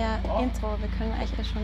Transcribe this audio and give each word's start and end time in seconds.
ja, 0.00 0.16
Intro. 0.40 0.80
Wir 0.80 0.88
können 0.96 1.12
eigentlich 1.12 1.36
ja 1.36 1.44
schon 1.44 1.62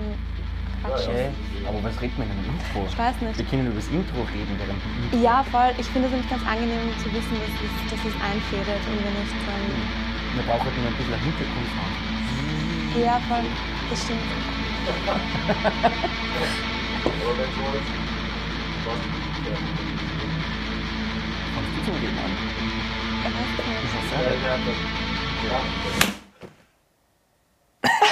quatschen. 0.85 1.17
Okay. 1.17 1.33
Aber 1.65 1.81
was 1.83 1.97
redet 2.01 2.19
man 2.21 2.29
in 2.29 2.37
einem 2.37 2.53
Intro? 2.53 2.85
Ich 2.85 2.99
weiß 2.99 3.17
nicht. 3.25 3.39
Wir 3.41 3.49
können 3.49 3.67
über 3.73 3.81
das 3.81 3.89
Intro 3.89 4.21
reden, 4.29 4.53
während 4.61 4.77
dem 4.77 4.93
Intro. 5.01 5.17
Ja, 5.25 5.41
voll. 5.49 5.73
Ich 5.81 5.89
finde 5.89 6.09
es 6.09 6.13
nämlich 6.13 6.29
ganz 6.29 6.45
angenehm 6.45 6.93
zu 7.01 7.09
wissen, 7.09 7.33
dass 7.41 7.55
es, 7.65 7.73
dass 7.89 8.03
es 8.05 8.17
einfädelt 8.21 8.83
und 8.85 9.01
wir 9.01 9.13
nicht 9.17 9.33
ähm, 9.33 10.37
Man 10.37 10.45
braucht 10.45 10.69
halt 10.69 10.77
nur 10.77 10.93
ein 10.93 10.97
bisschen 11.01 11.17
Hintergrund. 11.17 11.73
Ja, 13.01 13.17
voll. 13.29 13.45
Das 13.91 14.01
stimmt. 14.05 14.21
Kommst 21.57 21.73
du 21.73 21.81
zum 21.85 21.95
Reden 21.97 22.19
an? 22.21 22.33
Ich 22.37 23.33
weiß 23.33 23.49
es 23.59 23.65
nicht. 23.67 23.85
Ist 23.85 23.97
das 23.97 24.05
so? 26.05 26.17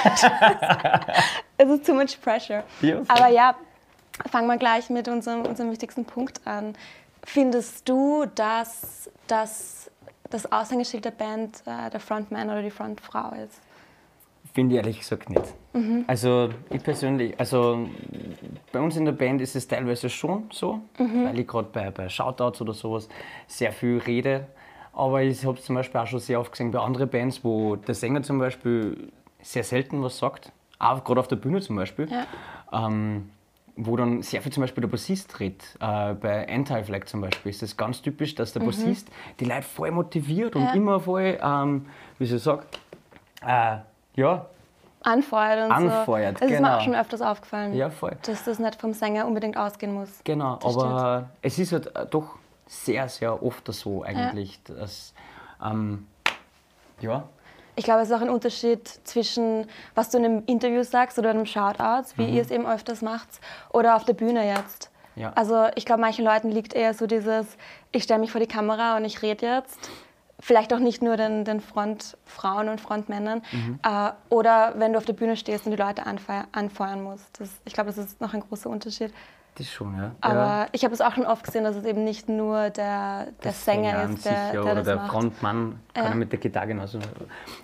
Es 1.57 1.69
ist 1.69 1.87
too 1.87 1.95
much 1.95 2.21
pressure. 2.21 2.65
Voll. 2.81 3.05
Aber 3.09 3.29
ja, 3.29 3.55
fangen 4.31 4.49
wir 4.49 4.57
gleich 4.57 4.91
mit 4.91 5.09
unserem, 5.09 5.43
unserem 5.43 5.71
wichtigsten 5.71 6.05
Punkt 6.05 6.41
an. 6.45 6.75
Findest 7.25 7.89
du, 7.89 8.27
dass, 8.35 9.11
dass 9.27 9.91
das 10.31 10.51
Aushängeschild 10.51 11.05
der 11.05 11.13
Band 11.13 11.63
äh, 11.65 11.91
der 11.91 12.01
Frontman 12.01 12.51
oder 12.51 12.63
die 12.63 12.71
Frontfrau 12.71 13.33
ist? 13.35 13.61
Finde 14.53 14.75
ich 14.75 14.79
ehrlich 14.79 14.99
gesagt 15.01 15.31
nicht. 15.31 15.55
Also 16.07 16.51
ich 16.71 16.81
persönlich, 16.81 17.35
also 17.41 17.89
bei 18.71 18.79
uns 18.79 18.97
in 18.97 19.05
der 19.05 19.13
Band 19.13 19.41
ist 19.41 19.57
es 19.57 19.67
teilweise 19.67 20.09
schon 20.09 20.45
so, 20.53 20.81
weil 20.97 21.37
ich 21.41 21.49
gerade 21.49 21.69
bei, 21.73 21.91
bei 21.91 22.09
Shoutouts 22.09 22.61
oder 22.61 22.73
sowas 22.73 23.09
sehr 23.49 23.73
viel 23.73 23.99
rede. 23.99 24.47
Aber 24.93 25.23
ich 25.23 25.45
habe 25.45 25.59
es 25.59 25.65
zum 25.65 25.75
Beispiel 25.75 26.01
auch 26.01 26.07
schon 26.07 26.21
sehr 26.21 26.39
oft 26.39 26.53
gesehen 26.53 26.71
bei 26.71 26.79
anderen 26.79 27.09
Bands, 27.09 27.43
wo 27.43 27.75
der 27.75 27.97
Sänger 27.97 28.23
zum 28.23 28.39
Beispiel 28.39 29.11
sehr 29.45 29.65
selten 29.65 30.03
was 30.03 30.19
sagt, 30.19 30.51
auch 30.79 31.05
gerade 31.05 31.21
auf 31.21 31.29
der 31.29 31.37
Bühne 31.37 31.61
zum 31.61 31.77
Beispiel. 31.77 32.09
Ja. 32.11 32.27
Ähm, 32.73 33.31
wo 33.77 33.97
dann 33.97 34.23
sehr 34.23 34.41
viel 34.41 34.53
zum 34.53 34.61
Beispiel 34.63 34.83
der 34.83 34.89
Bassist 34.89 35.41
redet. 35.41 35.63
Äh, 35.81 36.15
bei 36.15 36.49
Anti-Flag 36.49 37.07
zum 37.07 37.21
Beispiel 37.21 37.51
ist 37.51 37.61
das 37.61 37.77
ganz 37.77 38.01
typisch, 38.03 38.35
dass 38.37 38.53
der 38.53 38.61
Bassist 38.61 39.09
die 39.41 39.45
Leute 39.45 39.63
voll 39.63 39.91
motiviert 39.91 40.55
und 40.55 40.63
Ja. 40.63 40.73
immer 40.75 41.01
voll, 41.01 41.39
ähm, 41.43 41.87
wie 42.19 42.27
soll 42.27 42.37
ich 42.39 42.43
sagen, 42.45 42.63
äh, 43.45 43.79
ja, 44.15 44.47
Anfeuert 45.05 45.67
und 45.67 45.73
Anfeuert, 45.73 46.39
so. 46.39 46.45
Das 46.45 46.51
ist 46.51 46.61
mir 46.61 46.67
genau. 46.67 46.77
auch 46.79 46.81
schon 46.81 46.95
öfters 46.95 47.21
aufgefallen. 47.21 47.75
Ja, 47.75 47.91
voll. 47.91 48.17
Dass 48.23 48.45
das 48.45 48.59
nicht 48.59 48.81
vom 48.81 48.95
Sänger 48.95 49.27
unbedingt 49.27 49.57
ausgehen 49.57 49.93
muss. 49.93 50.09
Genau, 50.25 50.57
Das 50.57 50.75
aber 50.75 51.29
es 51.43 51.59
ist 51.59 51.73
halt 51.73 51.95
äh, 51.95 52.07
doch 52.07 52.37
sehr, 52.67 53.09
sehr 53.11 53.43
oft 53.43 53.71
so 53.71 54.03
eigentlich, 54.03 54.63
dass, 54.63 55.13
ähm, 55.63 56.07
ja, 57.01 57.25
Ich 57.77 57.85
glaube, 57.85 58.03
es 58.03 58.09
ist 58.09 58.15
auch 58.15 58.21
ein 58.21 58.31
Unterschied 58.31 58.87
zwischen, 59.05 59.67
was 59.95 60.11
du 60.11 60.19
in 60.19 60.25
einem 60.25 60.43
Interview 60.47 60.83
sagst 60.83 61.19
oder 61.19 61.31
in 61.31 61.39
einem 61.39 61.47
Shoutout, 61.47 62.13
wie 62.17 62.27
ihr 62.27 62.43
es 62.43 62.51
eben 62.51 62.67
öfters 62.67 63.03
macht, 63.03 63.29
oder 63.73 63.97
auf 63.97 64.05
der 64.05 64.15
Bühne 64.15 64.47
jetzt. 64.47 64.91
Ja. 65.17 65.33
Also 65.35 65.67
ich 65.75 65.85
glaube, 65.85 66.01
manchen 66.01 66.25
Leuten 66.25 66.51
liegt 66.51 66.75
eher 66.75 66.95
so 66.95 67.07
dieses, 67.07 67.47
ich 67.93 68.05
stelle 68.05 68.21
mich 68.21 68.33
vor 68.33 68.41
die 68.41 68.47
Kamera 68.47 68.97
und 68.97 69.05
ich 69.05 69.23
rede 69.23 69.47
jetzt. 69.47 69.91
Vielleicht 70.41 70.75
auch 70.75 70.79
nicht 70.79 71.03
nur 71.03 71.17
den, 71.17 71.45
den 71.45 71.61
Frontfrauen 71.61 72.69
und 72.69 72.81
Frontmännern. 72.81 73.43
Äh, 73.83 74.11
oder 74.29 74.75
wenn 74.77 74.93
du 74.93 74.99
auf 74.99 75.05
der 75.05 75.13
Bühne 75.13 75.37
stehst 75.37 75.65
und 75.65 75.71
die 75.71 75.79
Leute 75.79 76.07
anfeuer, 76.07 76.47
anfeuern 76.53 77.03
musst. 77.03 77.41
Das, 77.41 77.51
ich 77.65 77.73
glaube, 77.73 77.91
das 77.91 77.99
ist 77.99 78.21
noch 78.21 78.35
ein 78.35 78.41
großer 78.41 78.69
Unterschied. 78.69 79.13
Das 79.57 79.71
schon, 79.71 79.97
ja. 79.97 80.13
Aber 80.21 80.35
ja. 80.37 80.67
ich 80.73 80.85
habe 80.85 80.93
es 80.95 81.01
auch 81.01 81.13
schon 81.15 81.27
oft 81.27 81.45
gesehen, 81.45 81.65
dass 81.65 81.77
es 81.77 81.85
eben 81.85 82.05
nicht 82.05 82.29
nur 82.29 82.71
der, 82.71 83.29
der 83.43 83.53
Sänger, 83.53 84.05
ist, 84.05 84.25
der, 84.25 84.33
sich, 84.33 84.33
ja, 84.33 84.53
der 84.53 84.63
oder 84.63 84.75
das 84.77 84.85
der 84.87 84.97
macht. 84.97 85.11
Frontmann 85.13 85.81
kann 85.95 86.05
Ja. 86.05 86.15
mit 86.15 86.33
der 86.33 86.39
Gitarre 86.41 86.69
genauso. 86.69 86.99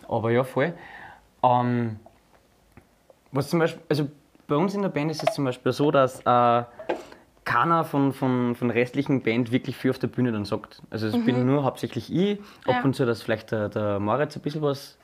Aber 0.08 0.30
ja, 0.30 0.44
voll. 0.44 0.72
Ähm, 1.42 1.98
was 3.32 3.48
zum 3.48 3.58
Beispiel, 3.58 3.82
also 3.88 4.08
bei 4.46 4.56
uns 4.56 4.74
in 4.74 4.82
der 4.82 4.88
Band 4.88 5.10
ist 5.10 5.22
es 5.26 5.34
zum 5.34 5.44
Beispiel 5.44 5.72
so, 5.72 5.90
dass 5.90 6.20
äh, 6.20 6.64
keiner 7.44 7.84
von, 7.84 8.12
von, 8.12 8.54
von 8.54 8.68
der 8.68 8.76
restlichen 8.76 9.22
Band 9.22 9.50
wirklich 9.50 9.76
viel 9.76 9.90
auf 9.90 9.98
der 9.98 10.08
Bühne 10.08 10.30
dann 10.32 10.44
sagt. 10.44 10.82
Also 10.90 11.06
es 11.08 11.24
bin 11.24 11.46
nur 11.46 11.64
hauptsächlich 11.64 12.12
ich, 12.14 12.38
ab 12.66 12.74
Ja. 12.76 12.82
und 12.84 12.94
zu, 12.94 13.06
dass 13.06 13.22
vielleicht 13.22 13.50
der, 13.52 13.68
der 13.68 13.98
Moritz 13.98 14.36
ein 14.36 14.42
bisschen 14.42 14.62
was 14.62 14.96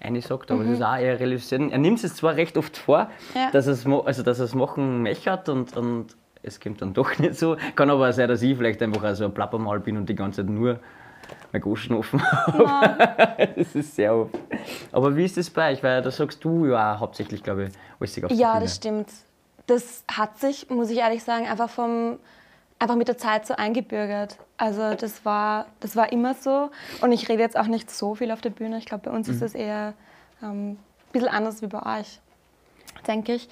eine 0.00 0.20
sagt, 0.20 0.50
aber 0.50 0.62
es 0.64 0.70
ist 0.70 0.82
auch 0.82 0.96
eher 0.96 1.18
selten. 1.38 1.70
Er 1.70 1.78
nimmt 1.78 2.02
es 2.04 2.14
zwar 2.16 2.36
recht 2.36 2.56
oft 2.58 2.76
vor, 2.76 3.08
Ja. 3.34 3.50
dass 3.52 3.66
er 3.66 3.72
es 3.74 3.86
also 3.86 4.22
dass 4.22 4.38
es 4.38 4.54
machen 4.54 5.02
mechert 5.02 5.48
und, 5.48 5.76
und 5.76 6.16
es 6.42 6.60
kommt 6.60 6.82
dann 6.82 6.92
doch 6.94 7.18
nicht 7.18 7.36
so. 7.36 7.56
Kann 7.74 7.90
aber 7.90 8.12
sein, 8.12 8.28
dass 8.28 8.42
ich 8.42 8.56
vielleicht 8.56 8.82
einfach 8.82 9.02
auch 9.04 9.14
so 9.14 9.24
ein 9.24 9.32
Plappermal 9.34 9.80
bin 9.80 9.96
und 9.96 10.08
die 10.08 10.14
ganze 10.14 10.42
Zeit 10.42 10.50
nur 10.50 10.78
mein 11.52 11.62
Goschen 11.62 11.96
offen 11.96 12.22
habe. 12.22 13.48
das 13.56 13.74
ist 13.74 13.94
sehr 13.96 14.14
oft. 14.14 14.34
Aber 14.92 15.16
wie 15.16 15.24
ist 15.24 15.36
das 15.36 15.48
bei 15.48 15.72
euch? 15.72 15.82
Weil 15.82 16.02
da 16.02 16.10
sagst 16.10 16.44
du 16.44 16.66
ja 16.66 16.98
hauptsächlich, 16.98 17.42
glaube 17.42 17.64
ich, 17.68 17.72
alles 18.00 18.24
auf 18.24 18.30
Ja, 18.32 18.60
das 18.60 18.76
stimmt. 18.76 19.08
Das 19.66 20.04
hat 20.12 20.38
sich, 20.38 20.68
muss 20.68 20.90
ich 20.90 20.98
ehrlich 20.98 21.24
sagen, 21.24 21.46
einfach, 21.46 21.70
vom, 21.70 22.18
einfach 22.84 22.96
mit 22.96 23.08
der 23.08 23.16
Zeit 23.18 23.46
so 23.46 23.54
eingebürgert. 23.56 24.36
Also 24.58 24.94
das 24.94 25.24
war, 25.24 25.66
das 25.80 25.96
war 25.96 26.12
immer 26.12 26.34
so. 26.34 26.70
Und 27.00 27.12
ich 27.12 27.28
rede 27.30 27.42
jetzt 27.42 27.56
auch 27.58 27.66
nicht 27.66 27.90
so 27.90 28.14
viel 28.14 28.30
auf 28.30 28.42
der 28.42 28.50
Bühne. 28.50 28.76
Ich 28.78 28.84
glaube, 28.84 29.10
bei 29.10 29.16
uns 29.16 29.26
ist 29.26 29.40
Mhm. 29.40 29.46
es 29.46 29.54
eher 29.54 29.94
ähm, 30.42 30.72
ein 30.72 30.78
bisschen 31.12 31.28
anders 31.28 31.62
wie 31.62 31.66
bei 31.66 32.00
euch, 32.00 32.20
denke 33.06 33.32
ich. 33.32 33.48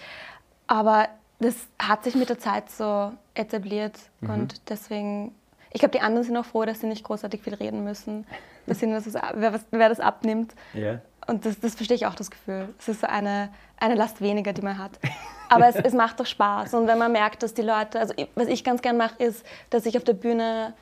Aber 0.66 1.08
das 1.40 1.56
hat 1.80 2.04
sich 2.04 2.14
mit 2.14 2.28
der 2.28 2.38
Zeit 2.38 2.70
so 2.70 3.12
etabliert. 3.34 3.98
Mhm. 4.20 4.30
Und 4.30 4.70
deswegen, 4.70 5.34
ich 5.72 5.80
glaube, 5.80 5.92
die 5.96 6.02
anderen 6.02 6.24
sind 6.26 6.36
auch 6.36 6.44
froh, 6.44 6.64
dass 6.66 6.80
sie 6.80 6.86
nicht 6.86 7.02
großartig 7.02 7.40
viel 7.42 7.54
reden 7.54 7.82
müssen. 7.84 8.26
Dass 8.66 8.82
ihnen 8.82 8.92
das, 8.92 9.12
wer, 9.34 9.58
wer 9.70 9.88
das 9.88 9.98
abnimmt. 9.98 10.54
Ja. 10.74 11.00
Und 11.26 11.46
das, 11.46 11.58
das 11.58 11.74
verstehe 11.74 11.96
ich 11.96 12.04
auch, 12.06 12.14
das 12.14 12.30
Gefühl. 12.30 12.68
Es 12.78 12.88
ist 12.88 13.00
so 13.00 13.06
eine, 13.06 13.48
eine 13.80 13.94
Last 13.94 14.20
weniger, 14.20 14.52
die 14.52 14.62
man 14.62 14.76
hat. 14.78 14.98
Aber 15.54 15.68
es, 15.68 15.76
es 15.76 15.92
macht 15.92 16.18
doch 16.20 16.26
Spaß. 16.26 16.74
Und 16.74 16.86
wenn 16.86 16.98
man 16.98 17.12
merkt, 17.12 17.42
dass 17.42 17.54
die 17.54 17.62
Leute, 17.62 17.98
also 18.00 18.14
was 18.34 18.48
ich 18.48 18.64
ganz 18.64 18.82
gern 18.82 18.96
mache, 18.96 19.22
ist, 19.22 19.44
dass 19.70 19.86
ich 19.86 19.96
auf 19.96 20.04
der 20.04 20.14
Bühne, 20.14 20.74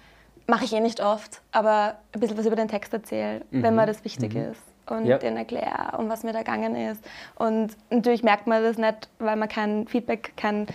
mache 0.47 0.65
ich 0.65 0.73
eh 0.73 0.81
nicht 0.81 1.01
oft, 1.01 1.41
aber 1.53 1.97
ein 2.13 2.21
bisschen 2.21 2.37
was 2.39 2.47
über 2.47 2.57
den 2.57 2.69
Text 2.69 2.93
erzähle, 2.93 3.43
wenn 3.51 3.75
mir 3.75 3.87
das 3.87 4.05
wichtig 4.05 4.35
ist. 4.35 4.61
Und 4.87 5.07
Ja. 5.07 5.19
denen 5.19 5.37
erkläre, 5.37 5.97
um 5.99 6.09
was 6.09 6.25
mir 6.25 6.33
da 6.33 6.41
gegangen 6.41 6.75
ist. 6.75 7.05
Und 7.37 7.77
natürlich 7.91 8.25
merkt 8.25 8.49
man 8.49 8.61
das 8.63 8.77
nicht, 8.77 9.09
weil 9.21 9.37
man 9.37 9.49
kein 9.49 9.87
Feedback, 9.87 10.33
kein, 10.37 10.67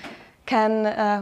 kein 0.46 0.86
äh, 0.86 1.22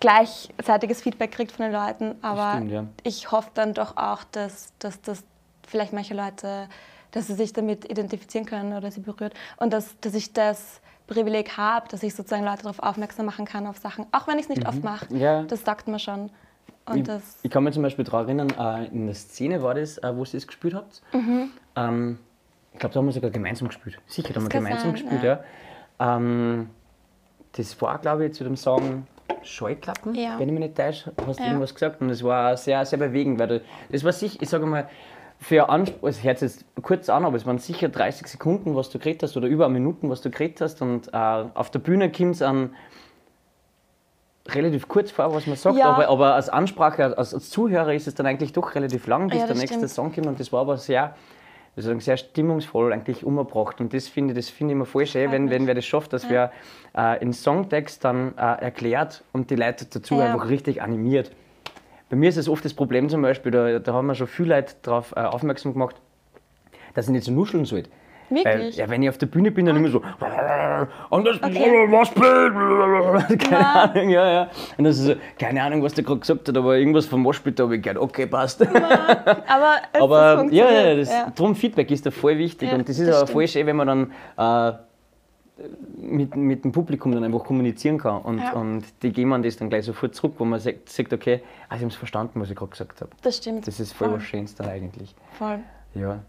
gleichzeitiges 0.00 1.02
Feedback 1.02 1.30
kriegt 1.30 1.52
von 1.52 1.66
den 1.66 1.72
Leuten. 1.72 2.16
Aber 2.22 2.54
stimmt, 2.56 2.72
ja. 2.72 2.84
ich 3.04 3.30
hoffe 3.30 3.50
dann 3.54 3.74
doch 3.74 3.96
auch, 3.96 4.24
dass, 4.32 4.72
dass, 4.80 5.00
dass 5.02 5.22
vielleicht 5.66 5.92
manche 5.92 6.14
Leute, 6.14 6.68
dass 7.12 7.28
sie 7.28 7.34
sich 7.34 7.52
damit 7.52 7.88
identifizieren 7.88 8.46
können 8.46 8.72
oder 8.72 8.90
sie 8.90 9.00
berührt. 9.00 9.34
Und 9.58 9.72
dass, 9.72 9.94
dass 10.00 10.14
ich 10.14 10.32
das 10.32 10.80
Privileg 11.10 11.56
habe, 11.56 11.88
dass 11.88 12.02
ich 12.02 12.14
sozusagen 12.14 12.44
Leute 12.44 12.62
darauf 12.62 12.78
aufmerksam 12.78 13.26
machen 13.26 13.44
kann, 13.44 13.66
auf 13.66 13.78
Sachen, 13.78 14.06
auch 14.12 14.26
wenn 14.28 14.36
ich 14.38 14.44
es 14.44 14.48
nicht 14.48 14.66
oft 14.66 14.82
mache. 14.84 15.12
Mhm. 15.12 15.20
Ja. 15.20 15.42
Das 15.42 15.64
sagt 15.64 15.88
man 15.88 15.98
schon. 15.98 16.30
Und 16.86 16.96
Ich, 16.98 17.02
das, 17.04 17.38
ich 17.42 17.50
kann 17.50 17.64
mich 17.64 17.74
zum 17.74 17.82
Beispiel 17.82 18.04
daran 18.04 18.26
erinnern, 18.26 18.50
äh, 18.58 18.86
in 18.86 19.06
der 19.06 19.14
Szene 19.14 19.62
war 19.62 19.74
das, 19.74 19.98
äh, 19.98 20.16
wo 20.16 20.22
ihr 20.24 20.34
es 20.34 20.46
gespielt 20.46 20.74
habt. 20.74 21.02
Ähm, 21.76 22.18
ich 22.72 22.78
glaube, 22.78 22.92
da 22.94 22.98
haben 23.00 23.06
wir 23.06 23.12
sogar 23.12 23.30
gemeinsam 23.30 23.68
gespielt. 23.68 23.98
Sicher, 24.06 24.32
da 24.32 24.36
haben 24.40 24.44
wir 24.44 24.48
gemeinsam 24.50 24.82
sein, 24.82 24.92
gespielt, 24.92 25.22
ja. 25.22 25.40
Ähm, 25.98 26.70
das 27.52 27.80
war, 27.82 27.98
glaube 27.98 28.26
ich, 28.26 28.34
zu 28.34 28.44
dem 28.44 28.56
Song 28.56 29.06
Scheuklappen, 29.42 30.14
Ja. 30.14 30.38
wenn 30.38 30.48
ich 30.48 30.52
mich 30.52 30.60
nicht 30.62 30.76
täusche, 30.76 31.12
hast 31.26 31.38
du 31.38 31.42
Ja. 31.42 31.48
irgendwas 31.48 31.74
gesagt. 31.74 32.00
Und 32.00 32.08
das 32.08 32.22
war 32.22 32.56
sehr, 32.56 32.84
sehr 32.86 32.98
bewegend, 32.98 33.38
weil 33.38 33.62
das 33.90 34.04
war 34.04 34.12
sicher, 34.12 34.38
ich 34.40 34.48
sage 34.48 34.66
mal, 34.66 34.88
für 35.42 35.70
Anspruch, 35.70 36.08
es 36.08 36.22
hört 36.22 36.38
sich 36.38 36.50
jetzt 36.52 36.64
kurz 36.82 37.08
an, 37.08 37.24
aber 37.24 37.34
es 37.36 37.46
waren 37.46 37.58
sicher 37.58 37.88
30 37.88 38.26
Sekunden, 38.26 38.76
was 38.76 38.90
du 38.90 38.98
geredet 38.98 39.22
hast, 39.22 39.36
oder 39.38 39.48
über 39.48 39.64
eine 39.64 39.74
Minute, 39.74 40.08
was 40.10 40.20
du 40.20 40.30
geredet 40.30 40.60
hast. 40.60 40.82
Und 40.82 41.08
äh, 41.14 41.16
auf 41.16 41.70
der 41.70 41.78
Bühne 41.78 42.12
kommt 42.12 42.34
es 42.36 42.42
an 42.42 42.74
relativ 44.48 44.88
kurz 44.88 45.10
vor, 45.10 45.32
was 45.34 45.46
man 45.46 45.56
sagt, 45.56 45.78
Ja. 45.78 45.86
aber, 45.92 46.08
aber 46.08 46.34
als 46.34 46.48
Ansprache, 46.48 47.16
als, 47.16 47.34
als 47.34 47.50
Zuhörer 47.50 47.94
ist 47.94 48.06
es 48.06 48.14
dann 48.14 48.26
eigentlich 48.26 48.52
doch 48.52 48.74
relativ 48.74 49.06
lang, 49.06 49.28
bis 49.28 49.38
Ja, 49.40 49.46
der 49.46 49.56
nächste 49.56 49.76
stimmt. 49.76 49.90
Song 49.90 50.12
kommt. 50.14 50.26
Und 50.26 50.40
das 50.40 50.52
war 50.52 50.60
aber 50.60 50.76
sehr, 50.76 51.14
wie 51.74 51.82
soll 51.82 51.92
ich 51.96 52.04
sagen, 52.04 52.18
sehr 52.18 52.28
stimmungsvoll 52.28 52.92
eigentlich 52.92 53.24
umgebracht. 53.24 53.80
Und 53.80 53.94
das 53.94 54.08
finde 54.08 54.32
ich, 54.32 54.38
das 54.38 54.48
finde 54.50 54.72
ich 54.72 54.76
immer 54.76 54.86
voll 54.86 55.06
schön, 55.06 55.30
wenn, 55.32 55.50
wenn 55.50 55.66
wer 55.66 55.74
das 55.74 55.84
schafft, 55.86 56.12
dass 56.12 56.28
wer 56.28 56.52
äh, 56.94 56.98
einen 56.98 57.32
Songtext 57.32 58.04
dann 58.04 58.36
äh, 58.36 58.40
erklärt 58.40 59.22
und 59.32 59.50
die 59.50 59.56
Leute 59.56 59.86
dazu 59.86 60.16
Ja. 60.16 60.32
einfach 60.32 60.48
richtig 60.48 60.82
animiert. 60.82 61.30
Bei 62.10 62.16
mir 62.16 62.28
ist 62.28 62.36
es 62.36 62.48
oft 62.48 62.64
das 62.64 62.74
Problem 62.74 63.08
zum 63.08 63.22
Beispiel, 63.22 63.52
da, 63.52 63.78
da 63.78 63.92
haben 63.94 64.06
wir 64.08 64.14
schon 64.16 64.26
viele 64.26 64.56
Leute 64.56 64.74
darauf 64.82 65.12
äh, 65.16 65.20
aufmerksam 65.20 65.72
gemacht, 65.72 65.96
dass 66.94 67.06
ich 67.06 67.12
nicht 67.12 67.24
so 67.24 67.32
nuscheln 67.32 67.64
sollte. 67.64 67.88
Wirklich? 68.30 68.76
Äh, 68.78 68.82
ja, 68.82 68.88
wenn 68.90 69.02
ich 69.02 69.08
auf 69.08 69.18
der 69.18 69.26
Bühne 69.26 69.50
bin, 69.50 69.66
dann 69.66 69.76
immer 69.76 69.88
so 69.88 70.02
und 71.10 71.24
das 71.26 71.36
Okay. 71.42 71.86
was 71.90 72.10
blöd, 72.10 73.40
keine 73.50 73.66
Ahnung, 73.66 74.08
ja, 74.10 74.32
ja. 74.32 74.50
Und 74.76 74.84
das 74.84 74.98
ist 74.98 75.04
so, 75.06 75.14
keine 75.38 75.62
Ahnung, 75.62 75.82
was 75.82 75.94
der 75.94 76.04
gerade 76.04 76.20
gesagt 76.20 76.48
hat, 76.48 76.56
aber 76.56 76.76
irgendwas 76.76 77.06
vom 77.06 77.22
Moshpit 77.22 77.58
habe 77.58 77.76
ich 77.76 77.82
gehört, 77.82 77.98
okay, 77.98 78.26
passt. 78.26 78.62
aber 78.62 78.72
es 79.92 80.00
aber 80.00 80.44
es 80.46 80.52
ja, 80.52 80.70
ja, 80.70 80.94
das, 80.96 81.10
ja. 81.10 81.32
drum 81.34 81.54
Feedback 81.56 81.90
ist 81.90 82.06
da 82.06 82.10
voll 82.12 82.38
wichtig 82.38 82.68
Ja, 82.70 82.76
und 82.76 82.88
das 82.88 82.98
ist 82.98 83.06
das 83.08 83.16
aber 83.16 83.26
stimmt. 83.26 83.32
voll 83.32 83.48
schön, 83.48 83.66
wenn 83.66 83.76
man 83.76 83.86
dann 84.36 84.72
äh, 84.72 84.78
mit, 85.96 86.34
mit 86.36 86.64
dem 86.64 86.72
Publikum 86.72 87.12
dann 87.12 87.24
einfach 87.24 87.44
kommunizieren 87.44 87.98
kann 87.98 88.22
und, 88.22 88.38
Ja. 88.38 88.52
und 88.52 88.84
die 89.02 89.12
geben 89.12 89.30
man 89.30 89.42
das 89.42 89.56
dann 89.56 89.68
gleich 89.68 89.84
sofort 89.84 90.14
zurück, 90.14 90.34
wo 90.38 90.44
man 90.44 90.58
sagt, 90.60 90.88
sagt 90.88 91.12
okay, 91.12 91.42
ah, 91.68 91.76
sie 91.76 91.82
haben 91.82 91.88
es 91.90 91.96
verstanden, 91.96 92.40
was 92.40 92.50
ich 92.50 92.56
gerade 92.56 92.70
gesagt 92.70 93.00
habe. 93.00 93.10
Das 93.22 93.36
stimmt. 93.36 93.66
Das 93.66 93.78
ist 93.80 93.92
voll 93.92 94.08
Voll. 94.08 94.16
was 94.18 94.24
Schönes 94.24 94.54
dann 94.54 94.68
eigentlich. 94.68 95.14
Voll. 95.38 95.60
Ja. 95.94 96.20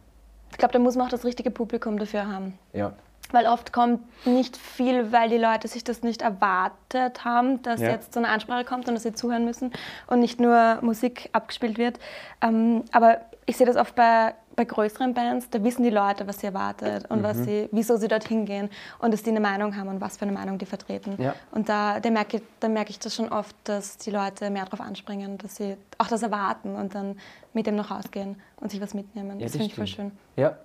ich 0.51 0.57
glaube, 0.57 0.73
da 0.73 0.79
muss 0.79 0.95
man 0.95 1.05
auch 1.07 1.11
das 1.11 1.23
richtige 1.25 1.51
Publikum 1.51 1.97
dafür 1.97 2.27
haben. 2.27 2.57
Ja. 2.73 2.93
Weil 3.31 3.45
oft 3.45 3.71
kommt 3.71 4.01
nicht 4.25 4.57
viel, 4.57 5.13
weil 5.13 5.29
die 5.29 5.37
Leute 5.37 5.69
sich 5.69 5.83
das 5.85 6.03
nicht 6.03 6.21
erwartet 6.21 7.23
haben, 7.23 7.61
dass 7.61 7.79
Ja. 7.79 7.91
jetzt 7.91 8.13
so 8.13 8.19
eine 8.19 8.27
Ansprache 8.27 8.65
kommt 8.65 8.87
und 8.89 8.93
dass 8.95 9.03
sie 9.03 9.13
zuhören 9.13 9.45
müssen 9.45 9.71
und 10.07 10.19
nicht 10.19 10.39
nur 10.41 10.79
Musik 10.81 11.29
abgespielt 11.31 11.77
wird. 11.77 11.99
Ähm, 12.41 12.83
aber 12.91 13.21
ich 13.45 13.55
sehe 13.55 13.65
das 13.65 13.77
oft 13.77 13.95
bei, 13.95 14.33
bei 14.61 14.65
größeren 14.65 15.13
Bands, 15.15 15.49
da 15.49 15.63
wissen 15.63 15.81
die 15.83 15.89
Leute, 15.89 16.27
was 16.27 16.39
sie 16.39 16.45
erwartet 16.47 17.09
und 17.09 17.19
Mhm. 17.19 17.23
was 17.23 17.37
sie, 17.45 17.67
wieso 17.71 17.97
sie 17.97 18.07
dorthin 18.07 18.45
gehen 18.45 18.69
und 18.99 19.11
dass 19.11 19.23
die 19.23 19.31
eine 19.31 19.39
Meinung 19.39 19.75
haben 19.75 19.87
und 19.89 19.99
was 20.01 20.17
für 20.17 20.23
eine 20.23 20.31
Meinung 20.33 20.57
die 20.59 20.65
vertreten. 20.67 21.15
Ja. 21.19 21.33
Und 21.51 21.67
da, 21.67 21.99
da, 21.99 22.11
merke, 22.11 22.37
ich- 22.37 22.43
da 22.59 22.67
merke 22.69 22.91
ich 22.91 22.99
das 22.99 23.15
schon 23.15 23.29
oft, 23.29 23.55
dass 23.63 23.97
die 23.97 24.11
Leute 24.11 24.49
mehr 24.51 24.65
darauf 24.65 24.81
anspringen, 24.81 25.37
dass 25.39 25.55
sie 25.55 25.77
auch 25.97 26.07
das 26.07 26.21
erwarten 26.21 26.75
und 26.75 26.93
dann 26.93 27.17
mit 27.53 27.65
dem 27.65 27.75
noch 27.75 27.89
rausgehen 27.89 28.35
und 28.57 28.69
sich 28.69 28.79
was 28.81 28.93
mitnehmen. 28.93 29.39
Ja, 29.39 29.45
das 29.45 29.53
das 29.53 29.61
finde 29.61 29.65
ich 29.67 29.75
voll 29.75 29.87
schön. 29.87 30.11
Ja, 30.35 30.55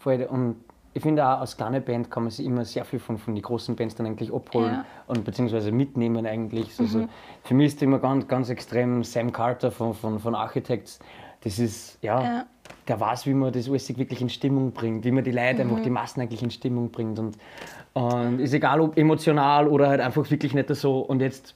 voll. 0.00 0.26
Und 0.30 0.56
ich 0.94 1.02
finde 1.02 1.26
auch, 1.26 1.40
als 1.40 1.54
kleine 1.56 1.80
Band 1.82 2.10
kann 2.10 2.22
man 2.24 2.30
sich 2.30 2.46
immer 2.46 2.64
sehr 2.64 2.84
viel 2.86 2.98
von, 3.00 3.18
von 3.18 3.34
den 3.34 3.42
großen 3.42 3.76
Bands 3.76 3.94
dann 3.96 4.06
eigentlich 4.06 4.32
abholen 4.32 4.72
Ja. 4.72 4.78
Mhm. 4.78 4.84
und 5.08 5.24
beziehungsweise 5.24 5.72
mitnehmen 5.72 6.24
eigentlich. 6.26 6.78
Also 6.80 7.06
Für 7.44 7.54
mich 7.54 7.66
ist 7.74 7.82
immer 7.82 7.98
ganz, 7.98 8.26
ganz 8.28 8.48
extrem 8.48 9.04
Sam 9.04 9.30
Carter 9.30 9.70
von, 9.70 9.92
von, 9.94 10.18
von 10.20 10.34
Architects. 10.34 10.98
Das 11.44 11.58
ist, 11.58 11.98
ja, 12.02 12.22
Ja. 12.22 12.46
Der 12.88 12.98
weiß, 12.98 13.26
wie 13.26 13.34
man 13.34 13.52
das 13.52 13.68
alles 13.68 13.96
wirklich 13.96 14.20
in 14.20 14.28
Stimmung 14.28 14.72
bringt, 14.72 15.04
wie 15.04 15.10
man 15.10 15.24
die 15.24 15.30
Leute 15.30 15.64
Mhm. 15.64 15.70
einfach, 15.70 15.82
die 15.82 15.90
Massen 15.90 16.20
eigentlich 16.20 16.42
in 16.42 16.50
Stimmung 16.50 16.90
bringt. 16.90 17.18
Und, 17.18 17.36
und 17.94 18.40
ist 18.40 18.54
egal, 18.54 18.80
ob 18.80 18.96
emotional 18.98 19.68
oder 19.68 19.88
halt 19.88 20.00
einfach 20.00 20.28
wirklich 20.30 20.54
nicht 20.54 20.74
so. 20.74 21.00
Und 21.00 21.20
jetzt 21.20 21.54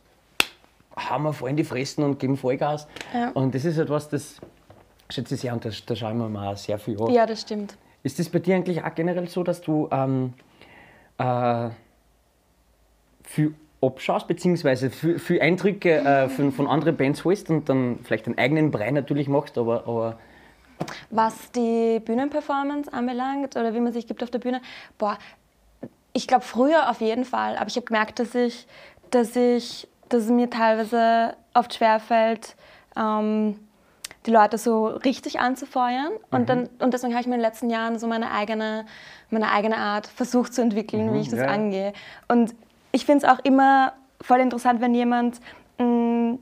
haben 0.97 1.25
wir 1.25 1.33
voll 1.33 1.51
in 1.51 1.57
die 1.57 1.65
Fressen 1.65 2.05
und 2.05 2.19
geben 2.19 2.37
Vollgas. 2.37 2.87
Ja. 3.13 3.31
Und 3.31 3.55
das 3.55 3.65
ist 3.65 3.79
etwas, 3.79 4.09
das 4.09 4.41
schätze 5.11 5.35
ich 5.35 5.41
sehr 5.41 5.53
und 5.53 5.65
da 5.65 5.97
schauen 5.97 6.19
wir 6.19 6.29
mal 6.29 6.57
sehr 6.57 6.79
viel 6.79 7.01
an. 7.01 7.11
Ja, 7.11 7.27
das 7.27 7.43
stimmt. 7.43 7.77
Ist 8.03 8.19
das 8.19 8.29
bei 8.29 8.39
dir 8.39 8.55
eigentlich 8.57 8.83
auch 8.85 8.95
generell 8.95 9.29
so, 9.29 9.43
dass 9.43 9.61
du 9.61 9.89
ähm, 9.91 10.33
äh, 11.19 11.71
viel 13.25 13.55
abschaust, 13.83 14.27
beziehungsweise 14.27 14.91
viel, 14.91 15.19
viel 15.19 15.41
Eindrücke 15.41 15.99
äh, 15.99 16.29
von, 16.29 16.53
von 16.53 16.67
anderen 16.67 16.97
Bands 16.97 17.25
holst 17.25 17.51
und 17.51 17.69
dann 17.69 17.99
vielleicht 18.05 18.27
einen 18.27 18.39
eigenen 18.39 18.71
Brei 18.71 18.91
natürlich 18.91 19.29
machst, 19.29 19.59
aber, 19.59 19.87
aber 19.87 20.19
Was 21.11 21.51
die 21.53 22.01
Bühnenperformance 22.01 22.93
anbelangt 22.93 23.57
oder 23.57 23.75
wie 23.75 23.81
man 23.81 23.93
sich 23.93 24.07
gibt 24.07 24.23
auf 24.23 24.31
der 24.31 24.39
Bühne, 24.39 24.61
boah, 24.99 25.19
ich 26.13 26.27
glaube 26.27 26.45
früher 26.45 26.91
auf 26.91 27.01
jeden 27.01 27.25
Fall, 27.25 27.57
aber 27.57 27.69
ich 27.69 27.77
habe 27.77 27.87
gemerkt, 27.87 28.19
dass 28.19 28.35
ich, 28.35 28.67
dass 29.11 29.37
ich, 29.37 29.89
dass 30.09 30.25
es 30.25 30.31
mir 30.31 30.49
teilweise 30.49 31.37
oft 31.55 31.75
schwerfällt, 31.75 32.57
ähm, 32.97 33.59
die 34.27 34.31
Leute 34.31 34.59
so 34.59 34.87
richtig 34.87 35.39
anzufeuern. 35.39 36.13
Und, 36.31 36.49
dann, 36.49 36.69
und 36.81 36.93
deswegen 36.93 37.13
habe 37.13 37.21
ich 37.21 37.27
mir 37.27 37.35
in 37.35 37.41
den 37.41 37.49
letzten 37.49 37.71
Jahren 37.71 37.99
so 37.99 38.07
meine 38.07 38.33
eigene, 38.33 38.87
meine 39.31 39.51
eigene 39.51 39.77
Art 39.77 40.07
versucht 40.07 40.53
zu 40.53 40.63
entwickeln, 40.63 41.15
wie 41.15 41.21
ich 41.21 41.29
das 41.29 41.41
ja. 41.41 41.47
angehe. 41.47 41.93
Und 42.29 42.55
ich 42.93 43.07
finde 43.07 43.27
es 43.27 43.33
auch 43.33 43.39
immer 43.45 43.93
voll 44.21 44.41
interessant, 44.41 44.81
wenn 44.81 44.95
jemand 44.95 45.41
mh, 45.79 46.39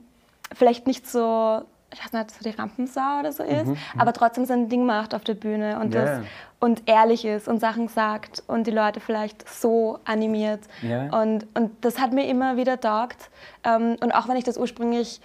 vielleicht 0.53 0.87
nicht 0.87 1.07
so, 1.07 1.63
ich 1.97 2.03
weiß 2.05 2.13
nicht, 2.13 2.31
so 2.31 2.43
die 2.49 2.55
Rampensau 2.55 3.19
oder 3.19 3.31
so 3.31 3.43
ist, 3.43 3.71
aber 3.97 4.11
trotzdem 4.13 4.45
sein 4.45 4.67
Ding 4.69 4.85
macht 4.85 5.15
auf 5.15 5.23
der 5.23 5.33
Bühne 5.33 5.79
und, 5.79 5.93
Ja. 5.93 6.05
das, 6.05 6.25
und 6.59 6.83
ehrlich 6.87 7.23
ist 7.25 7.47
und 7.47 7.59
Sachen 7.59 7.87
sagt 7.87 8.43
und 8.47 8.67
die 8.67 8.71
Leute 8.71 8.99
vielleicht 8.99 9.47
so 9.47 9.99
animiert. 10.03 10.61
Ja. 10.81 11.03
Und, 11.21 11.47
und 11.53 11.71
das 11.81 11.99
hat 11.99 12.11
mir 12.11 12.27
immer 12.27 12.57
wieder 12.57 12.79
taugt. 12.79 13.29
Ähm, 13.63 13.95
und 14.01 14.11
auch 14.13 14.27
wenn 14.27 14.35
ich 14.35 14.43
das 14.43 14.57
ursprünglich, 14.57 15.21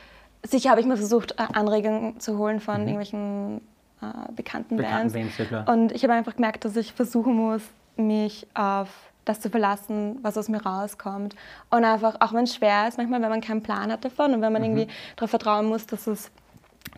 sicher 0.47 0.71
habe 0.71 0.81
ich 0.81 0.87
mir 0.87 0.97
versucht, 0.97 1.33
äh, 1.33 1.45
Anregungen 1.53 2.21
zu 2.21 2.39
holen 2.39 2.61
von 2.61 2.77
irgendwelchen 2.83 3.61
äh, 4.03 4.33
bekannten, 4.33 4.75
Mhm. 4.77 4.79
Bekannten 4.79 5.13
Bands. 5.13 5.37
Bands. 5.51 5.69
Und 5.71 5.93
ich 5.93 6.03
habe 6.05 6.13
einfach 6.15 6.37
gemerkt, 6.37 6.65
dass 6.65 6.77
ich 6.77 6.93
versuchen 6.93 7.35
muss, 7.35 7.63
mich 7.97 8.47
auf 8.55 8.89
das 9.27 9.41
zu 9.41 9.51
verlassen, 9.51 10.19
was 10.23 10.39
aus 10.39 10.49
mir 10.49 10.65
rauskommt. 10.65 11.37
Und 11.69 11.85
einfach, 11.85 12.17
auch 12.21 12.33
wenn 12.33 12.45
es 12.45 12.55
schwer 12.55 12.89
ist, 12.89 12.97
manchmal, 12.97 13.21
wenn 13.21 13.29
man 13.29 13.41
keinen 13.43 13.63
Plan 13.63 13.93
hat 13.93 14.05
davon 14.05 14.33
und 14.35 14.41
wenn 14.41 14.53
man 14.53 14.63
Mhm. 14.63 14.77
irgendwie 14.79 14.89
darauf 15.17 15.31
vertrauen 15.31 15.67
muss, 15.67 15.87
dass 15.87 16.07
es, 16.07 16.31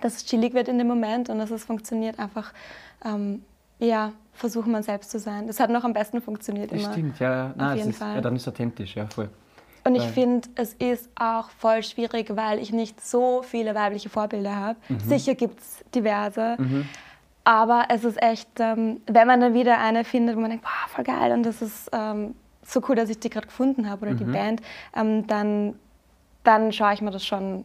dass 0.04 0.16
es 0.16 0.25
chillig 0.26 0.54
wird 0.54 0.69
in 0.69 0.78
dem 0.78 0.88
Moment 0.88 1.28
und 1.31 1.38
dass 1.38 1.50
es 1.50 1.64
funktioniert, 1.64 2.19
einfach, 2.19 2.52
ähm, 3.04 3.44
ja, 3.78 4.12
versuchen, 4.34 4.72
man 4.72 4.82
selbst 4.82 5.10
zu 5.10 5.19
sein. 5.19 5.46
Das 5.46 5.60
hat 5.60 5.70
noch 5.70 5.84
am 5.84 5.93
besten 5.93 6.20
funktioniert 6.22 6.72
das 6.72 6.82
immer. 6.82 6.93
stimmt, 6.93 7.19
ja, 7.19 7.52
nein, 7.56 7.70
es 7.72 7.76
jeden 7.78 7.90
ist, 7.90 8.00
ja, 8.00 8.20
dann 8.20 8.37
ist 8.37 8.43
es 8.43 8.49
authentisch, 8.49 8.94
ja, 8.96 9.06
voll. 9.06 9.28
Und 9.84 9.96
ich 9.96 10.04
finde, 10.04 10.49
es 10.54 10.75
ist 10.75 11.10
auch 11.16 11.50
voll 11.50 11.82
schwierig, 11.82 12.37
weil 12.37 12.60
ich 12.60 12.72
nicht 12.72 13.04
so 13.04 13.43
viele 13.43 13.75
weibliche 13.75 14.08
Vorbilder 14.08 14.54
habe. 14.54 14.78
Mhm. 14.88 15.00
Sicher 15.00 15.34
gibt 15.34 15.58
es 15.60 15.84
diverse. 15.93 16.56
Aber 17.44 17.87
es 17.88 18.04
ist 18.04 18.22
echt, 18.22 18.49
ähm, 18.60 19.00
wenn 19.06 19.26
man 19.26 19.40
dann 19.40 19.54
wieder 19.54 19.78
eine 19.81 20.04
findet, 20.04 20.37
wo 20.37 20.40
man 20.40 20.50
denkt, 20.50 20.64
wow, 20.64 20.88
voll 20.93 21.02
geil 21.04 21.32
und 21.32 21.43
das 21.43 21.60
ist 21.60 21.90
ähm, 21.93 22.37
so 22.64 22.81
cool, 22.88 22.94
dass 22.94 23.10
ich 23.10 23.19
die 23.19 23.28
gerade 23.31 23.49
gefunden 23.49 23.90
habe 23.90 24.06
oder 24.06 24.14
die 24.14 24.25
Mhm. 24.25 24.32
Band, 24.32 24.62
ähm, 24.94 25.26
dann, 25.26 25.75
dann 26.44 26.72
schaue 26.72 26.94
ich 26.94 27.00
mir 27.02 27.10
das 27.10 27.26
schon 27.26 27.64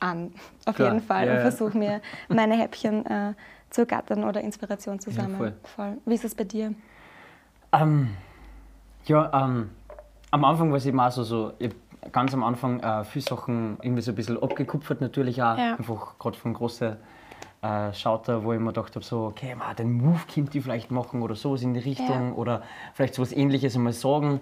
an, 0.00 0.32
auf 0.66 0.74
Klar, 0.76 0.92
jeden 0.92 1.04
Fall, 1.04 1.26
ja, 1.26 1.34
und 1.34 1.40
versuche 1.40 1.76
mir 1.78 2.00
meine 2.28 2.56
Häppchen 2.56 3.06
äh, 3.06 3.34
zu 3.70 3.86
gattern 3.86 4.24
oder 4.24 4.40
Inspiration 4.40 4.98
zu 4.98 5.10
sammeln. 5.10 5.36
voll. 5.36 5.54
voll. 5.62 5.98
Wie 6.04 6.14
ist 6.14 6.24
es 6.24 6.34
bei 6.34 6.44
dir? 6.44 6.74
Ähm, 7.72 8.10
ja, 9.04 9.30
ähm, 9.44 9.70
am 10.32 10.44
Anfang 10.44 10.70
war 10.70 10.78
es 10.78 10.86
eben 10.86 10.98
auch 11.00 11.10
so, 11.12 11.22
so 11.22 11.52
ganz 12.12 12.34
am 12.34 12.42
Anfang 12.42 12.80
äh, 12.80 13.04
viele 13.04 13.24
Sachen 13.24 13.78
irgendwie 13.82 14.02
so 14.02 14.12
ein 14.12 14.14
bisschen 14.14 14.42
abgekupfert, 14.42 15.00
natürlich 15.00 15.42
auch. 15.42 15.56
Ja. 15.56 15.76
Einfach 15.76 16.18
gerade 16.18 16.36
von 16.36 16.54
großen 16.54 16.96
äh, 17.62 17.92
Schauter, 17.92 18.42
wo 18.42 18.52
ich 18.52 18.58
mir 18.60 18.68
gedacht 18.72 18.94
habe, 18.96 19.04
so, 19.04 19.26
okay, 19.26 19.54
man, 19.54 19.76
den 19.76 19.92
Move 19.92 20.20
könnte 20.32 20.58
ich 20.58 20.64
vielleicht 20.64 20.90
machen 20.90 21.22
oder 21.22 21.34
sowas 21.34 21.62
in 21.62 21.74
die 21.74 21.80
Richtung 21.80 22.28
Ja. 22.30 22.34
oder 22.34 22.62
vielleicht 22.94 23.14
sowas 23.14 23.32
ähnliches 23.32 23.76
einmal 23.76 23.92
sagen. 23.92 24.40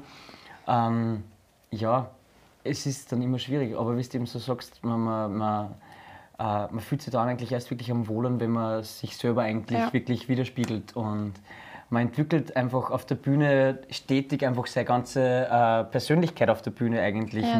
Ähm, 0.66 1.24
ja, 1.70 2.10
es 2.68 2.86
ist 2.86 3.10
dann 3.12 3.22
immer 3.22 3.38
schwierig, 3.38 3.76
aber 3.76 3.96
wie 3.96 4.02
du 4.02 4.16
eben 4.16 4.26
so 4.26 4.38
sagst, 4.38 4.82
man, 4.84 5.00
man, 5.00 5.36
man, 5.36 5.66
äh, 6.38 6.42
man 6.72 6.80
fühlt 6.80 7.02
sich 7.02 7.12
dann 7.12 7.28
eigentlich 7.28 7.52
erst 7.52 7.70
wirklich 7.70 7.90
am 7.90 8.06
Wohlen, 8.08 8.38
wenn 8.40 8.50
man 8.50 8.82
sich 8.82 9.16
selber 9.16 9.42
eigentlich 9.42 9.78
Ja. 9.78 9.92
wirklich 9.92 10.28
widerspiegelt 10.28 10.94
und 10.96 11.34
man 11.90 12.02
entwickelt 12.02 12.54
einfach 12.56 12.90
auf 12.90 13.06
der 13.06 13.14
Bühne 13.14 13.78
stetig 13.90 14.44
einfach 14.46 14.66
seine 14.66 14.84
ganze 14.84 15.46
äh, 15.50 15.84
Persönlichkeit 15.84 16.50
auf 16.50 16.60
der 16.62 16.70
Bühne 16.70 17.00
eigentlich 17.00 17.44
Ja. 17.44 17.58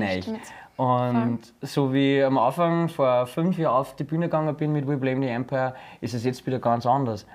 Und 0.77 1.41
so 1.61 1.93
wie 1.93 2.23
am 2.23 2.39
Anfang 2.39 2.89
vor 2.89 3.27
fünf 3.27 3.59
Jahren 3.59 3.75
auf 3.81 3.97
die 3.97 4.05
Bühne 4.05 4.27
gegangen 4.27 4.55
bin 4.55 4.73
mit 4.73 4.87
We 4.87 4.97
Blame 4.97 5.27
the 5.27 5.33
Empire, 5.33 5.75
ist 6.01 6.15
es 6.15 6.25
jetzt 6.25 6.47
wieder 6.47 6.61
ganz 6.61 6.87
anders. 6.87 7.27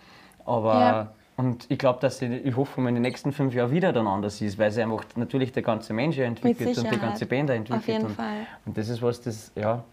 Aber 0.45 0.73
Ja. 0.79 1.11
Und 1.37 1.65
ich 1.69 1.79
glaube, 1.79 1.99
dass 1.99 2.19
sie, 2.19 2.27
ich 2.27 2.55
hoffe, 2.55 2.79
in 2.81 2.93
den 2.93 3.01
nächsten 3.01 3.31
fünf 3.31 3.53
Jahren 3.53 3.71
wieder 3.71 3.91
dann 3.93 4.07
anders 4.07 4.39
ist, 4.41 4.57
weil 4.57 4.71
sie 4.71 4.83
einfach 4.83 5.03
natürlich 5.15 5.51
der 5.51 5.63
ganze 5.63 5.93
Mensch 5.93 6.17
entwickelt 6.19 6.77
und 6.77 6.91
die 6.91 6.99
ganze 6.99 7.25
Band 7.25 7.49
entwickelt. 7.49 7.81
Auf 7.81 7.87
jeden 7.87 8.05
und, 8.05 8.15
Fall. 8.15 8.45
und 8.65 8.77
das 8.77 8.89
ist 8.89 9.01
was, 9.01 9.21
das, 9.21 9.51
ja, 9.55 9.83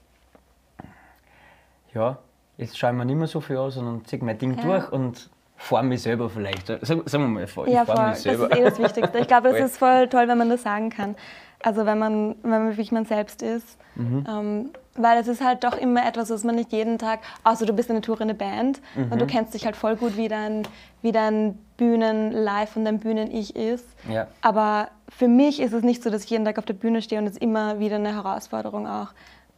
ja, 1.94 2.18
jetzt 2.56 2.78
schaue 2.78 2.90
ich 2.90 2.96
mir 2.96 3.04
nicht 3.04 3.16
mehr 3.16 3.26
so 3.26 3.40
viel 3.40 3.56
an, 3.56 3.70
sondern 3.70 4.04
ziehe 4.04 4.22
mein 4.22 4.38
Ding 4.38 4.56
Ja. 4.58 4.62
durch 4.62 4.92
und 4.92 5.30
fahre 5.56 5.84
mich 5.84 6.02
selber 6.02 6.30
vielleicht. 6.30 6.66
Sag- 6.66 7.08
Sagen 7.08 7.24
wir 7.24 7.28
mal, 7.28 7.44
ich 7.44 7.54
Ja, 7.72 7.84
voll. 7.84 7.94
mich 7.96 8.04
Das 8.12 8.22
selber. 8.22 8.50
ist 8.52 8.58
eh 8.58 8.62
das 8.64 8.78
Wichtigste. 8.78 9.18
Ich 9.18 9.26
glaube, 9.28 9.48
es 9.48 9.54
Voll. 9.58 9.66
ist 9.66 9.76
voll 9.78 10.08
toll, 10.08 10.28
wenn 10.28 10.38
man 10.38 10.48
das 10.50 10.62
sagen 10.62 10.90
kann. 10.90 11.16
Also 11.62 11.84
wenn 11.86 11.98
man, 11.98 12.36
wenn 12.42 12.50
man 12.50 12.68
wirklich 12.68 12.90
man 12.92 13.04
selbst 13.04 13.42
ist. 13.42 13.78
Mhm. 13.96 14.24
Ähm, 14.28 14.70
weil 14.94 15.18
es 15.18 15.28
ist 15.28 15.42
halt 15.44 15.62
doch 15.64 15.76
immer 15.76 16.06
etwas, 16.06 16.30
was 16.30 16.42
man 16.44 16.54
nicht 16.56 16.72
jeden 16.72 16.98
Tag, 16.98 17.20
außer 17.44 17.64
du 17.66 17.72
bist 17.72 17.90
eine 17.90 18.00
tourende 18.00 18.34
Band 18.34 18.80
und 18.96 19.10
Mhm. 19.10 19.18
du 19.18 19.26
kennst 19.26 19.54
dich 19.54 19.64
halt 19.64 19.76
voll 19.76 19.96
gut, 19.96 20.16
wie 20.16 20.28
dein, 20.28 20.62
wie 21.02 21.12
dein 21.12 21.58
Bühnen-Live 21.76 22.76
und 22.76 22.84
dein 22.84 22.98
Bühnen-Ich 22.98 23.56
ist. 23.56 23.86
Ja. 24.08 24.26
Aber 24.42 24.88
für 25.08 25.28
mich 25.28 25.60
ist 25.60 25.72
es 25.72 25.82
nicht 25.82 26.02
so, 26.02 26.10
dass 26.10 26.24
ich 26.24 26.30
jeden 26.30 26.44
Tag 26.44 26.58
auf 26.58 26.64
der 26.64 26.74
Bühne 26.74 27.02
stehe 27.02 27.20
und 27.20 27.26
es 27.26 27.32
ist 27.34 27.42
immer 27.42 27.78
wieder 27.78 27.96
eine 27.96 28.14
Herausforderung 28.14 28.86
auch. 28.86 29.08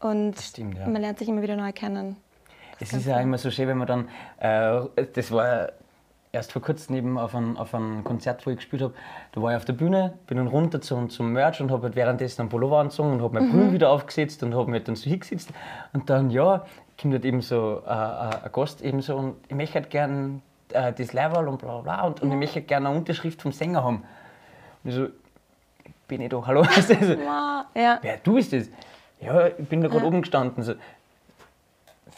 Und 0.00 0.38
stimmt, 0.40 0.78
ja. 0.78 0.87
man 0.88 1.00
lernt 1.02 1.18
sich 1.18 1.28
immer 1.28 1.42
wieder 1.42 1.56
neu 1.56 1.73
kennen. 1.73 2.16
Es 2.80 2.90
ganz 2.90 3.02
ist 3.04 3.09
ja 3.09 3.21
immer 3.21 3.38
so 3.38 3.50
schön, 3.50 3.68
wenn 3.68 3.78
man 3.78 3.87
dann, 3.87 4.09
äh, 4.38 5.04
das 5.14 5.30
war 5.30 5.68
erst 6.32 6.52
vor 6.52 6.62
kurzem 6.62 6.96
eben 6.96 7.18
auf 7.18 7.34
einem, 7.34 7.56
auf 7.58 7.74
einem 7.74 8.04
Konzert, 8.04 8.44
wo 8.46 8.50
ich 8.50 8.56
gespielt 8.56 8.82
habe, 8.82 8.94
da 9.32 9.42
war 9.42 9.50
ich 9.52 9.56
auf 9.56 9.66
der 9.66 9.74
Bühne, 9.74 10.14
bin 10.26 10.38
dann 10.38 10.46
runter 10.46 10.80
zum, 10.80 11.10
zum 11.10 11.32
Merch 11.32 11.60
und 11.60 11.70
habe 11.70 11.82
halt 11.84 11.96
währenddessen 11.96 12.40
einen 12.40 12.48
Pullover 12.50 12.78
angezogen 12.78 13.12
und 13.12 13.22
habe 13.22 13.34
mein 13.38 13.50
Brühe 13.50 13.72
wieder 13.72 13.90
aufgesetzt 13.90 14.42
und 14.42 14.54
habe 14.54 14.70
mich 14.70 14.82
dann 14.84 14.96
so 14.96 15.10
hingesetzt. 15.10 15.50
Und 15.92 16.08
dann, 16.08 16.30
ja, 16.30 16.64
kommt 17.00 17.12
halt 17.14 17.24
eben 17.26 17.42
so 17.42 17.82
äh, 17.86 17.90
äh, 17.90 18.44
ein 18.44 18.52
Gast 18.52 18.80
eben 18.82 19.02
so 19.02 19.16
und 19.16 19.36
ich 19.48 19.54
möchte 19.54 19.74
halt 19.74 19.90
gern 19.90 20.40
äh, 20.72 20.92
das 20.92 21.12
Level 21.12 21.48
und 21.48 21.58
bla 21.60 21.80
bla 21.80 22.02
und, 22.06 22.22
und 22.22 22.30
ich 22.30 22.36
möchte 22.38 22.56
halt 22.56 22.68
gerne 22.68 22.88
eine 22.88 22.96
Unterschrift 22.98 23.42
vom 23.42 23.52
Sänger 23.52 23.84
haben. 23.84 24.02
Und 24.84 24.90
ich 24.90 24.96
so, 24.96 25.08
bin 26.08 26.22
ich 26.22 26.30
da, 26.30 26.42
hallo? 26.46 26.62
Also. 26.76 26.94
Ja. 26.94 27.98
Wer, 28.00 28.18
du 28.22 28.34
bist 28.34 28.52
das? 28.52 28.68
Ja, 29.20 29.48
ich 29.48 29.68
bin 29.68 29.80
da 29.82 29.88
gerade 29.88 30.00
Ja. 30.02 30.08
oben 30.08 30.22
gestanden. 30.22 30.62
So, 30.64 30.74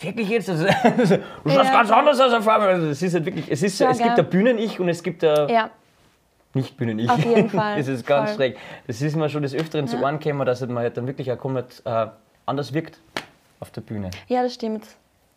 wirklich 0.01 0.29
jetzt? 0.29 0.49
Also, 0.51 0.65
du 1.45 1.51
schaust 1.51 1.73
ganz 1.73 1.91
anders 1.91 2.21
aus 2.21 2.33
auf 2.33 2.49
einmal. 2.49 2.69
Also, 2.69 2.89
es 2.89 3.03
ist 3.03 3.15
halt 3.15 3.25
wirklich, 3.27 3.51
es, 3.51 3.63
ist, 3.63 3.81
es 3.81 3.99
gibt 3.99 4.19
ein 4.19 4.31
Bühnen-Ich 4.31 4.81
und 4.81 4.89
es 4.89 5.03
gibt 5.03 5.25
ein 5.25 5.49
ja. 5.49 5.71
Nicht-Bühnen-Ich. 6.55 7.11
Auf 7.11 7.25
jeden 7.25 7.51
Fall. 7.51 7.79
das 7.79 7.89
ist 7.89 8.07
ganz 8.07 8.31
Voll. 8.31 8.37
schräg. 8.37 8.59
Das 8.87 9.01
ist 9.01 9.17
mir 9.17 9.29
schon 9.29 9.43
des 9.43 9.55
Öfteren 9.55 9.89
zu. 9.89 10.01
Ohren 10.01 10.19
gekommen, 10.19 10.47
dass 10.47 10.61
halt 10.61 10.71
man 10.71 10.83
halt 10.83 10.97
dann 10.97 11.07
wirklich 11.07 11.31
auch 11.33 11.39
komplett 11.39 11.83
äh, 11.85 12.07
anders 12.47 12.73
wirkt 12.73 12.99
auf 13.61 13.71
der 13.71 13.81
Bühne. 13.81 14.11
Ja, 14.29 14.43
das 14.43 14.55
stimmt. 14.55 14.85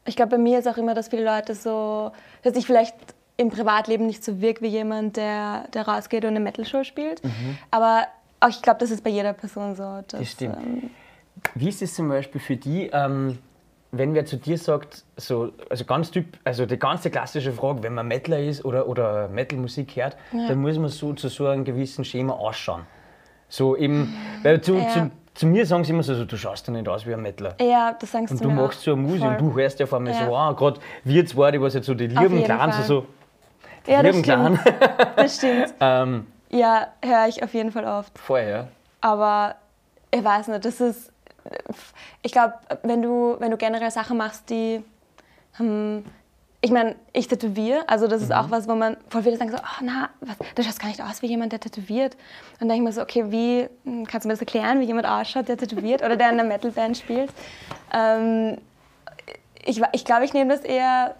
Ich 0.05 0.15
glaube, 0.15 0.31
bei 0.31 0.37
mir 0.37 0.59
ist 0.59 0.67
auch 0.67 0.77
immer, 0.77 0.93
dass 0.93 1.09
viele 1.09 1.25
Leute 1.25 1.53
so, 1.55 2.11
dass 2.43 2.55
ich 2.55 2.65
vielleicht 2.65 2.95
im 3.35 3.49
Privatleben 3.49 4.05
nicht 4.05 4.23
so 4.23 4.41
wirke 4.41 4.61
wie 4.61 4.67
jemand, 4.67 5.17
der, 5.17 5.65
der 5.73 5.87
rausgeht 5.87 6.23
und 6.23 6.31
eine 6.31 6.39
Metal-Show 6.39 6.83
spielt. 6.83 7.23
Mhm. 7.23 7.57
Aber 7.71 8.07
auch 8.39 8.49
ich 8.49 8.61
glaube, 8.61 8.79
das 8.79 8.91
ist 8.91 9.03
bei 9.03 9.09
jeder 9.09 9.33
Person 9.33 9.75
so. 9.75 9.83
Dass, 10.07 10.19
Das 10.19 10.31
stimmt. 10.31 10.57
ähm, 10.57 10.89
Wie 11.55 11.69
ist 11.69 11.81
es 11.81 11.93
zum 11.93 12.09
Beispiel 12.09 12.41
für 12.41 12.55
die, 12.55 12.89
ähm, 12.91 13.37
wenn 13.91 14.13
wer 14.13 14.25
zu 14.25 14.37
dir 14.37 14.57
sagt, 14.57 15.03
so, 15.15 15.51
also 15.69 15.85
ganz 15.85 16.11
typ, 16.11 16.37
also 16.43 16.65
die 16.65 16.77
ganze 16.77 17.09
klassische 17.09 17.51
Frage, 17.53 17.83
wenn 17.83 17.93
man 17.93 18.07
Metaler 18.07 18.39
ist 18.39 18.65
oder, 18.65 18.87
oder 18.87 19.27
Metal-Musik 19.29 19.95
hört, 19.95 20.17
dann 20.31 20.59
muss 20.59 20.77
man 20.77 20.89
so 20.89 21.13
zu 21.13 21.29
so 21.29 21.47
einem 21.47 21.63
gewissen 21.63 22.03
Schema 22.03 22.33
ausschauen. 22.33 22.81
So 23.49 23.75
eben, 23.77 24.13
weil 24.43 24.59
zu, 24.61 24.75
Ja. 24.75 24.87
zu, 24.89 25.11
zu 25.33 25.47
mir 25.47 25.65
sagen 25.65 25.83
sie 25.85 25.91
immer 25.93 26.03
so, 26.03 26.15
so, 26.15 26.25
du 26.25 26.35
schaust 26.35 26.67
doch 26.67 26.73
nicht 26.73 26.87
aus 26.89 27.05
wie 27.05 27.13
ein 27.13 27.21
Metaler. 27.21 27.55
ja, 27.61 27.95
das 27.97 28.11
sagst 28.11 28.31
Und 28.31 28.39
du 28.41 28.49
du 28.49 28.49
mir 28.53 28.61
machst 28.63 28.81
so 28.81 28.91
eine 28.91 29.01
Musik 29.01 29.23
und 29.23 29.37
du 29.39 29.55
hörst 29.55 29.79
ja 29.79 29.85
auf 29.85 29.93
einmal 29.93 30.13
Ja. 30.13 30.25
so 30.25 30.35
an, 30.35 30.55
gerade 30.55 30.79
wir 31.05 31.25
zwei, 31.25 31.51
die 31.51 31.61
was 31.61 31.73
jetzt 31.73 31.85
so 31.85 31.93
die 31.93 32.07
lieben 32.07 32.43
Clans, 32.43 32.75
Fall. 32.75 32.85
so, 32.85 33.05
die 33.85 33.91
Ja, 33.91 34.01
lieben 34.01 34.21
Clan, 34.21 34.57
stimmt. 34.59 34.77
Das 35.15 35.35
stimmt. 35.37 35.73
ähm, 35.79 36.27
Ja, 36.49 36.87
höre 37.03 37.27
ich 37.29 37.41
auf 37.41 37.53
jeden 37.53 37.71
Fall 37.71 37.85
oft. 37.85 38.17
vorher. 38.19 38.67
Aber 38.99 39.55
ich 40.11 40.23
weiß 40.23 40.49
nicht, 40.49 40.65
das 40.65 40.81
ist. 40.81 41.13
Ich 42.21 42.31
glaube, 42.31 42.53
wenn 42.83 43.01
du, 43.01 43.35
wenn 43.39 43.51
du 43.51 43.57
generell 43.57 43.91
Sachen 43.91 44.17
machst, 44.17 44.49
die. 44.49 44.83
Hm, 45.53 46.03
ich 46.59 46.71
meine, 46.71 46.95
ich 47.13 47.27
tätowiere, 47.27 47.87
also 47.87 48.07
das 48.07 48.21
ist 48.23 48.29
Mhm. 48.29 48.35
auch 48.35 48.49
was, 48.49 48.67
wo 48.67 48.73
man 48.73 48.97
voll 49.09 49.21
viele 49.21 49.37
sagen 49.37 49.51
so, 49.51 49.57
oh, 49.57 49.83
na, 49.83 50.09
was, 50.21 50.37
du 50.55 50.63
schaust 50.63 50.79
gar 50.79 50.87
nicht 50.87 51.01
aus 51.01 51.21
wie 51.21 51.27
jemand, 51.27 51.51
der 51.51 51.59
tätowiert. 51.59 52.15
Und 52.53 52.61
dann 52.61 52.69
denke 52.69 52.83
ich 52.83 52.87
mir 52.89 52.93
so, 52.93 53.01
okay, 53.03 53.25
wie, 53.31 53.67
hm, 53.83 54.07
kannst 54.07 54.25
du 54.25 54.27
mir 54.27 54.33
das 54.33 54.41
erklären, 54.41 54.79
wie 54.79 54.85
jemand 54.85 55.07
ausschaut, 55.07 55.47
der 55.47 55.57
tätowiert 55.57 56.01
oder 56.03 56.15
der 56.15 56.29
in 56.31 56.39
einer 56.39 56.49
Metalband 56.49 56.97
spielt? 56.97 57.29
Ähm, 57.93 58.57
ich 59.63 59.81
ich 59.91 60.03
glaube, 60.03 60.25
ich 60.25 60.33
nehme 60.33 60.51
das 60.53 60.61
eher, 60.65 61.15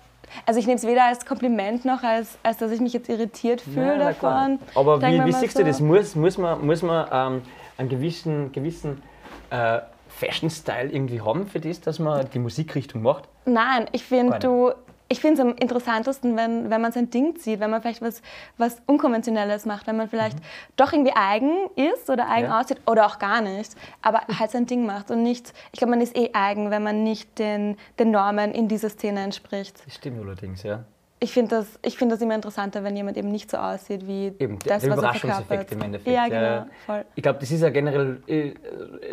also 0.48 0.60
ich 0.60 0.66
nehme 0.66 0.78
es 0.78 0.88
weder 0.88 1.06
als 1.06 1.24
Kompliment 1.26 1.86
noch 1.86 2.02
als, 2.04 2.38
als 2.42 2.58
dass 2.58 2.72
ich 2.72 2.80
mich 2.82 2.94
jetzt 2.94 3.08
irritiert 3.08 3.62
fühle 3.62 3.98
davon. 4.00 4.60
Aber 4.74 5.02
wie, 5.02 5.24
wie 5.24 5.32
siehst 5.34 5.54
so. 5.54 5.60
du 5.60 5.66
das? 5.66 5.80
Muss, 5.80 6.16
muss 6.16 6.38
man, 6.40 6.66
muss 6.66 6.82
man 6.82 7.08
ähm, 7.12 7.42
einen 7.78 7.90
gewissen, 7.90 8.52
gewissen 8.52 9.04
äh, 9.52 9.80
Fashion-Style 10.18 10.90
irgendwie 10.92 11.22
haben 11.22 11.48
für 11.48 11.60
das, 11.60 11.80
dass 11.82 12.00
man 12.00 12.30
die 12.34 12.40
Musikrichtung 12.40 13.02
macht? 13.04 13.30
Nein, 13.46 13.86
ich 13.92 14.04
finde 14.04 14.40
du. 14.40 14.72
Ich 15.10 15.22
finde 15.22 15.36
es 15.36 15.40
am 15.48 15.56
interessantesten, 15.56 16.36
wenn, 16.36 16.70
wenn 16.70 16.82
man 16.82 16.92
sein 16.92 17.10
Ding 17.10 17.38
zieht, 17.38 17.62
wenn 17.62 17.70
man 17.70 17.82
vielleicht 17.82 18.02
was, 18.02 18.22
was 18.58 18.82
Unkonventionelles 18.88 19.66
macht, 19.66 19.88
wenn 19.88 19.96
man 19.96 20.10
vielleicht 20.10 20.38
doch 20.76 20.92
irgendwie 20.92 21.14
eigen 21.16 21.50
ist 21.78 22.10
oder 22.10 22.28
eigen 22.28 22.48
Mhm. 22.48 22.52
Ja. 22.52 22.60
aussieht 22.60 22.82
oder 22.86 23.06
auch 23.06 23.18
gar 23.18 23.40
nicht, 23.40 23.74
aber 24.02 24.20
halt 24.40 24.52
sein 24.52 24.66
Ding 24.66 24.86
macht 24.86 25.10
und 25.10 25.24
nicht, 25.24 25.54
ich 25.72 25.80
glaube, 25.80 25.92
man 25.92 26.02
ist 26.02 26.14
eh 26.18 26.32
eigen, 26.34 26.72
wenn 26.72 26.84
man 26.84 27.04
nicht 27.04 27.40
den, 27.40 27.78
den 27.98 28.12
Normen 28.12 28.52
in 28.52 28.68
dieser 28.68 28.90
Szene 28.90 29.22
entspricht. 29.22 29.82
Das 29.86 29.96
stimmt 29.96 30.20
allerdings, 30.22 30.64
ja. 30.64 30.84
Ich 31.20 31.32
finde 31.32 31.56
das, 31.56 31.80
ich 31.82 31.98
find 31.98 32.12
das 32.12 32.22
immer 32.22 32.36
interessanter, 32.36 32.84
wenn 32.84 32.96
jemand 32.96 33.18
eben 33.18 33.32
nicht 33.32 33.50
so 33.50 33.58
aussieht 33.58 34.06
wie 34.06 34.28
Eben, 34.38 34.60
das, 34.60 34.66
der 34.66 34.76
was 34.76 34.84
er 34.84 34.94
Überraschungseffekt 34.98 35.72
im 35.72 35.82
Endeffekt. 35.82 36.16
Ja, 36.16 36.28
genau, 36.28 36.66
voll. 36.86 37.06
Ich 37.16 37.24
glaube, 37.24 37.40
das 37.40 37.50
ist 37.50 37.62
ja 37.62 37.70
generell, 37.72 38.22
ich, 38.28 38.54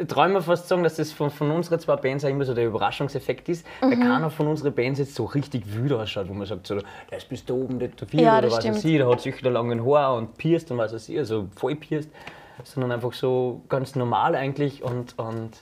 ich 0.00 0.06
träume 0.06 0.42
fast 0.42 0.68
sagen, 0.68 0.82
dass 0.82 0.96
das 0.96 1.12
von, 1.12 1.30
von 1.30 1.50
unseren 1.50 1.80
zwei 1.80 1.96
Bands 1.96 2.22
auch 2.26 2.28
immer 2.28 2.44
so 2.44 2.52
der 2.52 2.66
Überraschungseffekt 2.66 3.48
ist, 3.48 3.64
Mhm. 3.80 3.90
weil 3.90 3.98
keiner 4.00 4.28
von 4.30 4.48
unseren 4.48 4.74
Bands 4.74 4.98
jetzt 4.98 5.14
so 5.14 5.24
richtig 5.24 5.64
wütend 5.74 5.98
ausschaut, 6.00 6.28
wo 6.28 6.34
man 6.34 6.46
sagt, 6.46 6.66
so, 6.66 6.74
der 7.10 7.16
ist 7.18 7.28
bis 7.30 7.42
da 7.46 7.54
oben 7.54 7.78
tätowiert 7.78 8.22
Ja, 8.22 8.32
oder 8.34 8.42
das 8.42 8.50
was 8.50 8.56
weiß 8.66 8.78
stimmt. 8.80 8.84
ich, 8.92 8.98
der 8.98 9.08
hat 9.08 9.20
solche 9.22 9.48
langen 9.48 9.86
Haare 9.86 10.18
und 10.18 10.36
pierst 10.36 10.70
und 10.70 10.76
was 10.76 10.92
weiß 10.92 11.08
ich, 11.08 11.16
also 11.16 11.48
voll 11.56 11.74
pierst, 11.76 12.10
sondern 12.64 12.92
einfach 12.92 13.14
so 13.14 13.62
ganz 13.70 13.94
normal 13.96 14.34
eigentlich 14.34 14.82
und, 14.82 15.18
und 15.18 15.52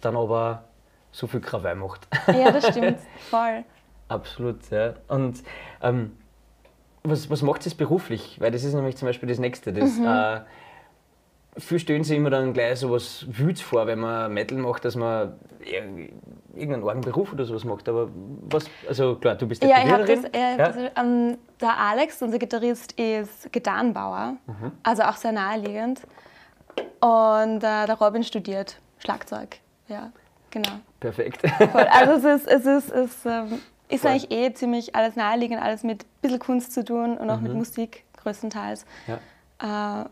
dann 0.00 0.16
aber 0.16 0.64
so 1.12 1.26
viel 1.26 1.40
Krawall 1.40 1.76
macht. 1.76 2.08
Ja, 2.28 2.50
das 2.50 2.66
stimmt, 2.68 2.98
voll. 3.30 3.62
Absolut, 4.08 4.70
ja. 4.70 4.94
Und 5.08 5.42
ähm, 5.82 6.16
was, 7.02 7.28
was 7.30 7.42
macht 7.42 7.66
es 7.66 7.74
beruflich? 7.74 8.36
Weil 8.40 8.50
das 8.50 8.64
ist 8.64 8.74
nämlich 8.74 8.96
zum 8.96 9.06
Beispiel 9.06 9.28
das 9.28 9.38
Nächste. 9.38 9.72
Das, 9.72 9.96
Mhm. 9.98 10.06
äh, 10.06 10.40
viele 11.58 11.80
stellen 11.80 12.04
sich 12.04 12.16
immer 12.16 12.30
dann 12.30 12.52
gleich 12.52 12.78
so 12.80 12.90
was 12.90 13.24
Wüts 13.28 13.60
vor, 13.60 13.86
wenn 13.86 13.98
man 14.00 14.32
Metal 14.32 14.58
macht, 14.58 14.84
dass 14.84 14.94
man 14.96 15.34
ir- 15.64 16.10
irgendeinen 16.54 16.88
argen 16.88 17.00
Beruf 17.00 17.32
oder 17.32 17.44
sowas 17.44 17.64
macht. 17.64 17.88
Aber 17.88 18.08
was, 18.48 18.66
also 18.88 19.16
klar, 19.16 19.34
du 19.36 19.46
bist 19.46 19.62
Ja, 19.64 19.76
habe 19.76 20.04
das, 20.04 20.22
Tätowiererin. 20.22 20.32
ja, 20.34 20.50
ja? 20.50 20.56
das 20.56 20.76
ähm, 20.96 21.38
der 21.60 21.76
Alex, 21.78 22.20
unser 22.22 22.38
Gitarrist, 22.38 22.92
ist 22.92 23.50
Gitarrenbauer, 23.52 24.36
Mhm. 24.46 24.72
also 24.82 25.02
auch 25.04 25.16
sehr 25.16 25.32
naheliegend. 25.32 26.00
Und 27.00 27.58
äh, 27.62 27.86
der 27.86 27.94
Robin 27.98 28.22
studiert 28.22 28.78
Schlagzeug. 28.98 29.58
Ja, 29.88 30.10
genau. 30.50 30.68
Perfekt. 31.00 31.42
Voll. 31.72 31.86
Also 31.90 32.28
es 32.28 32.42
ist, 32.42 32.48
es 32.48 32.66
ist, 32.66 32.90
es 32.92 33.26
ähm, 33.26 33.60
ist 33.88 34.02
Voll. 34.02 34.10
eigentlich 34.12 34.30
eh 34.30 34.52
ziemlich 34.52 34.94
alles 34.94 35.16
naheliegend, 35.16 35.60
alles 35.62 35.82
mit 35.82 36.02
ein 36.04 36.06
bisschen 36.22 36.38
Kunst 36.38 36.72
zu 36.72 36.84
tun 36.84 37.16
und 37.16 37.30
auch 37.30 37.40
mit 37.40 37.54
Musik 37.54 38.04
größtenteils. 38.22 38.84
Mhm. 39.06 39.14
ja. 39.62 40.02
Äh, 40.02 40.06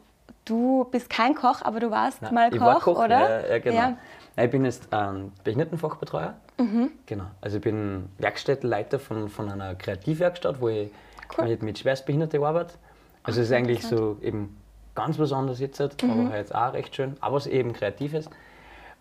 du 0.45 0.85
bist 0.91 1.11
kein 1.11 1.35
Koch, 1.35 1.63
aber 1.63 1.81
du 1.81 1.91
warst 1.91 2.23
Nein, 2.23 2.35
mal 2.35 2.51
Koch, 2.51 2.61
war 2.61 2.81
Koch, 2.81 2.99
oder? 3.05 3.43
Ja, 3.43 3.49
ja 3.55 3.59
genau. 3.59 3.77
Ja. 3.77 3.97
Nein, 4.37 4.47
ich 4.47 4.51
bin 4.51 4.65
jetzt 4.65 4.89
ähm, 4.93 5.33
Behindertenfachbetreuer. 5.45 6.35
Mhm. 6.59 6.91
Genau. 7.07 7.25
Also 7.41 7.57
ich 7.59 7.63
bin 7.63 8.09
Werkstättenleiter 8.19 8.99
von, 8.99 9.29
von 9.29 9.51
einer 9.51 9.75
Kreativwerkstatt, 9.75 10.61
wo 10.61 10.69
ich 10.69 10.91
Cool. 11.39 11.57
mit, 11.61 11.79
Schwerstbehinderten 11.79 12.43
arbeite. 12.45 12.75
Also 13.23 13.41
es 13.41 13.49
ist 13.49 13.53
eigentlich 13.53 13.83
so 13.85 14.19
eben 14.23 14.61
ganz 14.95 15.19
was 15.19 15.33
anderes 15.33 15.59
jetzt, 15.59 15.81
halt, 15.81 16.01
Mhm. 16.03 16.11
aber 16.11 16.31
halt 16.31 16.55
auch 16.55 16.73
recht 16.75 16.95
schön, 16.95 17.17
aber 17.21 17.39
es 17.39 17.47
eben 17.47 17.73
Kreatives. 17.73 18.29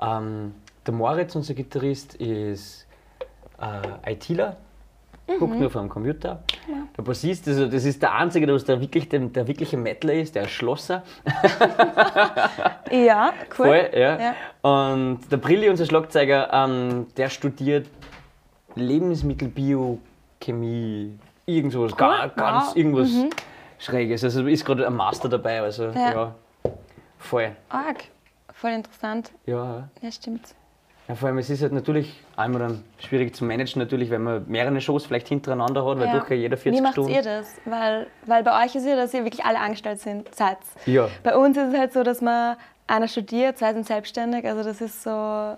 Ähm, 0.02 0.56
der 0.88 0.94
Moritz, 0.94 1.36
unser 1.36 1.54
Gitarrist, 1.54 2.16
ist 2.16 2.88
äh, 3.60 4.12
ITler, 4.14 4.58
Mhm. 5.26 5.40
guckt 5.40 5.58
nur 5.58 5.70
vor 5.70 5.82
dem 5.82 5.88
Computer. 5.90 6.44
Der 6.98 7.02
Bassist, 7.02 7.48
also 7.48 7.66
das 7.68 7.86
ist 7.86 8.02
der 8.02 8.14
Einzige, 8.14 8.46
der, 8.46 8.58
der, 8.60 8.82
wirklich, 8.82 9.08
der, 9.08 9.22
der 9.22 9.48
wirkliche 9.48 9.78
Metaler 9.78 10.16
ist, 10.16 10.36
der 10.36 10.50
Schlosser. 10.50 11.02
Ja, 12.92 13.32
cool. 13.58 13.66
Voll, 13.66 13.90
ja. 13.94 14.20
Ja. 14.20 14.36
Und 14.62 15.20
der 15.32 15.38
Brilli, 15.38 15.70
unser 15.70 15.86
Schlagzeuger, 15.86 16.50
ähm, 16.52 17.08
der 17.16 17.30
studiert 17.30 17.88
Lebensmittelbiochemie, 18.76 21.18
irgend 21.46 21.72
sowas, 21.72 21.96
ga, 21.96 22.28
ganz 22.28 22.68
wow. 22.68 22.76
irgendwas 22.76 23.10
Schräges. 23.80 24.24
Also 24.24 24.46
ist 24.48 24.66
gerade 24.66 24.86
ein 24.88 24.96
Master 24.96 25.30
dabei, 25.30 25.62
also 25.62 25.86
ja, 25.86 26.14
Ja. 26.14 26.36
voll. 27.18 27.52
Arg. 27.70 28.06
Voll 28.54 28.72
interessant. 28.72 29.32
Ja. 29.46 29.90
Ja, 30.02 30.12
stimmt. 30.12 30.54
ja, 31.08 31.16
vor 31.16 31.28
allem 31.28 31.38
es 31.40 31.50
ist 31.50 31.62
halt 31.62 31.74
natürlich 31.74 32.23
einmal 32.38 32.62
dann 32.62 32.84
schwierig 33.00 33.36
zu 33.36 33.46
managen, 33.46 33.80
natürlich, 33.82 34.10
wenn 34.10 34.24
man 34.24 34.46
mehrere 34.48 34.80
Shows 34.82 35.06
vielleicht 35.06 35.28
hintereinander 35.28 35.86
hat, 35.86 36.00
weil 36.00 36.08
Ja. 36.08 36.20
doch 36.20 36.30
ja 36.30 36.36
jeder 36.36 36.58
40 36.58 36.78
Wie 36.80 36.82
macht 36.84 36.94
Stunden. 36.94 37.12
ihr 37.12 37.22
das? 37.22 37.56
Weil, 37.66 38.08
weil 38.26 38.44
bei 38.44 38.66
euch 38.66 38.76
ist 38.76 38.86
ja, 38.86 38.96
dass 38.96 39.14
ihr 39.14 39.24
wirklich 39.24 39.46
alle 39.46 39.60
angestellt 39.60 40.00
sind, 40.00 40.34
seid. 40.34 40.58
Ja. 40.86 41.08
Bei 41.24 41.36
uns 41.36 41.58
ist 41.58 41.74
es 41.74 41.80
halt 41.80 41.94
so, 41.94 42.04
dass 42.04 42.22
man 42.22 42.56
einer 42.88 43.08
studiert, 43.08 43.58
zwei 43.58 43.74
sind 43.74 43.86
selbstständig. 43.86 44.46
Also 44.46 44.64
das 44.64 44.82
ist 44.82 45.04
so, 45.04 45.10
ah, 45.10 45.58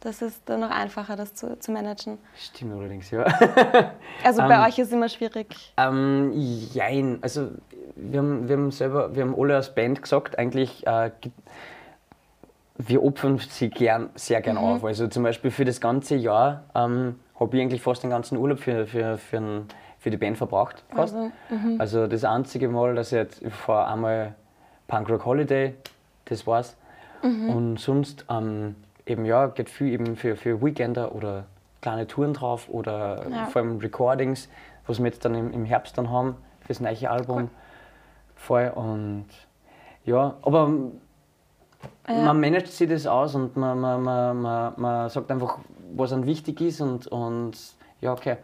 das 0.00 0.22
ist 0.22 0.42
dann 0.46 0.60
noch 0.60 0.70
einfacher, 0.70 1.16
das 1.16 1.34
zu, 1.34 1.58
zu 1.58 1.72
managen. 1.72 2.18
Stimmt 2.36 2.74
allerdings, 2.74 3.10
ja. 3.10 3.24
Also 4.24 4.42
Ähm, 4.42 4.48
bei 4.48 4.66
euch 4.68 4.78
ist 4.78 4.88
es 4.88 4.92
immer 4.92 5.08
schwierig. 5.08 5.72
Ähm, 5.76 6.32
jein. 6.72 7.18
Also 7.22 7.48
wir 7.96 8.18
haben, 8.18 8.48
wir 8.48 8.56
haben 8.56 8.70
selber, 8.70 9.14
wir 9.14 9.22
haben 9.22 9.34
alle 9.38 9.56
als 9.56 9.74
Band 9.74 10.02
gesagt, 10.02 10.38
eigentlich, 10.38 10.86
äh, 10.86 11.10
wir 12.78 13.02
opfern 13.02 13.38
sie 13.38 13.70
gern, 13.70 14.10
sehr 14.14 14.40
gern 14.42 14.58
auf. 14.58 14.84
Also 14.84 15.08
zum 15.08 15.22
Beispiel 15.22 15.50
für 15.50 15.64
das 15.64 15.80
ganze 15.80 16.14
Jahr 16.16 16.64
ähm, 16.74 17.16
habe 17.38 17.56
ich 17.56 17.62
eigentlich 17.62 17.82
fast 17.82 18.02
den 18.02 18.10
ganzen 18.10 18.36
Urlaub 18.38 18.58
für, 18.58 18.86
für, 18.86 19.18
für, 19.18 19.36
ein, 19.38 19.66
für 19.98 20.10
die 20.10 20.16
Band 20.16 20.36
verbraucht. 20.36 20.84
Fast. 20.94 21.14
Also, 21.14 21.30
Also, 21.78 22.06
das 22.06 22.24
einzige 22.24 22.68
Mal, 22.68 22.94
dass 22.94 23.12
ich 23.12 23.18
jetzt, 23.18 23.42
fahr 23.48 23.88
einmal 23.88 24.34
Punk 24.88 25.08
Rock 25.10 25.24
Holiday, 25.24 25.74
das 26.26 26.46
war's. 26.46 26.76
Und 27.22 27.78
sonst 27.80 28.24
ähm, 28.30 28.76
eben 29.06 29.24
ja, 29.24 29.46
geht 29.48 29.68
viel 29.70 29.88
eben 29.92 30.14
für, 30.16 30.36
für 30.36 30.62
Weekender 30.62 31.12
oder 31.14 31.44
kleine 31.80 32.06
Touren 32.06 32.34
drauf 32.34 32.68
oder 32.68 33.26
Ja. 33.28 33.46
vor 33.46 33.62
allem 33.62 33.78
Recordings, 33.78 34.48
was 34.86 34.98
wir 34.98 35.06
jetzt 35.06 35.24
dann 35.24 35.34
im, 35.34 35.50
im 35.52 35.64
Herbst 35.64 35.96
dann 35.98 36.10
haben 36.10 36.36
fürs 36.60 36.78
neue 36.80 37.10
Album. 37.10 37.48
Voll 38.36 38.70
und 38.74 39.26
ja, 40.04 40.34
aber 40.42 40.70
Ja. 42.08 42.14
man 42.22 42.40
managt 42.40 42.68
sich 42.68 42.88
das 42.88 43.06
aus 43.06 43.34
und 43.34 43.56
man, 43.56 43.78
man, 43.80 44.02
man, 44.02 44.40
man, 44.42 44.72
man 44.76 45.08
sagt 45.10 45.30
einfach, 45.30 45.58
was 45.94 46.12
einem 46.12 46.26
wichtig 46.26 46.60
ist 46.60 46.80
und, 46.80 47.06
und 47.06 47.52
ja, 48.00 48.12
okay. 48.12 48.36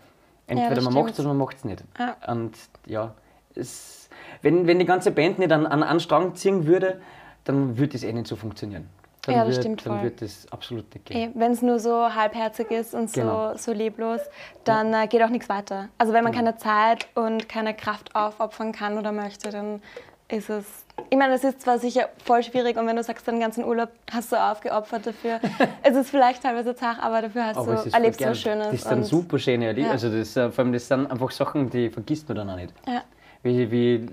Entweder 0.46 0.74
das 0.74 0.84
man 0.84 0.94
macht 0.94 1.12
es 1.12 1.20
oder 1.20 1.28
man 1.28 1.38
macht 1.38 1.56
es 1.58 1.64
nicht. 1.64 1.84
Ja. 1.98 2.16
Und 2.32 2.52
ja, 2.86 3.14
es, 3.54 4.08
wenn, 4.42 4.66
wenn 4.66 4.78
die 4.78 4.84
ganze 4.86 5.10
Band 5.10 5.38
nicht 5.38 5.52
an, 5.52 5.66
an 5.66 5.82
einen 5.82 6.00
Strang 6.00 6.34
ziehen 6.34 6.66
würde, 6.66 7.00
dann 7.44 7.78
würde 7.78 7.92
das 7.92 8.02
eh 8.02 8.12
nicht 8.12 8.26
so 8.26 8.36
funktionieren. 8.36 8.88
Dann 9.22 9.34
Ja, 9.36 9.44
das 9.44 9.54
wird, 9.54 9.64
stimmt 9.64 9.86
Dann 9.86 9.92
voll. 9.94 10.02
wird 10.02 10.20
das 10.20 10.46
absolut 10.50 10.92
nicht 10.92 11.06
gehen. 11.06 11.32
Wenn 11.36 11.52
es 11.52 11.62
nur 11.62 11.78
so 11.78 12.12
halbherzig 12.12 12.70
ist 12.72 12.92
und 12.92 13.08
so, 13.08 13.20
Genau. 13.20 13.56
so 13.56 13.72
leblos, 13.72 14.20
dann 14.64 14.92
äh, 14.92 15.06
geht 15.06 15.22
auch 15.22 15.28
nichts 15.28 15.48
weiter. 15.48 15.88
Also 15.96 16.12
wenn 16.12 16.24
man 16.24 16.32
keine 16.32 16.56
Zeit 16.56 17.06
und 17.14 17.48
keine 17.48 17.72
Kraft 17.74 18.14
aufopfern 18.16 18.72
kann 18.72 18.98
oder 18.98 19.12
möchte, 19.12 19.50
dann 19.50 19.80
ist 20.28 20.50
es 20.50 20.82
ich 21.10 21.18
meine, 21.18 21.34
es 21.34 21.44
ist 21.44 21.60
zwar 21.60 21.78
sicher 21.78 22.08
voll 22.24 22.42
schwierig 22.42 22.76
und 22.76 22.86
wenn 22.86 22.96
du 22.96 23.02
sagst, 23.02 23.26
deinen 23.26 23.40
ganzen 23.40 23.64
Urlaub 23.64 23.90
hast 24.10 24.32
du 24.32 24.36
aufgeopfert 24.36 25.06
dafür, 25.06 25.40
es 25.82 25.96
ist 25.96 26.10
vielleicht 26.10 26.42
teilweise 26.42 26.74
zart, 26.74 27.02
aber 27.02 27.22
dafür 27.22 27.46
hast 27.46 27.56
Aber 27.56 27.76
du, 27.76 27.90
erlebst 27.90 28.20
du 28.20 28.26
was. 28.26 28.40
Schönes. 28.40 28.66
Das 28.66 28.74
ist 28.74 28.86
dann 28.86 29.04
super 29.04 29.38
schön, 29.38 29.62
ja. 29.62 29.72
Ja. 29.72 29.90
Also 29.90 30.10
das, 30.10 30.36
äh, 30.36 30.50
vor 30.50 30.64
allem 30.64 30.72
das 30.72 30.88
sind 30.88 31.10
einfach 31.10 31.30
Sachen, 31.30 31.70
die 31.70 31.90
vergisst 31.90 32.28
man 32.28 32.36
dann 32.36 32.50
auch 32.50 32.56
nicht. 32.56 32.72
Ja. 32.86 33.02
Wie, 33.42 33.70
wie 33.70 34.06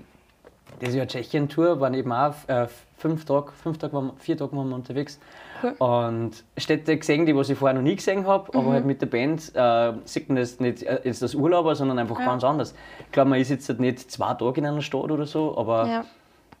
das 0.80 0.94
Jahr 0.94 1.06
Tschechien-Tour 1.06 1.80
waren 1.80 1.94
eben 1.94 2.12
auch 2.12 2.34
äh, 2.48 2.66
fünf 2.96 3.24
Tage, 3.24 3.52
fünf 3.52 3.78
Tage 3.78 3.92
waren, 3.92 4.12
vier 4.18 4.36
Tage 4.36 4.56
waren 4.56 4.68
wir 4.68 4.74
unterwegs. 4.74 5.18
Cool. 5.62 5.72
Und 5.78 6.44
Städte 6.56 6.96
gesehen, 6.96 7.26
die 7.26 7.34
was 7.36 7.48
ich 7.50 7.58
vorher 7.58 7.74
noch 7.74 7.82
nie 7.82 7.96
gesehen 7.96 8.26
habe, 8.26 8.50
Mhm. 8.52 8.60
aber 8.64 8.72
halt 8.74 8.84
mit 8.86 9.00
der 9.02 9.06
Band 9.06 9.52
äh, 9.54 9.92
sieht 10.04 10.28
man 10.28 10.36
das 10.36 10.60
nicht 10.60 10.82
äh, 10.82 11.00
jetzt 11.04 11.22
als 11.22 11.34
Urlauber, 11.34 11.74
sondern 11.74 11.98
einfach 11.98 12.18
Ja. 12.18 12.26
ganz 12.26 12.44
anders. 12.44 12.74
Ich 13.00 13.12
glaube, 13.12 13.30
man 13.30 13.40
ist 13.40 13.50
jetzt 13.50 13.68
halt 13.68 13.80
nicht 13.80 14.10
zwei 14.10 14.34
Tage 14.34 14.60
in 14.60 14.66
einer 14.66 14.82
Stadt 14.82 15.10
oder 15.10 15.26
so, 15.26 15.56
aber 15.58 15.86
Ja. 15.86 16.04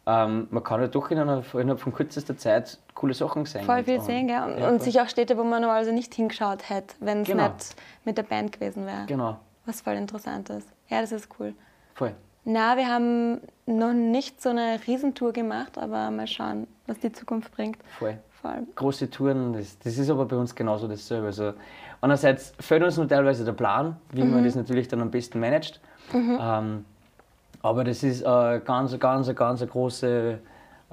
ähm, 0.06 0.48
man 0.50 0.62
kann 0.64 0.80
halt 0.80 0.94
doch 0.94 1.10
in 1.10 1.18
einer, 1.18 1.42
innerhalb 1.54 1.80
von 1.80 1.92
kürzester 1.92 2.36
Zeit 2.36 2.78
coole 2.94 3.14
Sachen 3.14 3.44
sehen. 3.46 3.64
Voll 3.64 3.84
viel 3.84 4.00
sehen, 4.00 4.26
gell? 4.28 4.42
Und, 4.42 4.58
ja, 4.58 4.68
und 4.68 4.82
sicher 4.82 5.02
auch 5.04 5.08
Städte, 5.08 5.36
wo 5.38 5.42
man 5.44 5.60
normalerweise 5.62 5.92
nicht 5.92 6.14
hingeschaut 6.14 6.68
hätte, 6.68 6.94
wenn 7.00 7.22
es 7.22 7.28
Genau. 7.28 7.44
nicht 7.48 7.76
mit 8.04 8.18
der 8.18 8.22
Band 8.24 8.52
gewesen 8.52 8.86
wäre. 8.86 9.06
Genau, 9.06 9.38
Was 9.66 9.80
voll 9.82 9.94
interessant 9.94 10.50
ist. 10.50 10.68
Ja, 10.88 11.00
das 11.00 11.12
ist 11.12 11.28
cool. 11.38 11.54
voll. 11.94 12.14
Na, 12.44 12.76
wir 12.78 12.88
haben 12.88 13.42
noch 13.66 13.92
nicht 13.92 14.40
so 14.40 14.48
eine 14.48 14.80
Riesentour 14.86 15.32
gemacht, 15.32 15.76
aber 15.76 16.10
mal 16.10 16.26
schauen, 16.26 16.66
was 16.86 16.98
die 16.98 17.12
Zukunft 17.12 17.52
bringt. 17.52 17.76
voll. 17.98 18.16
Voll. 18.42 18.66
große 18.74 19.10
Touren, 19.10 19.52
das, 19.52 19.78
das 19.80 19.98
ist 19.98 20.08
aber 20.10 20.24
bei 20.24 20.36
uns 20.36 20.54
genauso 20.54 20.88
dasselbe. 20.88 21.26
Also 21.26 21.52
einerseits 22.00 22.52
fehlt 22.58 22.82
uns 22.82 22.96
nur 22.96 23.06
teilweise 23.06 23.44
der 23.44 23.52
Plan, 23.52 23.96
wie 24.12 24.22
Mhm. 24.22 24.32
man 24.34 24.44
das 24.44 24.54
natürlich 24.54 24.88
dann 24.88 25.02
am 25.02 25.10
besten 25.10 25.40
managt. 25.40 25.80
Ähm, 26.14 26.84
aber 27.62 27.84
das 27.84 28.02
ist 28.02 28.24
ein 28.24 28.64
ganz, 28.64 28.98
ganz, 28.98 29.34
ganz, 29.34 29.66
große, 29.66 30.38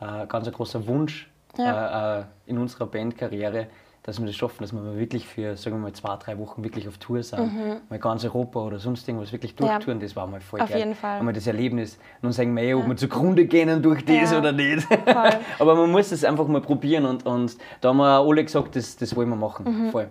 äh, 0.02 0.28
ganz 0.28 0.48
ein 0.48 0.54
großer 0.54 0.86
Wunsch 0.88 1.30
äh, 1.58 2.20
äh, 2.20 2.24
in 2.46 2.58
unserer 2.58 2.86
Bandkarriere, 2.86 3.68
dass 4.08 4.20
wir 4.22 4.26
das 4.26 4.38
schaffen, 4.38 4.60
dass 4.64 4.72
wir 4.72 4.96
wirklich 4.98 5.28
für, 5.28 5.58
sagen 5.58 5.76
wir 5.76 5.82
mal, 5.82 5.92
zwei, 5.92 6.16
drei 6.16 6.38
Wochen 6.40 6.64
wirklich 6.64 6.88
auf 6.88 6.98
Tour 6.98 7.22
sind. 7.22 7.90
Mal 7.90 8.00
ganz 8.00 8.24
Europa 8.24 8.62
oder 8.62 8.80
sonst 8.80 9.06
irgendwas 9.06 9.34
wirklich 9.34 9.54
Mhm. 9.60 9.66
Ja. 9.66 9.74
durchtouren, 9.74 10.00
das 10.00 10.16
war 10.16 10.26
mal 10.28 10.40
voll 10.40 10.62
Auf 10.62 10.70
geil. 10.70 10.80
jeden 10.80 10.96
Fall. 10.96 11.20
Einmal 11.20 11.34
das 11.34 11.46
Erlebnis. 11.46 11.96
Und 11.96 12.24
dann 12.24 12.32
sagen 12.32 12.56
wir, 12.56 12.64
eh, 12.64 12.74
ob 12.74 12.88
wir 12.88 12.96
zugrunde 12.96 13.46
gehen 13.46 13.82
durch 13.82 14.06
das 14.06 14.32
Ja. 14.32 14.40
oder 14.40 14.54
nicht. 14.54 14.88
Aber 15.60 15.76
man 15.76 15.92
muss 15.92 16.14
es 16.14 16.24
einfach 16.24 16.48
mal 16.48 16.62
probieren 16.62 17.06
und, 17.06 17.26
und 17.26 17.58
da 17.82 17.90
haben 17.90 17.98
wir 17.98 18.06
alle 18.22 18.46
gesagt, 18.46 18.78
das, 18.78 18.96
das 18.96 19.14
wollen 19.14 19.28
wir 19.28 19.36
machen. 19.36 19.66
Mhm. 19.88 19.92
Voll. 19.92 20.08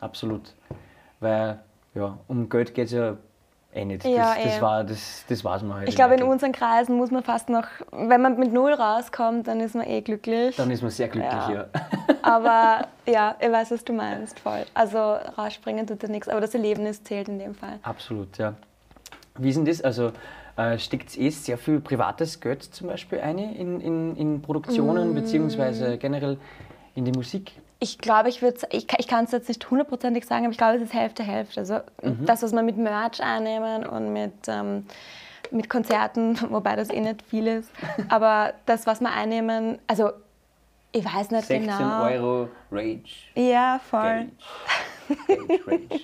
Absolut. 0.00 0.54
Weil, 1.20 1.60
ja, 1.94 2.16
um 2.28 2.48
Geld 2.48 2.72
geht 2.74 2.86
es 2.86 2.92
ja 2.92 3.18
eh 3.76 3.84
nicht. 3.84 4.04
Ja, 4.04 4.34
das, 4.34 4.44
das, 4.44 4.56
eh. 4.56 4.60
war, 4.62 4.84
das, 4.84 5.24
das 5.28 5.44
weiß 5.44 5.62
man 5.62 5.78
halt. 5.78 5.88
Ich 5.88 5.94
glaube, 5.96 6.14
in 6.14 6.22
unseren 6.22 6.52
Kreisen 6.52 6.96
muss 6.96 7.10
man 7.10 7.22
fast 7.22 7.48
noch, 7.48 7.66
wenn 7.92 8.20
man 8.22 8.38
mit 8.38 8.52
Null 8.52 8.72
rauskommt, 8.72 9.46
dann 9.48 9.60
ist 9.60 9.74
man 9.74 9.86
eh 9.86 10.00
glücklich. 10.00 10.56
Dann 10.56 10.70
ist 10.70 10.82
man 10.82 10.90
sehr 10.90 11.08
glücklich, 11.08 11.32
Ja. 11.48 11.52
ja. 11.52 11.66
Aber 12.22 12.86
ja, 13.06 13.36
ich 13.40 13.50
weiß, 13.52 13.70
was 13.70 13.84
du 13.84 13.92
meinst, 13.92 14.40
voll. 14.40 14.64
Also 14.74 14.98
rausspringen 14.98 15.86
tut 15.86 16.02
ja 16.02 16.08
nichts, 16.08 16.28
aber 16.28 16.40
das 16.40 16.54
Erlebnis 16.54 17.02
zählt 17.04 17.28
in 17.28 17.38
dem 17.38 17.54
Fall. 17.54 17.78
Absolut, 17.82 18.36
ja. 18.38 18.54
Wie 19.38 19.50
ist 19.50 19.56
denn 19.56 19.64
das? 19.64 19.80
Also, 19.82 20.10
äh, 20.56 20.78
steckt 20.78 21.16
eh 21.16 21.28
sehr 21.30 21.58
viel 21.58 21.80
privates 21.80 22.40
Geld 22.40 22.62
zum 22.64 22.88
Beispiel 22.88 23.20
ein 23.20 23.38
in, 23.38 23.80
in, 23.80 24.16
in 24.16 24.42
Produktionen, 24.42 25.12
Mm. 25.12 25.14
beziehungsweise 25.14 25.98
generell 25.98 26.38
in 26.94 27.04
die 27.04 27.12
Musik? 27.12 27.52
Ich 27.78 27.98
glaube, 27.98 28.28
ich 28.30 28.40
würde, 28.40 28.58
ich, 28.70 28.86
kann- 28.86 28.98
ich 29.00 29.06
kann 29.08 29.24
es 29.26 29.32
jetzt 29.32 29.48
nicht 29.48 29.70
hundertprozentig 29.70 30.24
sagen, 30.26 30.44
aber 30.44 30.52
ich 30.52 30.58
glaube, 30.58 30.76
es 30.76 30.82
ist 30.82 30.94
Hälfte, 30.94 31.22
Hälfte. 31.22 31.60
Also 31.60 31.80
das, 32.02 32.42
was 32.42 32.52
wir 32.52 32.62
mit 32.62 32.78
Merch 32.78 33.22
einnehmen 33.22 33.84
und 33.86 34.12
mit, 34.14 34.32
ähm, 34.48 34.86
mit 35.50 35.68
Konzerten, 35.68 36.38
wobei 36.50 36.74
das 36.76 36.88
eh 36.90 37.00
nicht 37.00 37.22
viel 37.22 37.46
ist, 37.46 37.70
aber 38.08 38.54
das, 38.64 38.86
was 38.86 39.00
wir 39.00 39.12
einnehmen, 39.12 39.78
also 39.86 40.10
ich 40.92 41.04
weiß 41.04 41.30
nicht 41.32 41.46
16 41.46 41.66
genau. 41.66 42.04
Euro 42.04 42.48
Rage. 42.72 43.02
Ja, 43.34 43.78
voll. 43.90 44.28
Gage. 45.28 45.46
Gage, 45.46 45.60
Rage. 45.66 46.00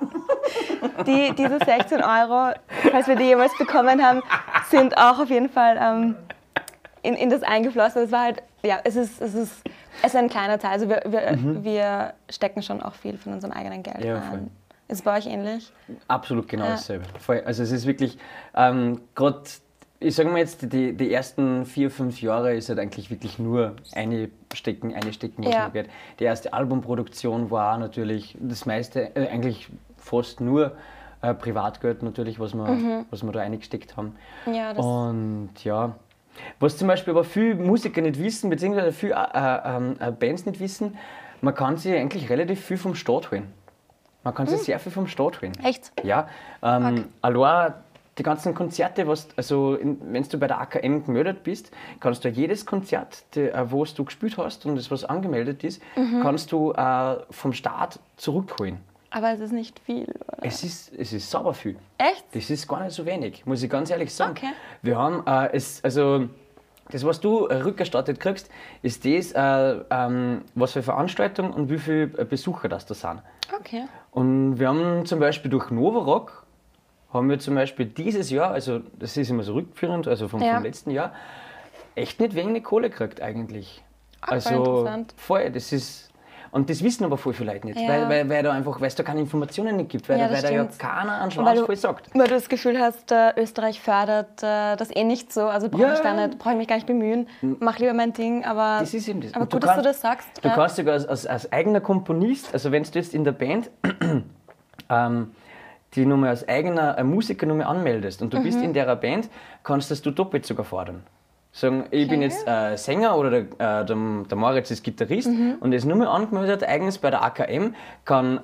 Die, 1.06 1.32
diese 1.36 1.58
16 1.64 2.02
Euro, 2.02 2.52
falls 2.90 3.06
wir 3.08 3.16
die 3.16 3.24
jemals 3.24 3.56
bekommen 3.56 4.04
haben, 4.04 4.22
sind 4.70 4.96
auch 4.98 5.18
auf 5.18 5.30
jeden 5.30 5.48
Fall 5.48 5.78
ähm, 5.80 6.16
in, 7.02 7.14
in 7.14 7.30
das 7.30 7.42
eingeflossen. 7.42 8.02
Es 8.02 8.12
war 8.12 8.22
halt, 8.24 8.42
ja, 8.62 8.80
es 8.84 8.96
ist, 8.96 9.20
es 9.22 9.34
ist, 9.34 9.62
es 10.02 10.14
ist 10.14 10.16
ein 10.16 10.28
kleiner 10.28 10.58
Teil. 10.58 10.72
Also 10.72 10.88
wir, 10.88 11.02
wir, 11.06 11.38
wir 11.64 12.14
stecken 12.30 12.62
schon 12.62 12.82
auch 12.82 12.94
viel 12.94 13.16
von 13.18 13.32
unserem 13.34 13.52
eigenen 13.52 13.82
Geld 13.82 13.98
Mhm. 14.00 14.04
Ja, 14.06 14.18
rein. 14.18 14.50
Ist 14.88 14.96
es 14.98 15.02
bei 15.02 15.16
euch 15.16 15.26
ähnlich? 15.26 15.72
Absolut 16.08 16.46
genau 16.48 16.64
Ja. 16.64 16.70
dasselbe. 16.72 17.04
Voll. 17.18 17.42
Also 17.46 17.62
es 17.62 17.72
ist 17.72 17.86
wirklich, 17.86 18.18
ähm, 18.54 19.00
gerade, 19.14 19.40
ich 20.00 20.14
sage 20.14 20.28
mal 20.28 20.38
jetzt, 20.38 20.70
die, 20.72 20.92
die 20.94 21.12
ersten 21.12 21.64
vier, 21.64 21.90
fünf 21.90 22.20
Jahre 22.20 22.54
ist 22.54 22.68
halt 22.68 22.78
eigentlich 22.78 23.10
wirklich 23.10 23.38
nur 23.38 23.76
eine 23.94 24.28
stecken, 24.52 24.94
eine 24.94 25.12
stecken, 25.14 25.42
was 25.44 25.54
Ja. 25.54 25.60
man 25.62 25.74
wird. 25.74 25.88
Die 26.20 26.24
erste 26.24 26.52
Albumproduktion 26.52 27.50
war 27.50 27.78
natürlich 27.78 28.36
das 28.40 28.66
meiste, 28.66 29.16
äh, 29.16 29.28
eigentlich 29.28 29.68
fast 29.96 30.40
nur 30.42 30.72
äh, 31.22 31.32
Privatgeld 31.32 32.02
natürlich, 32.02 32.38
was 32.38 32.52
wir, 32.52 32.66
Mhm. 32.68 33.06
was 33.08 33.22
wir 33.22 33.32
da 33.32 33.40
eingesteckt 33.40 33.96
haben. 33.96 34.14
Ja, 34.44 34.74
das 34.74 34.84
Und 34.84 35.50
ja, 35.64 35.94
was 36.60 36.76
zum 36.76 36.88
Beispiel 36.88 37.12
aber 37.12 37.24
viele 37.24 37.54
Musiker 37.54 38.00
nicht 38.02 38.18
wissen, 38.22 38.50
beziehungsweise 38.50 38.92
viele 38.92 39.14
äh, 39.14 39.58
ähm, 39.64 39.96
äh, 40.00 40.10
Bands 40.10 40.46
nicht 40.46 40.60
wissen, 40.60 40.96
man 41.40 41.54
kann 41.54 41.76
sich 41.76 41.92
eigentlich 41.94 42.30
relativ 42.30 42.64
viel 42.64 42.76
vom 42.78 42.94
Staat 42.94 43.30
holen. 43.30 43.52
Man 44.22 44.34
kann 44.34 44.46
sich 44.46 44.58
Hm. 44.60 44.64
sehr 44.64 44.78
viel 44.80 44.92
vom 44.92 45.06
Staat 45.06 45.42
holen. 45.42 45.52
echt? 45.62 45.92
Ja, 46.02 46.28
ähm, 46.62 47.08
allein 47.20 47.74
die 48.16 48.22
ganzen 48.22 48.54
Konzerte, 48.54 49.06
was, 49.08 49.26
also 49.36 49.76
wenn 49.82 50.22
du 50.22 50.38
bei 50.38 50.46
der 50.46 50.60
AKM 50.60 51.04
gemeldet 51.04 51.42
bist, 51.42 51.72
kannst 52.00 52.24
du 52.24 52.28
jedes 52.28 52.64
Konzert, 52.64 53.24
äh, 53.36 53.52
wo 53.70 53.84
du 53.84 54.04
gespielt 54.04 54.38
hast 54.38 54.64
und 54.66 54.76
das 54.76 54.90
was 54.90 55.04
angemeldet 55.04 55.64
ist, 55.64 55.82
Mhm. 55.96 56.20
kannst 56.22 56.52
du 56.52 56.72
äh, 56.72 57.16
vom 57.30 57.52
Staat 57.52 57.98
zurückholen. 58.16 58.78
Aber 59.16 59.30
es 59.30 59.38
ist 59.38 59.52
nicht 59.52 59.78
viel, 59.78 60.08
oder? 60.08 60.38
Es 60.42 60.64
ist, 60.64 60.92
es 60.92 61.12
ist 61.12 61.30
sauber 61.30 61.54
viel. 61.54 61.76
Echt? 61.98 62.24
Das 62.32 62.50
ist 62.50 62.66
gar 62.66 62.82
nicht 62.82 62.92
so 62.94 63.06
wenig, 63.06 63.46
muss 63.46 63.62
ich 63.62 63.70
ganz 63.70 63.88
ehrlich 63.90 64.12
sagen. 64.12 64.32
Okay. 64.36 64.50
Wir 64.82 64.98
haben 64.98 65.24
äh, 65.24 65.50
es, 65.52 65.82
also 65.84 66.28
das, 66.90 67.04
was 67.04 67.20
du 67.20 67.46
äh, 67.46 67.58
rückerstattet 67.62 68.18
kriegst, 68.18 68.50
ist 68.82 69.04
das, 69.04 69.30
äh, 69.30 69.84
ähm, 69.88 70.42
was 70.56 70.72
für 70.72 70.82
Veranstaltungen 70.82 71.52
und 71.52 71.70
wie 71.70 71.78
viele 71.78 72.06
äh, 72.18 72.24
Besucher 72.24 72.68
das 72.68 72.86
da 72.86 72.94
sind. 72.94 73.22
Okay. 73.56 73.84
Und 74.10 74.58
wir 74.58 74.66
haben 74.68 75.06
zum 75.06 75.20
Beispiel 75.20 75.48
durch 75.48 75.70
Novarock, 75.70 76.44
haben 77.12 77.30
wir 77.30 77.38
zum 77.38 77.54
Beispiel 77.54 77.86
dieses 77.86 78.30
Jahr, 78.30 78.50
also 78.50 78.80
das 78.98 79.16
ist 79.16 79.30
immer 79.30 79.44
so 79.44 79.54
rückführend, 79.54 80.08
also 80.08 80.26
vom, 80.26 80.42
Ja. 80.42 80.54
vom 80.54 80.64
letzten 80.64 80.90
Jahr, 80.90 81.12
echt 81.94 82.18
nicht 82.18 82.34
wenig 82.34 82.64
Kohle 82.64 82.90
gekriegt 82.90 83.20
eigentlich. 83.20 83.84
voll 84.24 84.34
also 84.34 84.54
interessant. 84.56 85.14
voll, 85.16 85.50
das 85.52 85.70
ist. 85.72 86.10
Und 86.54 86.70
das 86.70 86.84
wissen 86.84 87.04
aber 87.04 87.18
voll 87.18 87.32
viele 87.32 87.52
Leute 87.52 87.66
nicht, 87.66 87.80
Ja. 87.80 87.88
weil, 87.88 88.08
weil, 88.08 88.28
weil, 88.30 88.42
da 88.44 88.52
einfach, 88.52 88.80
weil 88.80 88.86
es 88.86 88.94
da 88.94 89.02
keine 89.02 89.18
Informationen 89.18 89.76
nicht 89.76 89.88
gibt, 89.90 90.08
weil, 90.08 90.20
Ja, 90.20 90.28
da, 90.28 90.34
weil 90.34 90.42
da 90.42 90.50
ja 90.50 90.64
keiner 90.78 91.20
einen 91.20 91.32
Schwanz 91.32 91.60
voll 91.62 91.74
sagt. 91.74 92.10
weil 92.14 92.28
du 92.28 92.34
das 92.34 92.48
Gefühl 92.48 92.78
hast, 92.78 93.10
äh, 93.10 93.32
Österreich 93.36 93.80
fördert 93.80 94.40
äh, 94.40 94.76
das 94.76 94.94
eh 94.94 95.02
nicht 95.02 95.32
so. 95.32 95.46
Also 95.46 95.68
brauche 95.68 95.82
Ja. 95.82 95.94
ich, 95.94 95.98
da 96.00 96.14
nicht- 96.14 96.38
brauche 96.38 96.52
ich 96.52 96.58
mich 96.58 96.68
gar 96.68 96.76
nicht 96.76 96.86
bemühen. 96.86 97.26
Mach 97.58 97.80
lieber 97.80 97.92
mein 97.92 98.12
Ding. 98.12 98.44
Aber, 98.44 98.76
Das 98.78 98.94
ist 98.94 99.08
eben 99.08 99.20
das. 99.20 99.34
aber 99.34 99.42
Und 99.42 99.52
du 99.52 99.56
gut, 99.58 99.64
dass 99.68 99.76
du 99.78 99.82
das 99.82 100.00
sagst. 100.00 100.28
Du 100.42 100.48
ja. 100.48 100.54
kannst 100.54 100.76
sogar 100.76 100.94
als, 100.94 101.06
als, 101.08 101.26
als 101.26 101.52
eigener 101.52 101.80
Komponist, 101.80 102.52
also 102.52 102.70
wenn 102.70 102.84
du 102.84 102.90
jetzt 102.94 103.14
in 103.14 103.24
der 103.24 103.32
Band 103.32 103.68
ähm, 104.90 105.32
die 105.94 106.06
Nummer 106.06 106.28
als 106.28 106.46
eigener 106.48 106.98
äh, 106.98 107.04
Musiker 107.04 107.46
Nummer 107.46 107.66
anmeldest 107.68 108.22
und 108.22 108.32
du 108.32 108.40
bist 108.42 108.58
Mhm. 108.58 108.64
in 108.64 108.72
der 108.74 108.94
Band, 108.96 109.28
kannst 109.62 109.90
das 109.90 110.02
du 110.02 110.10
doppelt 110.12 110.46
sogar 110.46 110.64
fordern. 110.64 111.02
Sagen, 111.56 111.84
ich 111.92 112.08
bin 112.08 112.20
jetzt 112.20 112.44
äh, 112.48 112.76
Sänger 112.76 113.16
oder 113.16 113.30
der, 113.30 113.40
äh, 113.42 113.84
der, 113.84 113.96
der 114.28 114.36
Moritz 114.36 114.72
ist 114.72 114.82
Gitarrist 114.82 115.28
Mhm. 115.28 115.58
und 115.60 115.72
ist 115.72 115.84
nur 115.84 115.96
mehr 115.96 116.10
angemeldet, 116.10 116.64
eigens 116.64 116.98
bei 116.98 117.10
der 117.10 117.22
AKM, 117.22 117.74
kann 118.04 118.38
äh, 118.38 118.40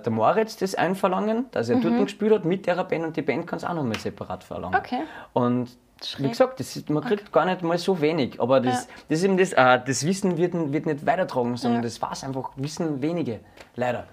der 0.00 0.10
Moritz 0.12 0.56
das 0.58 0.76
einverlangen, 0.76 1.46
dass 1.50 1.68
er 1.68 1.80
dort 1.80 1.98
gespielt 1.98 2.32
hat 2.32 2.44
mit 2.44 2.64
der 2.66 2.76
Band 2.84 3.04
und 3.04 3.16
die 3.16 3.22
Band 3.22 3.48
kann 3.48 3.56
es 3.56 3.64
auch 3.64 3.74
nochmal 3.74 3.98
separat 3.98 4.44
verlangen. 4.44 4.74
Mhm. 4.74 4.78
Okay. 4.78 5.00
Und 5.32 5.70
wie 6.18 6.28
gesagt, 6.28 6.60
ist, 6.60 6.88
man 6.88 7.02
kriegt 7.02 7.32
gar 7.32 7.46
nicht 7.46 7.62
mal 7.62 7.78
so 7.78 8.00
wenig, 8.00 8.40
aber 8.40 8.60
das, 8.60 8.86
Ja. 8.86 8.90
das, 9.08 9.22
das, 9.22 9.52
äh, 9.54 9.80
das 9.84 10.06
Wissen 10.06 10.36
wird, 10.36 10.52
wird 10.72 10.86
nicht 10.86 11.04
weitertragen, 11.04 11.56
sondern 11.56 11.80
Ja. 11.82 11.88
das 11.88 12.00
weiß 12.00 12.22
einfach, 12.22 12.50
wissen 12.54 13.02
wenige, 13.02 13.40
leider. 13.74 14.04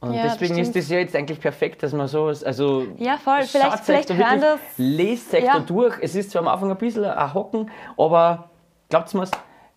Und 0.00 0.12
Ja, 0.12 0.24
das 0.24 0.32
deswegen 0.38 0.58
ist 0.58 0.68
stimmt. 0.68 0.84
das 0.84 0.90
ja 0.90 0.98
jetzt 0.98 1.16
eigentlich 1.16 1.40
perfekt, 1.40 1.82
dass 1.82 1.92
man 1.92 2.06
sowas, 2.06 2.44
also 2.44 2.86
Ja, 2.98 3.16
voll. 3.16 3.42
Vielleicht- 3.42 3.80
vielleicht 3.84 4.10
da 4.10 4.14
hören 4.14 4.40
das- 4.40 4.60
lest 4.76 5.32
euch 5.34 5.44
Ja. 5.44 5.54
da 5.54 5.60
durch. 5.60 5.96
Es 6.02 6.14
ist 6.14 6.30
zwar 6.30 6.42
am 6.42 6.48
Anfang 6.48 6.70
ein 6.70 6.76
bisschen 6.76 7.04
ein 7.04 7.34
Hocken, 7.34 7.70
aber 7.96 8.50
glaubt 8.90 9.12
mir, 9.14 9.24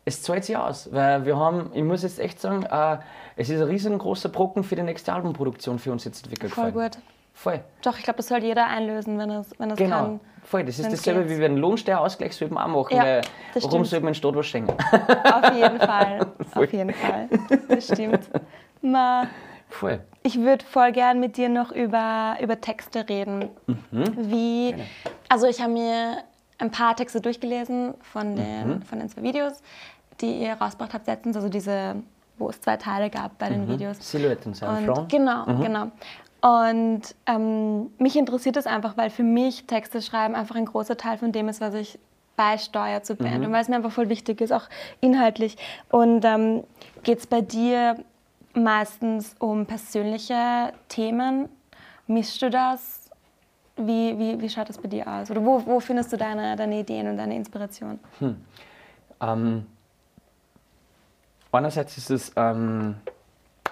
es 0.06 0.22
zahlt 0.22 0.44
sich 0.44 0.58
aus, 0.58 0.90
weil 0.92 1.26
wir 1.26 1.38
haben, 1.38 1.72
ich 1.74 1.84
muss 1.84 2.04
jetzt 2.04 2.20
echt 2.20 2.40
sagen, 2.42 2.64
äh, 2.64 2.98
es 3.38 3.50
ist 3.50 3.62
ein 3.62 3.68
riesengroßer 3.68 4.30
Brocken 4.30 4.64
für 4.64 4.76
die 4.76 4.82
nächste 4.84 5.14
Albumproduktion 5.14 5.80
für 5.80 5.92
uns 5.92 6.04
jetzt 6.04 6.24
entwickelt. 6.26 6.52
Voll 6.54 6.72
gefallen. 6.72 6.92
gut. 6.92 7.02
Voll. 7.34 7.62
Doch, 7.84 7.98
ich 7.98 8.04
glaube, 8.04 8.18
das 8.18 8.28
soll 8.28 8.44
jeder 8.44 8.68
einlösen, 8.68 9.18
wenn 9.18 9.30
es, 9.30 9.52
wenn 9.58 9.72
es 9.72 9.78
Genau, 9.78 9.96
kann. 9.96 10.20
voll. 10.44 10.66
Das 10.66 10.78
ist 10.78 10.92
dasselbe, 10.92 11.22
geht. 11.22 11.30
wie 11.30 11.38
wir 11.40 11.46
einen 11.46 11.56
Lohnsteuerausgleich 11.58 12.36
sollten 12.36 12.56
wir 12.56 12.64
auch 12.66 12.68
machen, 12.68 12.98
Ja, 12.98 13.04
weil 13.04 13.22
das 13.54 13.64
warum 13.64 13.86
stimmt. 13.86 13.88
soll 13.88 14.00
man 14.02 14.08
in 14.10 14.14
Stadt 14.16 14.36
was 14.36 14.46
schenken? 14.46 14.74
Auf 14.74 15.56
jeden 15.56 15.80
Fall. 15.80 16.28
Auf 16.56 16.74
jeden 16.74 16.94
Fall. 16.94 17.30
Das 17.70 17.86
stimmt. 17.86 18.20
Ma, 18.82 19.28
voll. 19.70 20.02
ich 20.24 20.40
würde 20.42 20.66
voll 20.66 20.92
gern 20.92 21.20
mit 21.20 21.38
dir 21.38 21.48
noch 21.50 21.72
über, 21.72 22.38
über 22.42 22.60
Texte 22.60 23.08
reden. 23.08 23.50
Mhm. 23.92 24.04
Wie, 24.18 24.76
also 25.30 25.48
ich 25.48 25.62
habe 25.62 25.72
mir 25.74 26.18
ein 26.58 26.72
paar 26.72 26.96
Texte 26.96 27.22
durchgelesen 27.22 27.94
von 28.02 28.36
den, 28.36 28.68
Mhm. 28.68 28.82
von 28.82 29.00
den 29.00 29.08
zwei 29.10 29.22
Videos, 29.24 29.62
die 30.20 30.42
ihr 30.42 30.54
rausgebracht 30.54 30.94
habt 30.94 31.08
letztens, 31.08 31.36
also 31.38 31.48
diese, 31.50 31.96
wo 32.38 32.50
es 32.50 32.60
zwei 32.60 32.76
Teile 32.78 33.10
gab 33.10 33.38
bei 33.38 33.50
den 33.50 33.68
Videos. 33.70 33.98
Silhouette 34.00 34.50
und 34.50 34.62
Und, 34.62 35.10
genau, 35.10 35.46
genau. 35.62 35.92
Und 36.42 37.02
ähm, 37.26 37.92
mich 37.98 38.16
interessiert 38.18 38.56
das 38.56 38.66
einfach, 38.66 38.96
weil 38.98 39.10
für 39.10 39.24
mich 39.24 39.66
Texte 39.68 40.02
schreiben 40.02 40.36
einfach 40.36 40.56
ein 40.56 40.66
großer 40.66 40.96
Teil 40.98 41.18
von 41.18 41.32
dem 41.32 41.50
ist, 41.50 41.60
was 41.62 41.74
ich 41.74 42.00
beisteuere 42.38 43.04
zur 43.04 43.18
Band 43.18 43.46
und 43.46 43.52
weil 43.52 43.62
es 43.62 43.68
mir 43.68 43.76
einfach 43.76 43.92
voll 43.92 44.08
wichtig 44.08 44.40
ist, 44.40 44.54
auch 44.54 44.70
inhaltlich. 45.02 45.58
Und 45.90 46.24
ähm, 46.24 46.64
geht 47.04 47.20
es 47.20 47.28
bei 47.28 47.42
dir 47.42 47.98
meistens 48.54 49.36
um 49.40 49.66
persönliche 49.66 50.74
Themen? 50.88 51.50
Mischst 52.08 52.42
du 52.42 52.50
das? 52.50 53.10
Wie, 53.78 54.18
wie, 54.20 54.42
wie 54.42 54.50
schaut 54.50 54.68
das 54.70 54.78
bei 54.78 54.90
dir 54.90 55.08
aus? 55.08 55.32
Oder 55.32 55.44
wo, 55.46 55.66
wo 55.66 55.80
findest 55.80 56.12
du 56.12 56.18
deine, 56.18 56.56
deine 56.56 56.80
Ideen 56.80 57.08
und 57.08 57.18
deine 57.18 57.36
Inspiration? 57.36 58.00
Ähm, 59.22 59.66
einerseits 61.52 61.98
ist 61.98 62.10
es 62.12 62.32
ähm, 62.36 62.96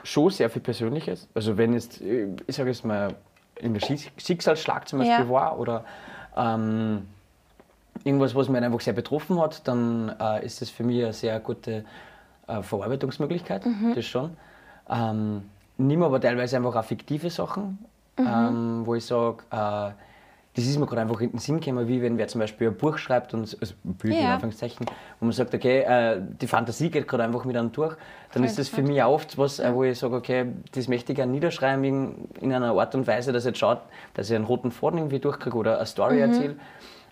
schon 0.04 0.30
sehr 0.30 0.50
viel 0.50 0.62
Persönliches. 0.62 1.28
Also 1.34 1.58
wenn 1.58 1.74
es, 1.74 2.00
äh, 2.00 2.28
ich 2.46 2.56
sage 2.56 2.70
jetzt 2.70 2.86
mal, 2.86 3.16
in 3.56 3.74
der 3.74 3.82
Schicks- 3.82 4.10
Schicksalsschlag 4.18 4.88
zum 4.88 5.00
Beispiel 5.00 5.26
Ja. 5.26 5.30
war 5.30 5.60
oder 5.60 5.84
ähm, 6.38 7.08
irgendwas, 8.04 8.34
was 8.36 8.48
mich 8.48 8.62
einfach 8.62 8.80
sehr 8.82 8.94
betroffen 8.94 9.40
hat, 9.42 9.68
dann 9.68 10.16
äh, 10.20 10.46
ist 10.46 10.62
das 10.62 10.70
für 10.70 10.84
mich 10.84 11.04
eine 11.04 11.12
sehr 11.12 11.40
gute 11.40 11.84
äh, 12.48 12.62
Verarbeitungsmöglichkeit, 12.62 13.64
das 13.96 14.06
schon. 14.06 14.38
Ähm, 14.90 15.44
nimm 15.78 16.04
aber 16.04 16.20
teilweise 16.22 16.58
einfach 16.58 16.76
auch 16.76 16.84
fiktive 16.86 17.30
Sachen, 17.30 17.80
ähm, 18.18 18.82
wo 18.86 18.96
ich 18.96 19.06
sage, 19.06 19.44
äh, 19.52 19.92
das 20.56 20.66
ist 20.66 20.80
mir 20.80 20.88
gerade 20.88 21.02
einfach 21.02 21.22
in 21.22 21.30
den 21.32 21.40
Sinn 21.40 21.60
gekommen, 21.60 21.88
wie 21.88 22.02
wenn 22.02 22.18
wer 22.18 22.28
zum 22.28 22.40
Beispiel 22.40 22.70
ein 22.70 22.76
Buch 22.78 22.98
schreibt 22.98 23.32
und 23.36 23.56
also 23.62 23.76
Buch 23.84 24.06
in 24.06 24.24
Ja. 24.24 24.34
Anführungszeichen, 24.34 24.88
wo 25.20 25.26
man 25.26 25.32
sagt, 25.34 25.54
okay, 25.54 25.82
äh, 25.82 26.20
die 26.42 26.48
Fantasie 26.48 26.90
geht 26.90 27.08
gerade 27.08 27.24
einfach 27.26 27.46
mit 27.46 27.56
einem 27.56 27.72
durch, 27.72 27.94
dann 28.34 28.42
Voll 28.42 28.46
ist 28.46 28.58
das 28.58 28.68
für 28.70 28.82
mich 28.82 29.04
auch 29.04 29.14
oft 29.14 29.38
was, 29.38 29.60
äh, 29.60 29.72
wo 29.72 29.84
ich 29.84 30.00
sage, 30.00 30.16
okay, 30.16 30.48
das 30.72 30.88
möchte 30.88 31.12
ich 31.12 31.16
gerne 31.18 31.32
niederschreiben 31.32 31.84
in, 31.84 32.28
in 32.42 32.52
einer 32.54 32.72
Art 32.72 32.96
und 32.96 33.06
Weise, 33.06 33.32
dass 33.34 33.44
es 33.44 33.50
jetzt 33.50 33.60
schaut, 33.60 33.82
dass 34.16 34.32
ich 34.32 34.36
einen 34.36 34.46
roten 34.46 34.72
Faden 34.72 34.98
irgendwie 34.98 35.20
durchkriege 35.20 35.56
oder 35.56 35.76
eine 35.78 35.86
Story 35.86 36.16
Mhm. 36.16 36.22
erzähle. 36.22 36.56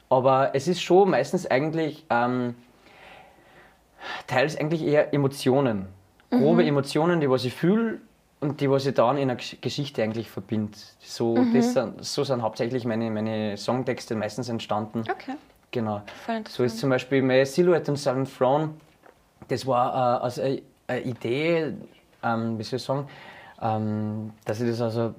Aber 0.10 0.56
es 0.56 0.68
ist 0.68 0.82
schon 0.82 1.12
meistens 1.12 1.46
eigentlich 1.46 2.04
ähm, 2.10 2.56
teils 4.26 4.58
eigentlich 4.58 4.84
eher 4.84 5.14
Emotionen. 5.14 5.88
Grobe 6.38 6.62
Mhm. 6.64 6.70
Emotionen, 6.70 7.20
die 7.22 7.30
was 7.30 7.46
ich 7.46 7.54
fühle 7.54 8.00
und 8.42 8.60
die 8.62 8.70
was 8.70 8.86
ich 8.86 8.94
dann 8.94 9.18
in 9.18 9.30
einer 9.30 9.40
Gesch- 9.40 9.60
Geschichte 9.62 10.04
eigentlich 10.04 10.30
verbinde. 10.30 10.78
So, 11.00 11.36
Mhm. 11.38 11.54
das 11.54 11.74
sind, 11.74 12.04
so 12.06 12.24
sind 12.24 12.42
hauptsächlich 12.42 12.86
meine, 12.86 13.10
meine 13.12 13.58
Songtexte 13.58 14.16
meistens 14.16 14.50
entstanden. 14.50 15.04
Okay. 15.10 15.36
Genau. 15.72 16.02
So 16.48 16.64
ist 16.64 16.78
zum 16.80 16.90
Beispiel 16.90 17.22
meine 17.22 17.46
Silhouette 17.46 17.92
und 17.92 17.98
Seven 17.98 18.26
Throne, 18.26 18.70
das 19.50 19.66
war 19.68 20.20
äh, 20.20 20.24
also 20.24 20.42
eine, 20.42 20.62
eine 20.88 21.02
Idee, 21.02 21.74
ähm, 22.24 22.58
wie 22.58 22.64
soll 22.64 22.78
ich 22.78 22.84
sagen, 22.84 23.08
ähm, 23.62 24.32
dass 24.46 24.62
ich 24.62 24.70
das 24.70 24.82
also. 24.82 25.14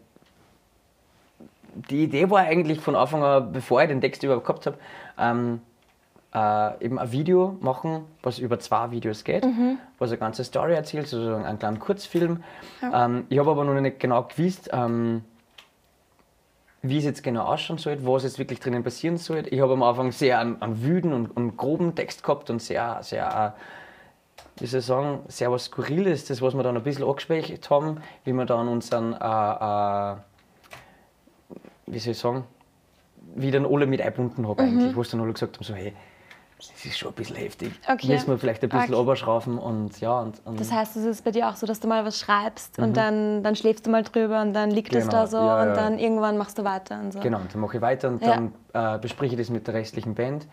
Die 1.90 2.04
Idee 2.04 2.30
war 2.30 2.40
eigentlich 2.40 2.80
von 2.80 2.96
Anfang 2.96 3.22
an, 3.22 3.52
bevor 3.52 3.82
ich 3.82 3.88
den 3.88 4.00
Text 4.00 4.22
überhaupt 4.22 4.46
gehabt 4.46 4.64
habe, 4.66 4.78
ähm, 5.18 5.60
äh, 6.34 6.84
eben 6.84 6.98
ein 6.98 7.12
Video 7.12 7.56
machen, 7.60 8.04
was 8.22 8.38
über 8.38 8.58
zwei 8.58 8.90
Videos 8.90 9.24
geht, 9.24 9.44
Mhm. 9.44 9.78
was 9.98 10.10
eine 10.10 10.18
ganze 10.18 10.44
Story 10.44 10.74
erzählt, 10.74 11.06
sozusagen 11.08 11.44
einen 11.44 11.58
kleinen 11.58 11.78
Kurzfilm. 11.78 12.42
Ähm, 12.82 13.26
ich 13.28 13.38
habe 13.38 13.50
aber 13.50 13.64
noch 13.64 13.80
nicht 13.80 14.00
genau 14.00 14.22
gewusst, 14.24 14.70
ähm, 14.72 15.22
wie 16.82 16.98
es 16.98 17.04
jetzt 17.04 17.22
genau 17.22 17.44
ausschauen 17.44 17.78
soll, 17.78 17.98
was 18.06 18.22
jetzt 18.24 18.38
wirklich 18.38 18.60
drinnen 18.60 18.84
passieren 18.84 19.16
soll. 19.16 19.44
Ich 19.50 19.60
habe 19.60 19.72
am 19.72 19.82
Anfang 19.82 20.12
sehr 20.12 20.38
einen, 20.38 20.60
einen 20.62 20.82
wüden 20.82 21.12
und, 21.12 21.34
und 21.36 21.56
groben 21.56 21.94
Text 21.94 22.22
gehabt 22.22 22.48
und 22.50 22.60
sehr, 22.62 22.98
sehr, 23.02 23.54
äh, 23.56 24.60
wie 24.60 24.66
soll 24.66 24.80
ich 24.80 24.86
sagen, 24.86 25.20
sehr 25.28 25.50
was 25.50 25.64
Skurriles, 25.64 26.26
das, 26.26 26.42
was 26.42 26.54
wir 26.54 26.62
dann 26.62 26.76
ein 26.76 26.82
bisschen 26.82 27.04
angeschwächt 27.04 27.70
haben, 27.70 27.98
wie 28.24 28.32
wir 28.32 28.44
dann 28.44 28.68
unseren, 28.68 29.14
äh, 29.14 29.16
äh, 29.16 30.16
wie 31.86 31.98
soll 31.98 32.12
ich 32.12 32.18
sagen, 32.18 32.44
wie 33.34 33.50
dann 33.50 33.66
alle 33.66 33.86
mit 33.86 34.00
eingebunden 34.00 34.46
habe 34.46 34.62
eigentlich, 34.62 34.94
wo 34.94 35.00
es 35.00 35.10
dann 35.10 35.20
alle 35.20 35.32
gesagt 35.32 35.56
haben, 35.56 35.64
so 35.64 35.74
hey, 35.74 35.92
das 36.58 36.84
ist 36.84 36.98
schon 36.98 37.10
ein 37.10 37.14
bisschen 37.14 37.36
heftig. 37.36 37.72
Okay. 37.86 38.06
Müssen 38.08 38.28
wir 38.28 38.38
vielleicht 38.38 38.62
ein 38.62 38.68
bisschen 38.70 38.84
Okay. 38.86 38.94
runterschrauben 38.94 39.58
und 39.58 40.00
ja. 40.00 40.20
Und, 40.20 40.40
und 40.44 40.58
Das 40.58 40.72
heißt, 40.72 40.96
es 40.96 41.04
ist 41.04 41.24
bei 41.24 41.30
dir 41.30 41.48
auch 41.48 41.56
so, 41.56 41.66
dass 41.66 41.80
du 41.80 41.88
mal 41.88 42.04
was 42.04 42.18
schreibst 42.18 42.78
und 42.78 42.96
dann, 42.96 43.42
dann 43.42 43.56
schläfst 43.56 43.86
du 43.86 43.90
mal 43.90 44.02
drüber 44.02 44.40
und 44.40 44.52
dann 44.54 44.70
liegt 44.70 44.94
es 44.94 45.04
Mhm. 45.04 45.10
Genau, 45.10 45.20
da 45.22 45.26
so 45.26 45.36
ja, 45.36 45.62
und 45.62 45.68
ja. 45.68 45.74
dann 45.74 45.98
irgendwann 45.98 46.38
machst 46.38 46.58
du 46.58 46.64
weiter 46.64 46.98
und 46.98 47.12
so. 47.12 47.20
Genau, 47.20 47.38
und 47.40 47.52
dann 47.52 47.60
mache 47.60 47.76
ich 47.76 47.82
weiter 47.82 48.08
und 48.08 48.22
Ja. 48.22 48.36
dann 48.72 48.94
äh, 48.96 48.98
bespreche 48.98 49.34
ich 49.34 49.40
das 49.40 49.50
mit 49.50 49.66
der 49.66 49.74
restlichen 49.74 50.14
Band. 50.14 50.46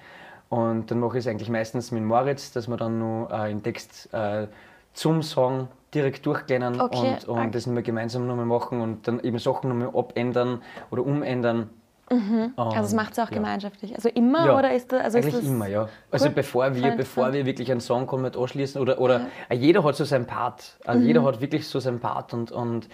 Und 0.49 0.91
dann 0.91 0.99
mache 0.99 1.17
ich 1.17 1.25
es 1.25 1.27
eigentlich 1.31 1.49
meistens 1.49 1.91
mit 1.91 2.03
Moritz, 2.03 2.51
dass 2.51 2.67
wir 2.67 2.77
dann 2.77 2.99
noch 2.99 3.29
äh, 3.31 3.47
den 3.49 3.63
Text 3.63 4.13
äh, 4.13 4.47
zum 4.93 5.23
Song 5.23 5.67
direkt 5.95 6.25
durchgehen 6.25 6.79
Okay, 6.81 7.13
und, 7.13 7.27
und 7.27 7.37
okay. 7.39 7.49
das 7.51 7.65
nochmal 7.65 7.81
gemeinsam 7.83 8.27
nochmal 8.27 8.45
machen 8.45 8.81
und 8.81 9.07
dann 9.07 9.19
eben 9.21 9.39
Sachen 9.39 9.69
nochmal 9.69 9.97
abändern 9.99 10.61
oder 10.91 11.03
umändern. 11.05 11.69
Also 12.07 12.87
es 12.87 12.93
macht 12.93 13.13
es 13.13 13.19
auch 13.19 13.29
ja. 13.29 13.35
gemeinschaftlich. 13.37 13.95
Also 13.95 14.09
immer 14.09 14.45
Ja, 14.45 14.57
oder 14.59 14.73
ist 14.73 14.91
das 14.91 15.01
also 15.03 15.17
Eigentlich 15.17 15.33
ist 15.35 15.43
das 15.43 15.49
immer, 15.49 15.67
ja. 15.67 15.89
Also 16.11 16.27
Cool. 16.27 16.33
bevor 16.35 16.75
wir, 16.75 16.91
bevor 16.91 17.33
wir 17.33 17.45
wirklich 17.45 17.71
einen 17.71 17.79
Song 17.81 18.05
komplett 18.07 18.37
anschließen 18.37 18.79
oder, 18.81 18.99
oder 18.99 19.27
äh, 19.49 19.55
jeder 19.55 19.83
hat 19.83 19.95
so 19.95 20.03
seinen 20.03 20.25
Part. 20.27 20.77
Also 20.85 21.01
Mhm. 21.01 21.07
jeder 21.07 21.23
hat 21.23 21.41
wirklich 21.41 21.67
so 21.67 21.79
seinen 21.79 21.99
Part 21.99 22.33
und, 22.33 22.51
und 22.51 22.87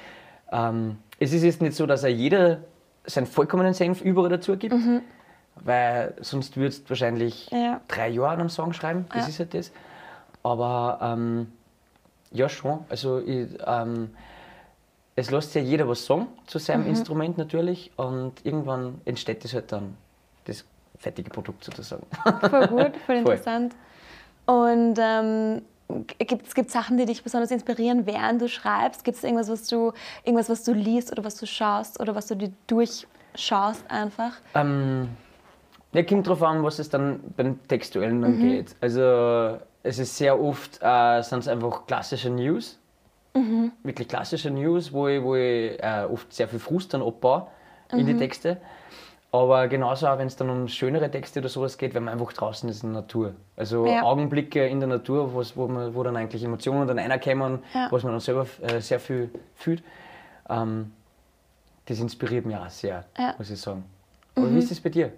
ähm, 0.52 0.98
es 1.20 1.34
ist 1.34 1.44
jetzt 1.44 1.62
nicht 1.62 1.76
so, 1.76 1.86
dass 1.86 2.04
er 2.04 2.10
jeder 2.12 2.60
seinen 3.06 3.26
vollkommenen 3.28 3.74
Senf 3.74 4.02
überall 4.02 4.30
dazu 4.30 4.56
gibt, 4.56 4.76
weil 5.56 6.14
sonst 6.22 6.56
würdest 6.56 6.86
du 6.86 6.90
wahrscheinlich 6.92 7.50
Mhm. 7.52 7.58
Ja. 7.58 7.82
drei 7.88 8.10
Jahre 8.10 8.30
an 8.34 8.40
einem 8.42 8.50
Song 8.50 8.74
schreiben, 8.74 9.06
das 9.14 9.24
Ja. 9.24 9.30
ist 9.30 9.40
halt 9.40 9.54
das. 9.54 9.72
Aber 10.44 11.00
ähm, 11.02 11.52
ja 12.32 12.48
schon, 12.48 12.80
also 12.90 13.20
ich, 13.20 13.48
ähm, 13.66 14.12
es 15.20 15.32
lässt 15.32 15.56
ja 15.56 15.62
jeder 15.62 15.88
was 15.88 16.06
sagen 16.06 16.28
zu 16.48 16.60
seinem 16.60 16.84
Mhm. 16.84 16.90
Instrument 16.90 17.38
natürlich 17.38 17.92
und 17.98 18.34
irgendwann 18.46 19.02
entsteht 19.06 19.44
das 19.44 19.54
halt 19.54 19.72
dann, 19.72 19.96
das 20.46 20.66
fertige 20.98 21.30
Produkt 21.30 21.64
sozusagen. 21.64 22.06
voll 22.50 22.68
gut, 22.68 22.98
voll 22.98 22.98
Voll. 23.06 23.16
interessant. 23.18 23.76
Und 24.46 24.96
ähm, 25.00 25.62
gibt 26.18 26.48
es 26.48 26.72
Sachen, 26.74 26.98
die 26.98 27.06
dich 27.06 27.24
besonders 27.24 27.52
inspirieren, 27.52 28.06
während 28.06 28.42
du 28.42 28.48
schreibst? 28.48 29.04
Gibt 29.04 29.18
es 29.18 29.24
irgendwas, 29.24 29.50
was 29.50 29.68
du 29.68 29.94
irgendwas, 30.24 30.50
was 30.50 30.64
du 30.64 30.74
liest 30.74 31.12
oder 31.12 31.24
was 31.24 31.36
du 31.36 31.46
schaust 31.46 32.00
oder 32.00 32.16
was 32.16 32.28
du 32.28 32.36
dir 32.36 32.52
durchschaust 32.68 33.90
einfach? 33.90 34.34
Ähm, 34.56 35.10
ja, 35.94 36.04
kommt 36.04 36.28
drauf 36.28 36.42
an, 36.44 36.64
was 36.64 36.80
es 36.80 36.90
dann 36.90 37.20
beim 37.38 37.60
Textuellen 37.68 38.22
dann 38.22 38.40
geht. 38.40 38.76
Also 38.82 39.58
es 39.84 39.98
ist 40.00 40.16
sehr 40.18 40.40
oft, 40.40 40.80
äh, 40.82 41.22
sind 41.22 41.40
es 41.40 41.48
einfach 41.48 41.86
klassische 41.88 42.30
News. 42.30 42.78
Wirklich 43.84 44.08
klassische 44.08 44.50
News, 44.50 44.92
wo 44.92 45.08
ich, 45.08 45.22
wo 45.24 45.36
ich 45.36 45.82
äh, 45.82 46.06
oft 46.12 46.34
sehr 46.34 46.48
viel 46.48 46.60
Frust 46.60 46.94
dann 46.94 47.02
abbaue 47.02 47.48
in 47.94 48.06
die 48.06 48.16
Texte. 48.18 48.58
Aber 49.32 49.68
genauso 49.68 50.08
auch, 50.08 50.18
wenn 50.18 50.26
es 50.28 50.36
dann 50.36 50.50
um 50.50 50.68
schönere 50.68 51.10
Texte 51.12 51.40
oder 51.40 51.50
sowas 51.50 51.78
geht, 51.78 51.94
wenn 51.94 52.04
man 52.04 52.14
einfach 52.20 52.34
draußen 52.34 52.68
ist 52.68 52.84
in 52.84 52.94
der 52.94 53.02
Natur. 53.04 53.36
Also 53.56 53.86
Ja. 53.86 54.02
Augenblicke 54.02 54.68
in 54.68 54.80
der 54.80 54.90
Natur, 54.90 55.32
wo, 55.56 55.68
man, 55.68 55.94
wo 55.94 56.02
dann 56.02 56.18
eigentlich 56.18 56.44
Emotionen 56.44 56.88
dann 56.88 56.98
reinkommen, 56.98 57.60
Ja. 57.76 57.88
was 57.92 58.04
man 58.04 58.14
dann 58.14 58.20
selber 58.22 58.48
äh, 58.62 58.82
sehr 58.82 59.00
viel 59.00 59.30
fühlt. 59.56 59.84
Ähm, 60.50 60.92
das 61.86 62.00
inspiriert 62.00 62.46
mich 62.48 62.56
auch 62.56 62.70
sehr, 62.70 63.06
Ja. 63.18 63.36
muss 63.38 63.52
ich 63.52 63.62
sagen. 63.62 63.84
Aber 64.36 64.52
wie 64.54 64.60
ist 64.60 64.72
das 64.72 64.80
bei 64.80 64.90
dir? 64.90 65.12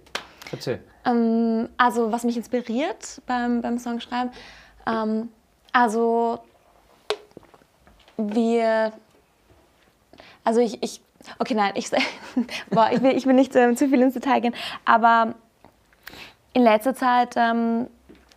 Erzähl. 0.52 0.80
Ähm, 1.06 1.70
also 1.78 2.12
was 2.12 2.26
mich 2.26 2.36
inspiriert 2.36 3.22
beim, 3.26 3.62
beim 3.62 3.78
Songschreiben, 3.78 4.32
ähm, 4.86 5.30
also 5.72 6.40
wir, 8.30 8.94
also 10.44 10.62
ich, 10.62 10.82
ich 10.84 11.02
okay 11.40 11.54
nein, 11.54 11.74
ich, 11.76 11.90
boah, 12.70 12.90
ich, 12.92 13.02
will, 13.02 13.16
ich 13.16 13.26
will 13.26 13.34
nicht 13.34 13.56
ähm, 13.56 13.76
zu 13.76 13.88
viel 13.88 14.02
ins 14.02 14.14
Detail 14.14 14.42
gehen, 14.42 14.56
aber 14.86 15.36
in 16.54 16.64
letzter 16.64 16.96
Zeit 16.96 17.36
ähm, 17.38 17.88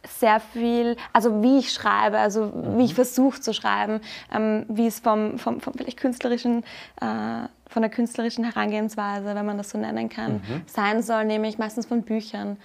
sehr 0.07 0.41
viel, 0.41 0.97
also 1.13 1.43
wie 1.43 1.59
ich 1.59 1.73
schreibe, 1.73 2.19
also 2.19 2.53
wie 2.77 2.85
ich 2.85 2.95
versuche 2.95 3.41
zu 3.41 3.55
schreiben, 3.55 4.01
ähm, 4.33 4.67
wie 4.69 4.87
es 4.87 5.01
vom, 5.01 5.39
vom, 5.39 5.61
vom 5.61 5.75
vielleicht 5.75 5.99
künstlerischen, 5.99 6.63
äh, 7.01 7.49
von 7.69 7.83
der 7.83 7.91
künstlerischen 7.91 8.45
Herangehensweise, 8.45 9.35
wenn 9.35 9.47
man 9.47 9.57
das 9.57 9.71
so 9.71 9.79
nennen 9.79 10.09
kann, 10.09 10.43
sein 10.67 11.03
soll, 11.03 11.25
nämlich 11.25 11.59
meistens 11.59 11.87
von 11.87 12.03
Büchern. 12.03 12.59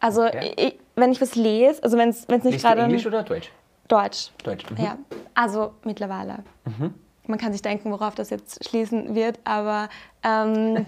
Also 0.00 0.24
Okay. 0.24 0.54
ich, 0.56 0.78
wenn 0.94 1.12
ich 1.12 1.20
was 1.20 1.34
lese, 1.34 1.82
also 1.82 1.96
wenn 1.98 2.08
es 2.08 2.26
nicht 2.28 2.60
gerade 2.60 2.82
Englisch 2.82 3.06
oder 3.06 3.22
Deutsch? 3.22 3.50
Deutsch, 3.88 4.30
Deutsch. 4.42 4.68
Mhm. 4.70 4.84
ja, 4.84 4.98
also 5.34 5.72
mittlerweile. 5.84 6.44
Man 7.26 7.38
kann 7.38 7.52
sich 7.52 7.62
denken, 7.62 7.90
worauf 7.90 8.14
das 8.14 8.30
jetzt 8.30 8.68
schließen 8.68 9.14
wird, 9.14 9.38
aber 9.44 9.88
ähm, 10.22 10.86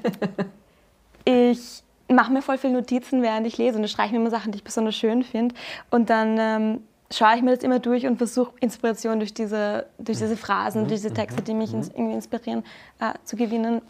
ich 1.24 1.82
mache 2.08 2.32
mir 2.32 2.42
voll 2.42 2.58
viele 2.58 2.74
Notizen, 2.74 3.22
während 3.22 3.46
ich 3.46 3.58
lese 3.58 3.78
und 3.78 3.84
ich 3.84 3.90
streiche 3.90 4.12
mir 4.12 4.20
immer 4.20 4.30
Sachen, 4.30 4.52
die 4.52 4.58
ich 4.58 4.64
besonders 4.64 4.96
schön 4.96 5.22
finde. 5.22 5.54
Und 5.90 6.10
dann 6.10 6.36
ähm, 6.38 6.80
schaue 7.10 7.36
ich 7.36 7.42
mir 7.42 7.54
das 7.54 7.64
immer 7.64 7.78
durch 7.78 8.06
und 8.06 8.16
versuche 8.16 8.52
Inspiration 8.60 9.18
durch 9.18 9.34
diese, 9.34 9.86
durch 9.98 10.18
diese 10.18 10.36
Phrasen, 10.36 10.86
durch 10.88 11.00
diese 11.00 11.12
Texte, 11.12 11.42
die 11.42 11.54
mich 11.54 11.72
ins, 11.72 11.88
irgendwie 11.88 12.14
inspirieren, 12.14 12.64
äh, 13.00 13.14
zu 13.24 13.36
gewinnen. 13.36 13.82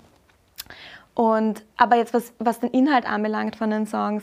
Und, 1.14 1.64
aber 1.76 1.96
jetzt, 1.96 2.14
was, 2.14 2.32
was 2.38 2.60
den 2.60 2.70
Inhalt 2.70 3.08
anbelangt 3.08 3.56
von 3.56 3.70
den 3.70 3.86
Songs, 3.86 4.22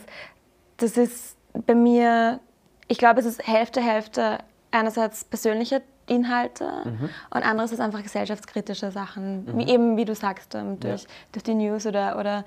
das 0.78 0.96
ist 0.96 1.36
bei 1.66 1.74
mir, 1.74 2.40
ich 2.88 2.98
glaube, 2.98 3.20
es 3.20 3.26
ist 3.26 3.46
Hälfte, 3.46 3.80
Hälfte 3.80 4.38
einerseits 4.70 5.24
persönliche 5.24 5.82
Inhalte 6.08 6.64
Mhm. 6.84 7.10
und 7.34 7.42
andererseits 7.42 7.80
einfach 7.80 8.02
gesellschaftskritische 8.02 8.90
Sachen, 8.92 9.46
wie 9.58 9.68
eben 9.68 9.96
wie 9.96 10.04
du 10.04 10.14
sagst, 10.14 10.54
ähm, 10.54 10.78
durch, 10.80 11.02
Ja. 11.02 11.08
durch 11.32 11.42
die 11.42 11.54
News 11.54 11.84
oder, 11.86 12.18
oder 12.18 12.44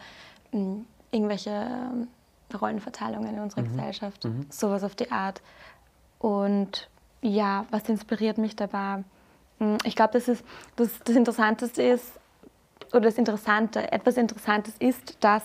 mh, 0.51 0.81
irgendwelche 1.11 1.49
ähm, 1.49 2.07
Rollenverteilungen 2.59 3.29
in 3.29 3.35
Mhm. 3.35 3.41
unserer 3.43 3.63
Gesellschaft, 3.63 4.27
sowas 4.49 4.83
auf 4.83 4.95
die 4.95 5.11
Art. 5.11 5.41
Und 6.19 6.89
ja, 7.21 7.65
was 7.71 7.87
inspiriert 7.89 8.37
mich 8.37 8.55
dabei? 8.55 9.03
Mh, 9.59 9.77
Ich 9.83 9.95
glaube, 9.95 10.13
das, 10.13 10.27
ist, 10.27 10.43
das, 10.75 10.99
das 11.03 11.15
Interessanteste 11.15 11.81
ist, 11.83 12.13
oder 12.91 13.01
das 13.01 13.17
Interessante, 13.19 13.91
etwas 13.91 14.17
Interessantes 14.17 14.73
ist, 14.79 15.17
dass 15.23 15.43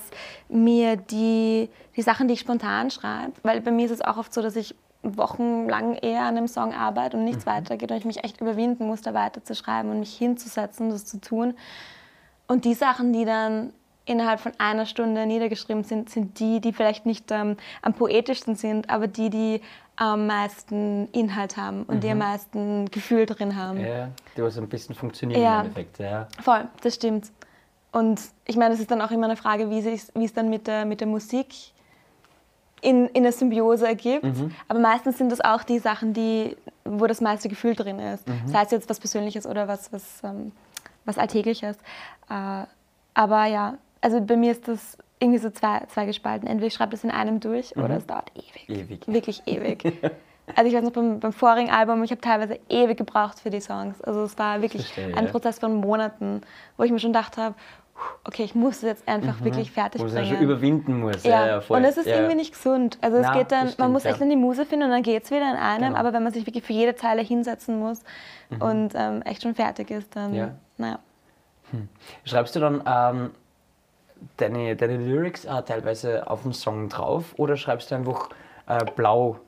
mir 0.48 0.96
die, 0.96 1.68
die 1.96 2.02
Sachen, 2.02 2.26
die 2.28 2.34
ich 2.34 2.40
spontan 2.40 2.90
schreibe, 2.90 3.32
weil 3.42 3.60
bei 3.60 3.70
mir 3.70 3.84
ist 3.86 3.90
es 3.92 4.00
auch 4.00 4.16
oft 4.16 4.32
so, 4.32 4.40
dass 4.40 4.56
ich 4.56 4.74
wochenlang 5.04 5.94
eher 5.96 6.22
an 6.22 6.36
einem 6.36 6.48
Song 6.48 6.72
arbeite 6.74 7.16
und 7.16 7.24
nichts 7.24 7.46
weitergeht 7.46 7.90
und 7.90 7.96
ich 7.98 8.04
mich 8.04 8.24
echt 8.24 8.40
überwinden 8.40 8.86
muss, 8.86 9.02
da 9.02 9.14
weiter 9.14 9.44
zu 9.44 9.54
schreiben 9.54 9.90
und 9.90 10.00
mich 10.00 10.16
hinzusetzen, 10.16 10.90
das 10.90 11.04
zu 11.06 11.20
tun. 11.20 11.54
Und 12.46 12.64
die 12.64 12.74
Sachen, 12.74 13.12
die 13.12 13.24
dann 13.24 13.72
innerhalb 14.06 14.40
von 14.40 14.52
einer 14.58 14.84
Stunde 14.86 15.24
niedergeschrieben 15.26 15.84
sind, 15.84 16.10
sind 16.10 16.38
die, 16.38 16.60
die 16.60 16.72
vielleicht 16.72 17.06
nicht 17.06 17.30
ähm, 17.30 17.56
am 17.80 17.94
poetischsten 17.94 18.54
sind, 18.54 18.90
aber 18.90 19.06
die, 19.06 19.30
die 19.30 19.60
am 19.96 20.26
meisten 20.26 21.08
Inhalt 21.12 21.56
haben 21.56 21.84
und 21.84 22.02
die 22.02 22.10
am 22.10 22.18
meisten 22.18 22.90
Gefühl 22.90 23.26
drin 23.26 23.56
haben. 23.56 23.80
Ja, 23.80 24.08
die 24.36 24.42
was 24.42 24.58
ein 24.58 24.68
bisschen 24.68 24.94
funktionieren 24.94 25.40
Ja. 25.40 25.60
im 25.60 25.66
Endeffekt. 25.66 25.98
Ja. 26.00 26.26
Voll, 26.42 26.66
das 26.82 26.96
stimmt. 26.96 27.30
Und 27.92 28.20
ich 28.44 28.56
meine, 28.56 28.74
es 28.74 28.80
ist 28.80 28.90
dann 28.90 29.00
auch 29.00 29.12
immer 29.12 29.26
eine 29.26 29.36
Frage, 29.36 29.70
wie 29.70 29.78
es, 29.78 30.12
wie 30.14 30.24
es 30.24 30.32
dann 30.32 30.50
mit 30.50 30.66
der, 30.66 30.84
mit 30.84 31.00
der 31.00 31.06
Musik 31.06 31.54
in, 32.80 33.06
in 33.08 33.22
eine 33.22 33.32
Symbiose 33.32 33.86
ergibt. 33.86 34.26
Aber 34.68 34.78
meistens 34.78 35.18
sind 35.18 35.32
das 35.32 35.40
auch 35.40 35.62
die 35.62 35.78
Sachen, 35.78 36.12
die, 36.12 36.56
wo 36.84 37.06
das 37.06 37.20
meiste 37.20 37.48
Gefühl 37.48 37.74
drin 37.74 37.98
ist. 37.98 38.24
Sei 38.46 38.62
es 38.62 38.70
jetzt 38.70 38.88
was 38.90 39.00
Persönliches 39.00 39.46
oder 39.46 39.68
was, 39.68 39.92
was, 39.92 40.22
ähm, 40.22 40.52
was 41.04 41.18
Alltägliches. 41.18 41.76
Äh, 42.28 42.64
aber 43.14 43.46
ja, 43.46 43.78
also 44.00 44.20
bei 44.20 44.36
mir 44.36 44.52
ist 44.52 44.68
das 44.68 44.98
irgendwie 45.18 45.38
so 45.38 45.50
zwei, 45.50 45.82
zwei 45.88 46.06
gespalten. 46.06 46.46
Entweder 46.46 46.66
ich 46.66 46.74
schreibe 46.74 46.90
das 46.90 47.04
in 47.04 47.10
einem 47.10 47.40
durch 47.40 47.76
oder 47.76 47.96
es 47.96 48.06
dauert 48.06 48.30
ewig. 48.34 48.68
Ewig. 48.68 49.06
Wirklich 49.06 49.42
ewig. 49.46 49.92
Also 50.56 50.68
ich 50.68 50.76
weiß 50.76 50.84
noch, 50.84 50.92
beim, 50.92 51.20
beim 51.20 51.32
vorigen 51.32 51.70
Album, 51.70 52.02
ich 52.04 52.10
habe 52.10 52.20
teilweise 52.20 52.58
ewig 52.68 52.98
gebraucht 52.98 53.40
für 53.40 53.48
die 53.48 53.60
Songs. 53.60 54.00
Also 54.02 54.24
es 54.24 54.38
war 54.38 54.60
wirklich 54.60 54.82
Verstehe, 54.92 55.16
ein 55.16 55.24
ja. 55.24 55.30
Prozess 55.30 55.58
von 55.58 55.76
Monaten, 55.76 56.42
wo 56.76 56.84
ich 56.84 56.92
mir 56.92 56.98
schon 56.98 57.12
gedacht 57.12 57.38
habe, 57.38 57.54
okay, 58.24 58.44
ich 58.44 58.54
muss 58.54 58.76
es 58.76 58.82
jetzt 58.82 59.08
einfach 59.08 59.42
wirklich 59.44 59.70
fertig 59.70 60.00
Wo 60.00 60.06
es 60.06 60.12
ja 60.14 60.20
bringen. 60.20 60.34
schon 60.34 60.44
überwinden 60.44 61.00
muss. 61.00 61.22
ja, 61.22 61.46
ja, 61.46 61.60
voll. 61.60 61.78
und 61.78 61.84
es 61.84 61.96
ist 61.96 62.06
ja. 62.06 62.16
irgendwie 62.16 62.34
nicht 62.36 62.52
gesund. 62.52 62.98
Also 63.00 63.18
es 63.18 63.22
Na, 63.26 63.32
geht 63.34 63.52
dann, 63.52 63.66
das 63.66 63.78
man 63.78 63.86
stimmt, 63.86 63.92
muss 63.92 64.04
echt 64.04 64.18
ja. 64.18 64.22
in 64.24 64.30
die 64.30 64.36
Muse 64.36 64.66
finden 64.66 64.86
und 64.86 64.90
dann 64.90 65.02
geht 65.02 65.24
es 65.24 65.30
wieder 65.30 65.50
in 65.50 65.56
einem. 65.56 65.88
Genau. 65.88 65.98
Aber 65.98 66.12
wenn 66.12 66.22
man 66.22 66.32
sich 66.32 66.46
wirklich 66.46 66.64
für 66.64 66.72
jede 66.72 66.94
Zeile 66.96 67.22
hinsetzen 67.22 67.78
muss 67.78 68.00
und 68.60 68.92
ähm, 68.94 69.22
echt 69.22 69.42
schon 69.42 69.54
fertig 69.54 69.90
ist, 69.90 70.14
dann, 70.16 70.30
Mhm. 70.32 70.36
Ja. 70.36 70.50
naja. 70.78 70.98
Schreibst 72.24 72.54
du 72.54 72.60
dann 72.60 72.82
ähm, 72.86 73.30
deine, 74.36 74.76
deine 74.76 74.96
Lyrics 74.96 75.44
äh, 75.44 75.62
teilweise 75.62 76.28
auf 76.30 76.42
dem 76.42 76.52
Song 76.52 76.88
drauf 76.88 77.34
oder 77.36 77.56
schreibst 77.56 77.90
du 77.90 77.94
einfach 77.96 78.28
äh, 78.68 78.84
blau 78.96 79.38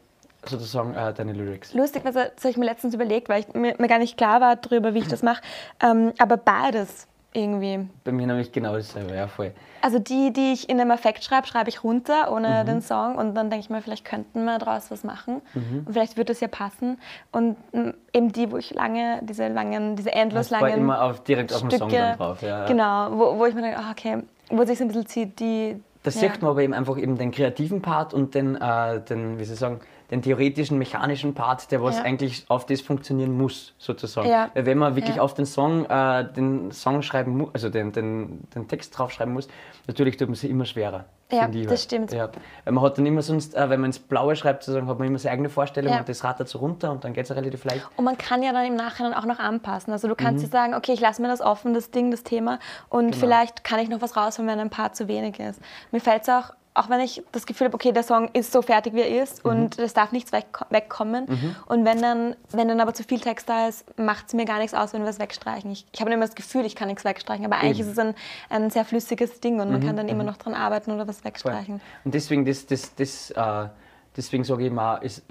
sozusagen 0.45 0.95
äh, 0.95 1.13
deine 1.13 1.33
Lyrics? 1.33 1.73
Lustig, 1.75 2.05
was 2.05 2.15
das 2.15 2.25
habe 2.39 2.51
ich 2.51 2.57
mir 2.57 2.65
letztens 2.65 2.95
überlegt, 2.95 3.29
weil 3.29 3.41
ich, 3.41 3.55
mir, 3.55 3.75
mir 3.79 3.89
gar 3.89 3.99
nicht 3.99 4.17
klar 4.17 4.41
war 4.41 4.57
darüber, 4.57 4.95
wie 4.95 4.99
ich 5.01 5.09
das 5.09 5.23
mache. 5.23 5.43
Ähm, 5.83 6.13
aber 6.19 6.37
beides 6.37 7.07
irgendwie. 7.37 7.89
Bei 8.05 8.13
mir 8.13 8.27
nämlich 8.27 8.51
genau 8.51 8.75
dasselbe, 8.75 9.15
ja 9.15 9.29
voll. 9.29 9.53
Also 9.83 9.99
die, 9.99 10.33
die 10.33 10.53
ich 10.53 10.69
in 10.69 10.81
einem 10.81 10.91
Affekt 10.91 11.23
schreibe, 11.23 11.47
schreibe 11.47 11.69
ich 11.69 11.85
runter 11.85 12.33
ohne 12.33 12.63
Mhm. 12.63 12.67
den 12.67 12.81
Song 12.83 13.17
und 13.17 13.35
dann 13.35 13.51
denke 13.51 13.65
ich 13.65 13.71
mir, 13.71 13.83
vielleicht 13.83 14.05
könnten 14.05 14.45
wir 14.45 14.59
daraus 14.59 14.91
was 14.91 15.05
machen 15.05 15.43
Mhm. 15.55 15.85
und 15.87 15.93
vielleicht 15.93 16.17
wird 16.17 16.31
es 16.31 16.41
ja 16.41 16.49
passen. 16.49 16.99
Und 17.31 17.57
mm, 17.73 17.91
eben 18.13 18.33
die, 18.33 18.51
wo 18.51 18.57
ich 18.57 18.75
lange, 18.75 19.21
diese 19.23 19.49
langen, 19.49 19.95
diese 19.97 20.13
endlos 20.13 20.49
Das 20.49 20.61
war 20.61 20.69
langen 20.69 20.83
immer 20.83 21.03
auf, 21.03 21.23
direkt 21.23 21.53
auf 21.53 21.61
dem 21.61 21.71
Song 21.71 21.89
Stücke, 21.91 22.03
dann 22.03 22.17
drauf. 22.17 22.43
Ja. 22.43 22.67
genau, 22.67 23.11
wo, 23.13 23.39
wo 23.39 23.47
ich 23.47 23.55
mir 23.55 23.63
denke, 23.63 23.79
ah, 23.79 23.91
okay, 23.93 24.23
wo 24.51 24.65
sich 24.65 24.79
so 24.79 24.85
ein 24.85 24.89
bisschen 24.89 25.07
zieht, 25.07 25.39
die... 25.39 25.81
Das 26.03 26.15
ja. 26.15 26.21
sieht 26.33 26.41
man 26.41 26.53
aber 26.53 26.63
eben 26.63 26.73
einfach 26.73 26.97
eben 26.99 27.19
den 27.19 27.33
kreativen 27.33 27.83
Part 27.83 28.15
und 28.15 28.35
den, 28.35 28.55
äh, 28.57 29.01
den 29.01 29.39
wie 29.39 29.45
soll 29.45 29.55
ich 29.55 29.61
sagen, 29.61 29.81
den 30.11 30.23
theoretischen, 30.23 30.79
mechanischen 30.79 31.35
Part, 31.35 31.71
der 31.73 31.83
was 31.83 31.97
Ja. 31.99 32.03
eigentlich 32.05 32.45
auf 32.49 32.67
das 32.67 32.81
funktionieren 32.81 33.37
muss, 33.37 33.75
sozusagen. 33.79 34.29
Ja. 34.29 34.51
Weil 34.55 34.67
wenn 34.67 34.79
man 34.79 34.95
wirklich 34.97 35.17
Ja. 35.17 35.23
auf 35.23 35.35
den 35.35 35.47
Song, 35.47 35.85
äh, 35.87 36.25
den 36.33 36.71
Song 36.73 37.03
schreiben 37.03 37.37
muss, 37.39 37.49
also 37.55 37.69
den, 37.71 37.93
den, 37.93 38.41
den 38.55 38.69
Text 38.69 38.97
draufschreiben 38.97 39.33
muss, 39.35 39.49
natürlich 39.87 40.17
tut 40.17 40.29
man 40.29 40.35
sich 40.37 40.51
immer 40.51 40.65
schwerer. 40.65 41.07
Ja, 41.33 41.49
das 41.49 41.83
stimmt. 41.83 42.13
Ja. 42.13 42.29
Weil 42.65 42.73
man 42.73 42.85
hat 42.85 42.99
dann 42.99 43.07
immer 43.07 43.21
sonst, 43.21 43.57
äh, 43.57 43.69
wenn 43.69 43.81
man 43.81 43.89
ins 43.89 43.99
Blaue 43.99 44.37
schreibt, 44.37 44.63
sozusagen, 44.63 44.87
hat 44.87 44.97
man 45.01 45.09
immer 45.09 45.19
seine 45.19 45.33
eigene 45.33 45.49
Vorstellung 45.49 45.93
Ja. 45.93 45.99
und 45.99 46.09
das 46.09 46.23
rattert 46.23 46.49
so 46.49 46.59
runter 46.61 46.93
und 46.93 47.03
dann 47.03 47.15
geht 47.15 47.25
es 47.29 47.35
relativ 47.35 47.65
leicht. 47.65 47.85
Und 47.97 48.05
man 48.05 48.17
kann 48.17 48.45
ja 48.45 48.53
dann 48.53 48.65
im 48.65 48.77
Nachhinein 48.77 49.13
auch 49.13 49.25
noch 49.25 49.41
anpassen. 49.41 49.93
Also 49.93 50.07
du 50.07 50.15
Mhm. 50.15 50.19
kannst 50.19 50.45
dir 50.45 50.49
sagen, 50.49 50.75
okay, 50.75 50.93
ich 50.93 51.01
lasse 51.01 51.21
mir 51.21 51.27
das 51.27 51.41
offen, 51.41 51.75
das 51.75 51.91
Ding, 51.91 52.13
das 52.13 52.23
Thema. 52.23 52.61
Und 52.91 53.07
Genau. 53.07 53.17
vielleicht 53.17 53.65
kann 53.65 53.81
ich 53.81 53.89
noch 53.89 54.01
was 54.03 54.17
rausholen, 54.17 54.49
wenn 54.49 54.61
ein 54.61 54.71
Paar 54.71 54.93
zu 54.93 55.09
wenig 55.09 55.41
ist. 55.41 55.61
Mir 55.91 55.99
fällt 56.01 56.23
es 56.23 56.29
auch, 56.29 56.53
auch 56.77 56.89
wenn 56.91 57.01
ich 57.01 57.23
das 57.33 57.47
Gefühl 57.47 57.67
habe, 57.67 57.75
okay, 57.75 57.93
der 57.93 58.03
Song 58.03 58.29
ist 58.33 58.53
so 58.53 58.61
fertig, 58.63 58.95
wie 58.95 59.01
er 59.01 59.23
ist 59.23 59.45
Mhm. 59.45 59.51
und 59.51 59.79
es 59.79 59.95
darf 59.95 60.13
nichts 60.13 60.33
weg, 60.33 60.47
wegkommen. 60.71 61.27
Und 61.67 61.85
wenn 61.85 62.03
dann, 62.03 62.37
wenn 62.51 62.69
dann 62.69 62.81
aber 62.81 62.93
zu 62.95 63.03
viel 63.03 63.21
Text 63.21 63.49
da 63.49 63.69
ist, 63.69 63.99
macht 63.99 64.27
es 64.29 64.35
mir 64.35 64.45
gar 64.45 64.59
nichts 64.59 64.75
aus, 64.75 64.93
wenn 64.93 65.03
wir 65.03 65.09
es 65.09 65.19
wegstreichen. 65.19 65.71
Ich, 65.71 65.87
ich 65.93 66.01
habe 66.01 66.13
immer 66.13 66.27
das 66.27 66.35
Gefühl, 66.35 66.65
ich 66.65 66.77
kann 66.77 66.89
nichts 66.89 67.05
wegstreichen, 67.05 67.45
aber 67.47 67.57
eigentlich 67.57 67.81
Eben. 67.81 67.89
Mhm. 67.89 67.93
ist 67.93 67.99
es 67.99 68.05
ein, 68.51 68.63
ein 68.65 68.71
sehr 68.71 68.85
flüssiges 68.85 69.41
Ding 69.41 69.61
und 69.61 69.71
man 69.71 69.81
kann 69.81 69.97
dann 69.97 70.09
immer 70.09 70.25
noch 70.25 70.37
dran 70.37 70.55
arbeiten 70.55 70.91
oder 70.93 71.09
was 71.09 71.25
wegstreichen. 71.25 71.81
Und 72.05 72.15
deswegen, 72.15 72.45
das, 72.45 72.67
das, 72.67 72.95
das, 72.95 73.31
äh, 73.31 73.69
deswegen 74.17 74.45
sage 74.45 74.67
ich 74.67 74.73
mal, 74.73 75.01
ich 75.03 75.23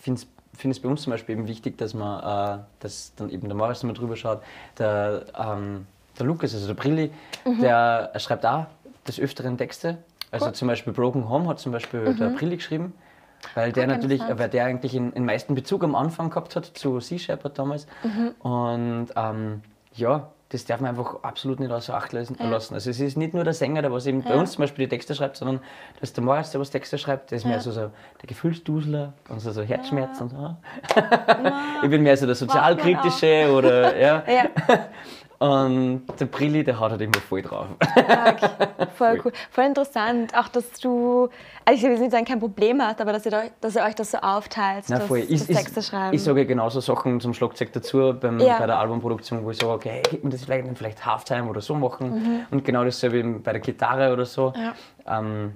finde 0.00 0.22
es 0.70 0.80
bei 0.80 0.88
uns 0.88 1.02
zum 1.02 1.10
Beispiel 1.12 1.34
eben 1.36 1.48
wichtig, 1.48 1.76
dass 1.78 1.94
man, 1.94 2.58
äh, 2.60 2.62
dass 2.80 3.12
dann 3.16 3.30
eben 3.30 3.48
der 3.48 3.56
Morris 3.56 3.82
mal 3.82 3.92
drüber 3.92 4.16
schaut, 4.16 4.42
der, 4.78 5.26
ähm, 5.38 5.86
der 6.18 6.26
Lukas, 6.26 6.54
also 6.54 6.66
der 6.66 6.74
Brilli, 6.74 7.10
der 7.60 8.12
schreibt 8.16 8.46
auch 8.46 8.66
des 9.06 9.20
Öfteren 9.20 9.58
Texte. 9.58 9.98
Also 10.34 10.50
zum 10.50 10.68
Beispiel 10.68 10.92
Broken 10.92 11.28
Home 11.28 11.48
hat 11.48 11.58
zum 11.58 11.72
Beispiel 11.72 12.14
der 12.14 12.30
Brilli 12.30 12.56
geschrieben. 12.56 12.92
Weil 13.54 13.72
der 13.72 13.86
natürlich, 13.86 14.22
weil 14.26 14.48
der 14.48 14.64
eigentlich 14.64 14.92
den, 14.92 15.24
meisten 15.24 15.54
Bezug 15.54 15.84
am 15.84 15.94
Anfang 15.94 16.30
gehabt 16.30 16.56
hat 16.56 16.64
zu 16.64 17.00
Sea 17.00 17.18
Shepherd 17.18 17.58
damals. 17.58 17.86
Und 18.40 19.08
ähm, 19.16 19.60
ja, 19.92 20.30
das 20.54 20.64
darf 20.64 20.80
man 20.80 20.90
einfach 20.90 21.22
absolut 21.22 21.58
nicht 21.58 21.72
außer 21.72 21.94
Acht 21.94 22.12
lassen. 22.12 22.36
lassen. 22.38 22.74
Also 22.74 22.88
es 22.88 23.00
ist 23.00 23.16
nicht 23.16 23.34
nur 23.34 23.42
der 23.42 23.54
Sänger, 23.54 23.82
der 23.82 23.90
was 23.90 24.06
eben 24.06 24.22
bei 24.22 24.36
uns 24.36 24.52
zum 24.52 24.62
Beispiel 24.62 24.84
die 24.86 24.88
Texte 24.88 25.14
schreibt, 25.14 25.36
sondern 25.36 25.58
das 25.98 26.10
ist 26.10 26.16
der 26.16 26.22
Moritz, 26.22 26.52
der 26.52 26.60
was 26.60 26.70
Texte 26.70 26.96
schreibt, 26.96 27.32
der 27.32 27.38
ist 27.38 27.44
mehr 27.44 27.60
so, 27.60 27.72
so 27.72 27.80
der 27.80 28.26
Gefühlsdusler 28.28 29.14
und 29.28 29.40
so, 29.40 29.50
so 29.50 29.62
Herzschmerz 29.62 30.20
und 30.20 30.30
so. 30.30 30.56
ich 31.82 31.90
bin 31.90 32.02
mehr 32.02 32.16
so 32.16 32.26
der 32.26 32.36
sozialkritische 32.36 33.52
oder 33.52 33.98
ja. 33.98 34.22
Und 35.38 36.02
der 36.18 36.26
Brilli, 36.26 36.62
der 36.64 36.78
haut 36.78 36.92
halt 36.92 37.00
immer 37.00 37.18
voll 37.28 37.42
drauf. 37.42 37.66
Stark. 37.92 38.40
Voll 38.96 39.20
cool. 39.24 39.32
Voll 39.50 39.64
interessant. 39.64 40.32
Auch, 40.36 40.46
dass 40.48 40.70
du, 40.80 41.28
also 41.64 41.76
ich 41.76 41.82
will 41.82 41.90
jetzt 41.90 42.00
nicht 42.00 42.12
sagen, 42.12 42.24
kein 42.24 42.38
Problem 42.38 42.80
hast, 42.80 43.00
aber 43.00 43.12
dass 43.12 43.26
ihr, 43.26 43.32
euch, 43.32 43.50
dass 43.60 43.74
ihr 43.74 43.82
euch 43.82 43.96
das 43.96 44.12
so 44.12 44.18
aufteilt, 44.18 44.84
Na, 44.88 44.98
das, 44.98 45.08
voll. 45.08 45.22
das 45.22 45.46
Texte 45.46 45.82
schreiben. 45.82 46.14
ich 46.14 46.22
sage 46.22 46.46
genauso 46.46 46.78
Sachen 46.80 47.20
zum 47.20 47.34
Schlagzeug 47.34 47.72
dazu 47.72 48.14
beim, 48.18 48.38
Ja. 48.38 48.58
bei 48.58 48.66
der 48.66 48.78
Albumproduktion, 48.78 49.44
wo 49.44 49.50
ich 49.50 49.58
sage, 49.58 49.72
okay, 49.72 50.02
gib 50.08 50.22
mir 50.22 50.30
das 50.30 50.44
vielleicht, 50.44 50.78
vielleicht 50.78 51.04
Halftime 51.04 51.48
oder 51.50 51.60
so 51.60 51.74
machen. 51.74 52.46
Und 52.50 52.64
genau 52.64 52.84
dasselbe 52.84 53.22
bei 53.40 53.52
der 53.52 53.60
Gitarre 53.60 54.12
oder 54.12 54.24
so. 54.26 54.52
Mhm. 54.56 54.62
Ja. 55.06 55.18
Ähm, 55.18 55.54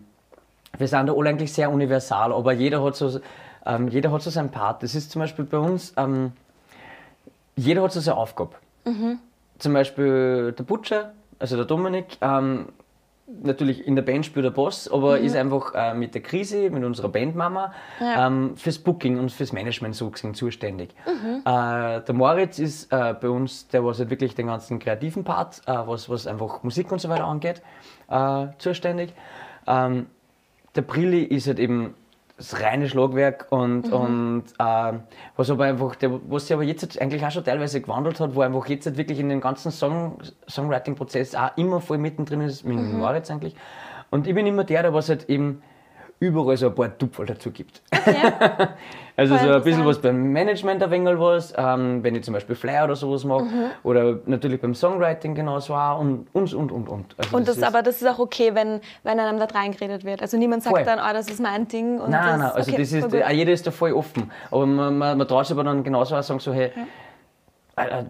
wir 0.76 0.88
sind 0.88 1.06
da 1.06 1.12
alle 1.14 1.30
eigentlich 1.30 1.52
sehr 1.52 1.70
universal, 1.70 2.32
aber 2.32 2.52
jeder 2.52 2.82
hat 2.82 2.96
so, 2.96 3.20
ähm, 3.64 3.88
jeder 3.88 4.10
hat 4.10 4.22
so 4.22 4.30
seinen 4.30 4.50
Part. 4.50 4.82
Das 4.82 4.94
ist 4.96 5.12
zum 5.12 5.20
Beispiel 5.20 5.44
bei 5.44 5.58
uns, 5.58 5.94
ähm, 5.96 6.32
jeder 7.56 7.82
hat 7.82 7.92
so 7.92 8.00
seine 8.00 8.16
Aufgabe. 8.16 8.56
Mhm. 8.84 9.20
Zum 9.58 9.72
Beispiel 9.72 10.52
der 10.56 10.64
Butcher, 10.64 11.12
also 11.38 11.56
der 11.56 11.64
Dominik, 11.64 12.16
ähm, 12.20 12.66
natürlich 13.42 13.86
in 13.86 13.94
der 13.94 14.02
Band 14.02 14.24
spielt 14.24 14.46
der 14.46 14.50
Boss, 14.50 14.90
aber 14.90 15.18
ist 15.18 15.36
einfach 15.36 15.74
äh, 15.74 15.92
mit 15.94 16.14
der 16.14 16.22
Krise, 16.22 16.70
mit 16.70 16.82
unserer 16.82 17.08
Bandmama, 17.08 17.72
Ja. 18.00 18.26
ähm, 18.26 18.56
fürs 18.56 18.78
Booking 18.78 19.18
und 19.18 19.30
fürs 19.30 19.52
Management 19.52 19.94
so 19.94 20.08
gesehen 20.08 20.32
zuständig. 20.34 20.94
Äh, 21.06 22.00
der 22.00 22.14
Moritz 22.14 22.58
ist 22.58 22.90
äh, 22.92 23.14
bei 23.20 23.28
uns, 23.28 23.68
der 23.68 23.84
was 23.84 23.98
halt 23.98 24.08
wirklich 24.10 24.34
den 24.34 24.46
ganzen 24.46 24.78
kreativen 24.78 25.24
Part, 25.24 25.60
äh, 25.66 25.72
was, 25.86 26.08
was 26.08 26.26
einfach 26.26 26.62
Musik 26.62 26.90
und 26.90 27.00
so 27.00 27.08
weiter 27.10 27.24
angeht, 27.26 27.60
äh, 28.08 28.46
zuständig. 28.58 29.12
Ähm, 29.66 30.06
der 30.74 30.82
Brilli 30.82 31.22
ist 31.24 31.48
halt 31.48 31.58
eben 31.58 31.94
das 32.38 32.62
reine 32.62 32.88
Schlagwerk 32.88 33.46
und, 33.51 33.92
und 33.92 34.44
äh, 34.59 34.92
was 35.37 35.51
aber 35.51 35.64
einfach, 35.64 35.96
der, 35.96 36.20
was 36.31 36.46
sich 36.46 36.55
aber 36.55 36.62
jetzt 36.62 36.83
halt 36.83 37.03
eigentlich 37.03 37.24
auch 37.27 37.31
schon 37.33 37.44
teilweise 37.44 37.81
gewandelt 37.81 38.20
hat, 38.20 38.35
wo 38.35 38.40
einfach 38.42 38.66
jetzt 38.68 38.87
halt 38.87 38.96
wirklich 38.96 39.18
in 39.18 39.29
dem 39.29 39.40
ganzen 39.40 39.72
Song, 39.72 40.18
Songwriting-Prozess 40.48 41.35
auch 41.35 41.57
immer 41.57 41.81
voll 41.81 41.98
mittendrin 41.98 42.40
ist, 42.40 42.64
mit 42.64 42.79
dem 42.79 42.98
Moritz 42.98 43.31
eigentlich. 43.31 43.57
Und 44.11 44.27
ich 44.27 44.35
bin 44.35 44.46
immer 44.46 44.64
der, 44.64 44.83
der 44.83 44.94
was 44.94 45.09
halt 45.09 45.29
eben 45.29 45.62
überall 46.20 46.57
so 46.57 46.66
ein 46.68 46.74
paar 46.74 46.96
Tupferl 46.96 47.26
dazu 47.26 47.50
gibt. 47.50 47.83
Okay. 47.92 48.14
Also 49.18 49.35
Voll 49.37 49.48
so 49.48 49.52
ein 49.54 49.62
bisschen 49.64 49.85
was 49.85 49.98
beim 50.00 50.31
Management 50.33 50.81
ein 50.81 50.92
wenig 50.92 51.18
was, 51.18 51.52
ähm, 51.57 52.04
wenn 52.04 52.14
ich 52.14 52.22
zum 52.22 52.35
Beispiel 52.35 52.54
Flyer 52.54 52.85
oder 52.85 52.94
sowas 52.94 53.24
mache. 53.24 53.46
Mhm. 53.46 53.64
Oder 53.83 54.20
natürlich 54.26 54.61
beim 54.61 54.76
Songwriting 54.76 55.35
genauso 55.35 55.74
auch 55.74 55.98
und 55.98 56.28
und 56.33 56.54
und 56.54 56.70
und. 56.70 56.88
und. 56.88 57.14
Also 57.18 57.37
Und 57.37 57.48
das, 57.48 57.57
ist- 57.57 57.64
aber 57.64 57.83
das 57.83 58.00
ist 58.00 58.07
auch 58.07 58.20
okay, 58.20 58.54
wenn, 58.54 58.81
wenn 59.02 59.18
einem 59.18 59.40
da 59.40 59.46
reingeredet 59.46 60.04
wird. 60.04 60.22
Also 60.22 60.37
niemand 60.37 60.62
sagt 60.62 60.76
Voll. 60.76 60.85
dann, 60.85 61.00
oh, 61.00 61.12
das 61.12 61.28
ist 61.28 61.40
mein 61.40 61.66
Ding. 61.66 61.98
Und 61.98 62.11
Nein, 62.11 62.26
das, 62.26 62.38
nein, 62.38 62.50
also 62.52 62.70
okay, 62.70 62.81
das 62.81 62.92
ist, 62.92 63.12
jeder 63.33 63.52
ist 63.52 63.66
da 63.66 63.72
voll 63.72 63.92
offen. 63.92 64.31
Aber 64.52 64.66
man, 64.66 64.96
man, 64.96 65.18
man 65.18 65.26
traut 65.26 65.46
sich 65.46 65.52
aber 65.57 65.64
dann 65.64 65.83
genauso 65.83 66.14
auch 66.14 66.22
sagen, 66.22 66.38
so, 66.38 66.52
hey, 66.52 66.70
Alter, 66.76 66.87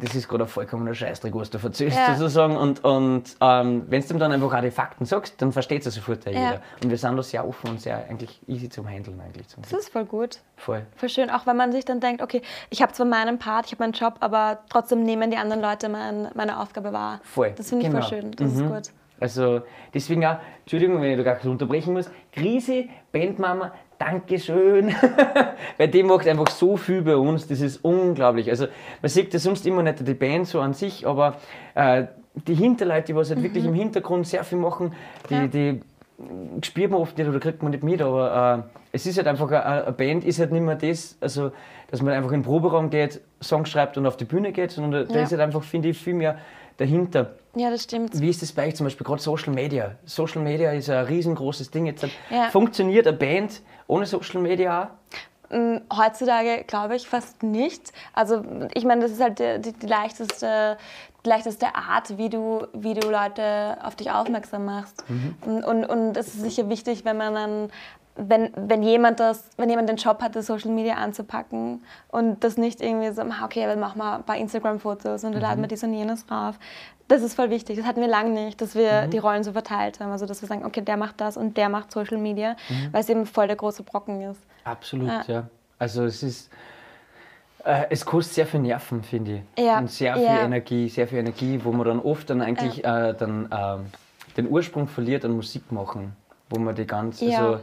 das 0.01 0.15
ist 0.15 0.29
gerade 0.29 0.45
ein 0.45 0.49
vollkommener 0.49 0.95
Scheißdreck, 0.95 1.35
was 1.35 1.51
du 1.51 1.59
verzögst, 1.59 1.97
Ja. 1.97 2.15
sozusagen. 2.15 2.57
Und, 2.57 2.85
und 2.85 3.25
ähm, 3.41 3.85
wenn 3.89 4.03
du 4.03 4.15
ihm 4.15 4.19
dann 4.19 4.33
einfach 4.33 4.53
auch 4.53 4.61
die 4.61 4.71
Fakten 4.71 5.05
sagst, 5.05 5.41
dann 5.43 5.53
versteht 5.53 5.85
es 5.87 5.95
sofort 5.95 6.25
Ja. 6.25 6.31
jeder. 6.31 6.61
Und 6.83 6.91
wir 6.91 6.97
sind 6.99 7.17
da 7.17 7.23
sehr 7.23 7.47
offen 7.47 7.71
und 7.71 7.81
sehr 7.81 8.05
eigentlich 8.09 8.41
easy 8.47 8.69
zum 8.69 8.89
Handeln 8.89 9.21
eigentlich. 9.21 9.49
Zum 9.49 9.63
Das 9.63 9.73
ist 9.73 9.91
voll 9.91 10.05
gut. 10.05 10.39
voll. 10.57 10.85
Voll 10.97 11.09
schön, 11.09 11.31
auch 11.31 11.47
wenn 11.47 11.57
man 11.57 11.73
sich 11.73 11.85
dann 11.85 12.01
denkt, 12.01 12.23
okay, 12.23 12.43
ich 12.71 12.83
habe 12.83 12.93
zwar 12.93 13.07
meinen 13.07 13.39
Part, 13.39 13.67
ich 13.67 13.73
habe 13.73 13.83
meinen 13.85 13.93
Job, 13.93 14.15
aber 14.21 14.59
trotzdem 14.71 15.03
nehmen 15.03 15.31
die 15.31 15.37
anderen 15.37 15.63
Leute 15.63 15.89
mein, 15.89 16.29
meine 16.35 16.61
Aufgabe 16.61 16.93
wahr. 16.93 17.21
Voll. 17.23 17.53
Das 17.57 17.69
finde 17.69 17.85
ich 17.87 17.91
genau. 17.91 18.03
voll 18.03 18.19
schön, 18.21 18.31
das 18.33 18.53
ist 18.53 18.67
gut. 18.67 18.91
Also 19.21 19.63
deswegen 19.93 20.25
auch, 20.25 20.37
Entschuldigung, 20.61 21.01
wenn 21.03 21.11
ich 21.19 21.25
da 21.25 21.35
gar 21.35 21.45
unterbrechen 21.51 21.93
muss, 21.93 22.11
Krise, 22.33 22.85
Bandmama, 23.13 23.73
Dankeschön. 23.99 24.95
Weil 25.77 25.89
die 25.89 26.03
macht 26.03 26.27
einfach 26.29 26.49
so 26.51 26.77
viel 26.77 27.03
bei 27.03 27.17
uns, 27.17 27.47
das 27.49 27.61
ist 27.61 27.85
unglaublich. 27.85 28.49
Also 28.51 28.67
man 29.03 29.09
sieht 29.09 29.35
das 29.35 29.43
sonst 29.43 29.67
immer 29.67 29.83
nicht 29.83 30.07
die 30.07 30.15
Band 30.15 30.47
so 30.47 30.61
an 30.61 30.73
sich, 30.75 31.07
aber 31.07 31.37
äh, 31.75 32.05
die 32.47 32.55
Hinterleute, 32.55 33.09
die 33.09 33.17
was 33.17 33.31
halt 33.31 33.43
wirklich 33.43 33.65
im 33.65 33.75
Hintergrund 33.75 34.27
sehr 34.27 34.45
viel 34.45 34.59
machen, 34.59 34.93
die, 35.29 35.35
Mhm. 35.35 35.41
Ja. 35.41 35.47
die 35.49 35.81
spürt 36.65 36.91
man 36.91 37.01
oft 37.01 37.17
nicht 37.19 37.29
oder 37.29 37.39
kriegt 37.41 37.63
man 37.63 37.71
nicht 37.73 37.83
mit, 37.85 38.01
aber 38.03 38.65
äh, 38.65 38.79
es 38.93 39.07
ist 39.07 39.17
halt 39.19 39.27
einfach, 39.29 39.51
eine, 39.51 39.93
Band 39.93 40.25
ist 40.25 40.39
halt 40.41 40.53
nicht 40.53 40.63
mehr 40.65 40.75
das, 40.77 41.17
also 41.21 41.53
dass 41.91 42.03
man 42.03 42.13
einfach 42.13 42.33
in 42.33 42.41
den 42.41 42.45
Proberaum 42.45 42.91
geht, 42.91 43.21
Songs 43.43 43.69
schreibt 43.71 43.97
und 43.99 44.07
auf 44.07 44.17
die 44.17 44.25
Bühne 44.25 44.53
geht, 44.53 44.71
sondern 44.73 45.07
da 45.09 45.15
Ja. 45.15 45.23
ist 45.23 45.31
halt 45.33 45.41
einfach, 45.41 45.63
finde 45.63 45.89
ich, 45.89 45.99
viel 45.99 46.15
mehr 46.15 46.39
dahinter. 46.79 47.35
Ja, 47.55 47.71
das 47.71 47.83
stimmt. 47.85 48.19
Wie 48.21 48.31
ist 48.31 48.41
das 48.41 48.53
bei 48.53 48.67
euch 48.67 48.77
zum 48.77 48.87
Beispiel 48.87 49.07
gerade 49.07 49.21
Social 49.21 49.53
Media? 49.53 49.97
Social 50.07 50.41
Media 50.43 50.73
ist 50.73 50.89
ein 50.89 51.05
riesengroßes 51.05 51.71
Ding. 51.71 51.87
Jetzt 51.87 52.07
Ja. 52.31 52.49
funktioniert 52.51 53.07
eine 53.07 53.17
Band 53.17 53.61
ohne 53.87 54.07
Social 54.07 54.41
Media 54.41 54.85
auch? 54.85 55.55
Mm, 55.57 55.79
Heutzutage 55.95 56.65
glaube 56.67 56.97
ich 56.97 57.09
fast 57.09 57.43
nicht. 57.43 57.93
Also 58.15 58.43
ich 58.75 58.85
meine, 58.85 59.03
das 59.03 59.13
ist 59.13 59.21
halt 59.21 59.39
die, 59.39 59.61
die, 59.61 59.73
die, 59.73 59.87
leichteste, 59.87 60.77
die 61.25 61.29
leichteste 61.29 61.75
Art, 61.75 62.17
wie 62.19 62.29
du, 62.29 62.67
wie 62.75 62.95
du 62.95 63.09
Leute 63.11 63.79
auf 63.83 63.97
dich 63.97 64.11
aufmerksam 64.11 64.65
machst. 64.67 65.03
Und, 65.45 65.65
und, 65.65 65.85
und 65.87 66.17
es 66.17 66.29
ist 66.29 66.43
sicher 66.43 66.69
wichtig, 66.69 67.05
wenn 67.05 67.17
man 67.17 67.35
dann 67.35 67.71
wenn, 68.19 68.51
wenn, 68.57 68.83
jemand 68.83 69.21
das, 69.21 69.45
wenn 69.57 69.71
jemand 69.71 69.89
den 69.89 69.97
Job 69.97 70.21
hat, 70.21 70.35
das 70.37 70.47
Social 70.47 70.71
Media 70.71 70.95
anzupacken 70.95 71.83
und 72.09 72.43
das 72.45 72.57
nicht 72.57 72.81
irgendwie 72.81 73.11
so, 73.13 73.23
ah, 73.23 73.45
okay, 73.45 73.65
dann 73.67 73.81
machen 73.81 73.99
wir 73.99 74.17
ein 74.17 74.25
paar 74.25 74.37
Instagram-Fotos 74.37 75.25
und 75.25 75.33
dann 75.33 75.41
laden 75.41 75.61
wir 75.63 75.69
dies 75.69 75.83
und 75.85 75.95
jenes 75.95 76.27
drauf. 76.27 76.59
Das 77.07 77.23
ist 77.23 77.35
voll 77.35 77.49
wichtig. 77.49 77.79
Das 77.79 77.87
hatten 77.87 78.01
wir 78.03 78.09
lange 78.09 78.31
nicht, 78.31 78.61
dass 78.61 78.75
wir 78.75 79.07
die 79.07 79.17
Rollen 79.19 79.43
so 79.43 79.53
verteilt 79.53 79.99
haben. 80.01 80.13
Also, 80.13 80.27
dass 80.27 80.43
wir 80.43 80.49
sagen, 80.49 80.67
okay, 80.67 80.83
der 80.83 80.99
macht 80.99 81.21
das 81.21 81.39
und 81.39 81.57
der 81.57 81.71
macht 81.71 81.91
Social 81.91 82.19
Media, 82.19 82.55
weil 82.93 83.01
es 83.01 83.09
eben 83.09 83.25
voll 83.25 83.47
der 83.47 83.57
große 83.57 83.83
Brocken 83.83 84.21
ist. 84.21 84.41
Absolut, 84.65 85.09
Ja. 85.09 85.23
ja. 85.27 85.47
Also 85.79 86.05
es 86.05 86.23
ist, 86.23 86.51
äh, 87.65 87.85
es 87.91 88.05
kostet 88.05 88.35
sehr 88.35 88.47
viel 88.47 88.61
Nerven, 88.61 89.03
finde 89.03 89.43
ich. 89.57 89.65
Ja, 89.65 89.79
Und 89.79 89.91
sehr 89.91 90.15
viel 90.15 90.25
ja. 90.25 90.43
Energie, 90.43 90.89
sehr 90.89 91.07
viel 91.09 91.19
Energie, 91.19 91.61
wo 91.63 91.73
man 91.73 91.87
dann 91.87 92.01
oft 92.01 92.29
dann 92.31 92.43
eigentlich 92.43 92.85
äh, 92.85 93.15
dann, 93.15 93.49
ähm, 93.53 93.87
den 94.37 94.49
Ursprung 94.49 94.89
verliert 94.89 95.25
an 95.25 95.33
Musik 95.33 95.71
machen. 95.73 96.17
Wo 96.51 96.59
man 96.59 96.75
die 96.75 96.87
ganze, 96.87 97.27
Ja. 97.27 97.39
also, 97.39 97.61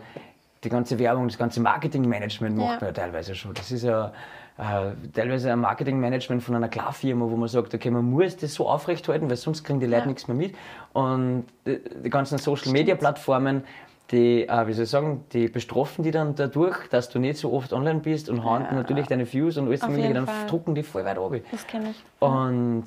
die 0.65 0.69
ganze 0.69 0.99
Werbung, 0.99 1.28
das 1.28 1.38
ganze 1.38 1.62
Marketingmanagement 1.62 2.58
macht 2.58 2.67
Ja. 2.67 2.75
man 2.80 2.86
ja 2.88 2.91
teilweise 2.91 3.36
schon. 3.36 3.54
Das 3.54 3.71
ist 3.71 3.84
ja 3.84 4.12
äh, 4.58 4.91
teilweise 5.13 5.51
ein 5.51 5.60
Marketingmanagement 5.60 6.41
von 6.43 6.56
einer 6.56 6.67
Klarfirma, 6.69 7.25
wo 7.30 7.36
man 7.38 7.47
sagt, 7.47 7.73
okay, 7.73 7.89
man 7.91 8.06
muss 8.06 8.36
das 8.38 8.54
so 8.54 8.67
aufrechthalten, 8.67 9.30
weil 9.30 9.38
sonst 9.38 9.63
kriegen 9.63 9.80
die 9.80 9.86
Leute 9.86 10.01
Ja. 10.01 10.08
nichts 10.08 10.28
mehr 10.28 10.36
mit. 10.36 10.56
Und 10.93 11.45
die, 11.65 11.80
die 12.04 12.10
ganzen 12.10 12.38
Social 12.38 12.71
Media 12.71 12.95
Plattformen, 12.95 13.63
die, 14.12 14.47
äh, 14.47 14.67
wie 14.67 14.73
soll 14.73 14.84
ich 14.86 14.89
sagen, 14.89 15.23
die 15.34 15.47
bestrafen 15.47 16.04
die 16.04 16.12
dann 16.12 16.36
dadurch, 16.36 16.88
dass 16.89 17.10
du 17.10 17.19
nicht 17.19 17.38
so 17.38 17.51
oft 17.54 17.73
online 17.73 17.99
bist 17.99 18.30
und 18.30 18.43
hauen 18.43 18.63
Ja. 18.63 18.73
natürlich 18.73 19.08
deine 19.08 19.32
Views 19.32 19.58
und 19.58 19.67
alles 19.67 19.82
Auf 19.84 19.89
mögliche, 19.89 20.13
dann 20.13 20.28
drucken 20.47 20.75
die 20.75 20.84
voll 20.84 21.06
weit 21.06 21.17
runter. 21.17 21.39
Das 21.51 21.65
kenne 21.67 21.89
ich. 21.91 22.04
Und 22.19 22.84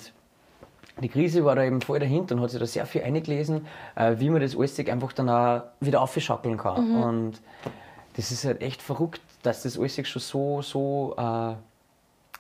die 1.01 1.09
Krise 1.09 1.45
war 1.45 1.55
da 1.55 1.65
eben 1.65 1.81
voll 1.81 1.99
dahinter 1.99 2.35
und 2.35 2.43
hat 2.43 2.51
sich 2.51 2.61
da 2.61 2.67
sehr 2.67 2.87
viel 2.87 3.03
eingelesen, 3.03 3.67
äh, 3.95 4.17
wie 4.19 4.31
man 4.31 4.41
das 4.41 4.57
alles 4.57 4.79
einfach 4.79 5.13
dann 5.13 5.29
auch 5.29 5.63
wieder 5.81 6.01
aufschackeln 6.01 6.57
kann. 6.57 6.89
Mhm. 6.89 7.03
Und 7.03 7.43
das 8.17 8.31
ist 8.33 8.45
halt 8.45 8.63
echt 8.63 8.83
verrückt, 8.83 9.21
dass 9.43 9.63
das 9.63 9.79
alles 9.79 10.09
schon 10.09 10.23
so, 10.23 10.63
so 10.63 11.15
äh, 11.17 11.55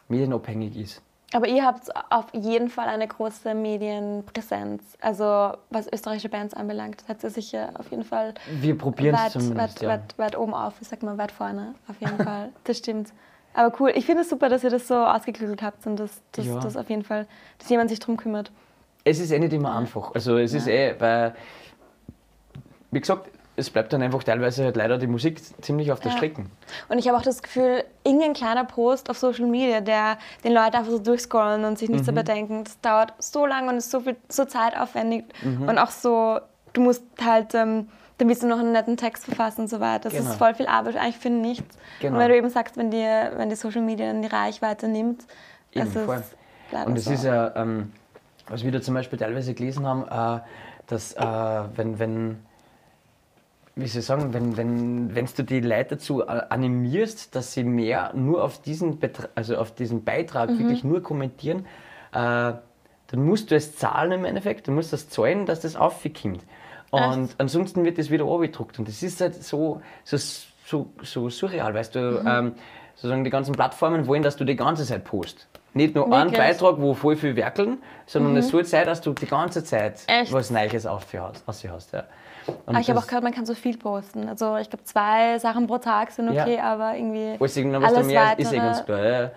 medienabhängig 0.09 0.77
ist. 0.77 1.03
Aber 1.35 1.47
ihr 1.47 1.65
habt 1.65 1.91
auf 2.11 2.27
jeden 2.33 2.71
Fall 2.71 2.89
eine 2.89 3.07
große 3.07 3.55
Medienpräsenz. 3.55 4.83
Also 5.01 5.53
was 5.69 5.87
österreichische 5.93 6.31
Bands 6.31 6.55
anbelangt, 6.55 7.05
seid 7.07 7.23
ihr 7.23 7.31
sicher 7.31 7.71
auf 7.75 7.91
jeden 7.91 8.05
Fall 8.05 8.33
Wir 8.61 8.79
probieren 8.79 9.15
es 9.15 9.21
weit, 9.21 9.33
zumindest, 9.33 9.59
weit, 9.59 9.83
ja. 9.83 9.89
weit, 9.91 10.19
weit 10.19 10.39
oben 10.39 10.55
auf, 10.55 10.75
ich 10.81 10.89
sag 10.89 11.03
mal 11.03 11.19
weit 11.19 11.31
vorne, 11.31 11.75
auf 11.87 12.01
jeden 12.01 12.17
Fall. 12.25 12.51
Das 12.65 12.79
stimmt. 12.79 13.13
Aber 13.59 13.75
cool, 13.81 13.91
ich 13.97 14.07
finde 14.07 14.23
es 14.23 14.29
super, 14.29 14.49
dass 14.49 14.63
ihr 14.63 14.71
das 14.71 14.87
so 14.87 14.95
ausgeklügelt 14.95 15.63
habt 15.63 15.85
und 15.85 15.97
dass, 15.97 16.23
dass, 16.31 16.47
Ja. 16.47 16.61
dass 16.61 16.77
auf 16.77 16.89
jeden 16.89 17.03
Fall, 17.03 17.27
dass 17.59 17.69
jemand 17.69 17.91
sich 17.91 17.99
drum 17.99 18.17
kümmert. 18.17 18.53
Es 19.03 19.19
ist 19.19 19.33
eh 19.33 19.39
nicht 19.41 19.53
immer 19.53 19.77
einfach. 19.77 20.15
Also 20.15 20.39
es 20.39 20.53
ist 20.55 20.69
eh, 20.69 20.95
weil, 21.01 21.35
wie 22.93 23.01
gesagt, 23.01 23.29
es 23.57 23.69
bleibt 23.71 23.93
dann 23.93 24.01
einfach 24.03 24.23
teilweise 24.23 24.63
halt 24.63 24.77
leider 24.77 24.97
die 24.99 25.09
Musik 25.09 25.41
ziemlich 25.65 25.91
auf 25.91 25.99
der 25.99 26.13
Ja. 26.13 26.17
Strecke. 26.19 26.45
Und 26.89 26.99
ich 26.99 27.09
habe 27.09 27.19
auch 27.19 27.23
das 27.23 27.43
Gefühl, 27.43 27.83
irgendein 28.05 28.33
kleiner 28.35 28.65
Post 28.65 29.11
auf 29.11 29.19
Social 29.19 29.47
Media, 29.47 29.81
der 29.81 30.19
den 30.45 30.53
Leuten 30.53 30.77
einfach 30.77 30.93
so 30.93 31.01
durchscrollen 31.01 31.65
und 31.65 31.79
sich 31.81 31.89
nichts 31.89 32.07
Mhm. 32.07 32.15
dabei 32.15 32.23
denken, 32.35 32.63
das 32.63 32.81
dauert 32.81 33.13
so 33.19 33.45
lange 33.45 33.71
und 33.73 33.79
ist 33.79 33.91
so 33.91 33.99
viel 33.99 34.15
so 34.29 34.45
zeitaufwendig 34.45 35.25
Mhm. 35.43 35.69
und 35.69 35.79
auch 35.79 35.91
so, 35.91 36.39
du 36.75 36.81
musst 36.81 37.03
halt, 37.21 37.55
ähm, 37.57 37.89
dann 38.19 38.29
willst 38.29 38.43
du 38.43 38.49
noch 38.49 38.59
einen 38.59 38.73
netten 38.73 38.97
Text 38.97 39.25
verfassen 39.25 39.63
und 39.63 39.69
so 39.69 39.81
weiter. 39.81 40.11
Das 40.11 40.13
Genau. 40.15 40.31
ist 40.31 40.37
voll 40.37 40.55
viel 40.55 40.67
Arbeit 40.67 40.97
eigentlich 40.97 41.19
für 41.19 41.31
nichts. 41.31 41.77
Genau. 42.01 42.15
Und 42.15 42.21
wenn 42.21 42.29
du 42.29 42.37
eben 42.37 42.51
sagst, 42.51 42.77
wenn 42.77 42.91
dir, 42.91 43.33
wenn 43.37 43.49
die 43.49 43.57
Social 43.57 43.83
Media 43.83 44.07
dann 44.09 44.23
die 44.23 44.29
Reichweite 44.29 44.89
nimmt, 44.89 45.23
Eben, 45.73 45.85
das 45.87 45.97
ist 45.97 46.05
voll. 46.05 46.23
leider 46.73 46.87
Und 46.87 46.99
es 46.99 47.05
so. 47.05 47.13
ist 47.13 47.25
ja, 47.25 47.55
ähm, 47.57 47.93
was 48.49 48.65
wir 48.65 48.73
da 48.73 48.81
zum 48.81 48.95
Beispiel 48.95 49.19
teilweise 49.19 49.55
gelesen 49.55 49.87
haben, 49.87 50.39
äh, 50.39 50.41
dass 50.89 51.13
äh, 51.13 51.21
wenn, 51.77 51.99
wenn, 51.99 52.39
wie 53.77 53.87
soll 53.87 54.01
ich 54.01 54.07
sagen, 54.07 54.33
wenn, 54.35 54.57
wenn, 54.57 55.15
wenn 55.15 55.27
du 55.27 55.45
die 55.45 55.61
Leute 55.61 55.97
dazu 55.97 56.23
äh, 56.23 56.43
animierst, 56.49 57.35
dass 57.37 57.53
sie 57.53 57.63
mehr 57.63 58.13
nur 58.15 58.43
auf 58.43 58.61
diesen, 58.61 58.99
Betra 58.99 59.29
also 59.35 59.57
auf 59.59 59.73
diesen 59.73 60.03
Beitrag 60.05 60.51
Mhm. 60.51 60.59
wirklich 60.59 60.83
nur 60.85 61.03
kommentieren, 61.03 61.67
äh, 62.13 62.53
dann 63.11 63.25
musst 63.25 63.51
du 63.51 63.55
es 63.55 63.77
zahlen 63.77 64.13
im 64.13 64.25
Endeffekt, 64.25 64.67
du 64.67 64.73
musst 64.73 64.93
das 64.93 65.09
zahlen, 65.09 65.47
dass 65.47 65.61
das 65.61 65.77
aufkommt. 65.77 66.43
Und 66.91 67.31
ansonsten 67.39 67.85
wird 67.85 67.99
das 67.99 68.11
wieder 68.11 68.25
abgedruckt. 68.25 68.79
Und 68.79 68.89
das 68.89 69.03
ist 69.03 69.21
halt 69.21 69.43
so, 69.43 69.81
so, 70.05 70.17
so, 70.67 70.87
so 71.03 71.29
surreal, 71.29 71.75
weißt 71.75 71.95
du, 71.95 71.99
Mhm. 72.23 72.27
ähm, 72.27 72.55
sozusagen 72.95 73.25
die 73.25 73.31
ganzen 73.31 73.53
Plattformen 73.55 74.07
wollen, 74.07 74.23
dass 74.23 74.37
du 74.37 74.45
die 74.45 74.57
ganze 74.57 74.85
Zeit 74.85 75.05
postest. 75.05 75.47
Nicht 75.75 75.95
nur 75.95 76.05
einen 76.07 76.31
Wirklich? 76.33 76.41
Mhm. 76.41 76.43
Beitrag, 76.53 76.81
wo 76.81 76.95
voll 76.95 77.15
viel 77.17 77.37
werkeln, 77.37 77.79
sondern 78.07 78.37
es 78.39 78.49
soll 78.49 78.65
sein, 78.65 78.87
dass 78.87 79.01
du 79.03 79.13
die 79.13 79.27
ganze 79.27 79.63
Zeit 79.63 80.01
Echt? 80.07 80.33
was 80.33 80.51
Neues 80.51 80.87
aufhast. 80.87 81.45
hast 81.47 81.93
ja. 81.93 82.05
Aber 82.65 82.81
ich 82.81 82.89
habe 82.89 82.99
auch 82.99 83.07
gehört, 83.07 83.23
man 83.23 83.35
kann 83.35 83.45
so 83.45 83.55
viel 83.55 83.77
posten. 83.77 84.27
Also 84.29 84.57
ich 84.57 84.71
glaube, 84.71 84.83
zwei 84.85 85.39
Sachen 85.39 85.67
pro 85.67 85.77
Tag 85.77 86.11
sind 86.11 86.33
Ja. 86.33 86.43
okay, 86.45 86.59
aber 86.59 86.97
irgendwie 86.97 87.37
Alles, 87.39 87.57
alles 87.95 88.07
mehr 88.07 88.39
ist, 88.39 88.51
eh 88.53 88.57
weitere- 88.57 88.57
ganz 88.57 88.85
klar. 88.87 89.05
Ja. 89.05 89.31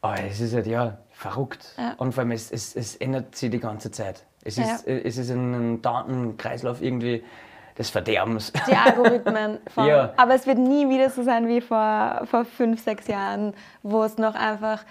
Aber 0.00 0.16
es 0.24 0.40
ist 0.40 0.54
halt, 0.54 0.66
ja, 0.68 0.96
verrückt. 1.16 1.72
Ja. 1.78 1.94
Und 1.96 2.12
vor 2.12 2.22
allem, 2.22 2.32
es, 2.32 2.50
es, 2.52 2.76
es 2.76 2.94
ändert 2.96 3.34
sich 3.34 3.50
die 3.50 3.58
ganze 3.58 3.90
Zeit. 3.90 4.24
Es 4.44 4.56
Ja. 4.56 4.64
ist, 4.74 4.86
es 4.86 5.16
ist 5.16 5.30
ein 5.30 5.80
Datenkreislauf 5.82 6.82
irgendwie 6.82 7.24
des 7.78 7.90
Verderbens. 7.90 8.52
Die 8.68 8.74
Algorithmen. 8.76 9.58
Voll. 9.74 9.88
Ja. 9.88 10.12
Aber 10.16 10.34
es 10.34 10.46
wird 10.46 10.58
nie 10.58 10.88
wieder 10.88 11.10
so 11.10 11.22
sein 11.22 11.48
wie 11.48 11.60
vor, 11.60 12.22
vor 12.26 12.44
fünf, 12.44 12.82
sechs 12.82 13.06
Jahren, 13.06 13.54
wo 13.82 14.04
es 14.04 14.18
noch 14.18 14.34
einfach, 14.34 14.84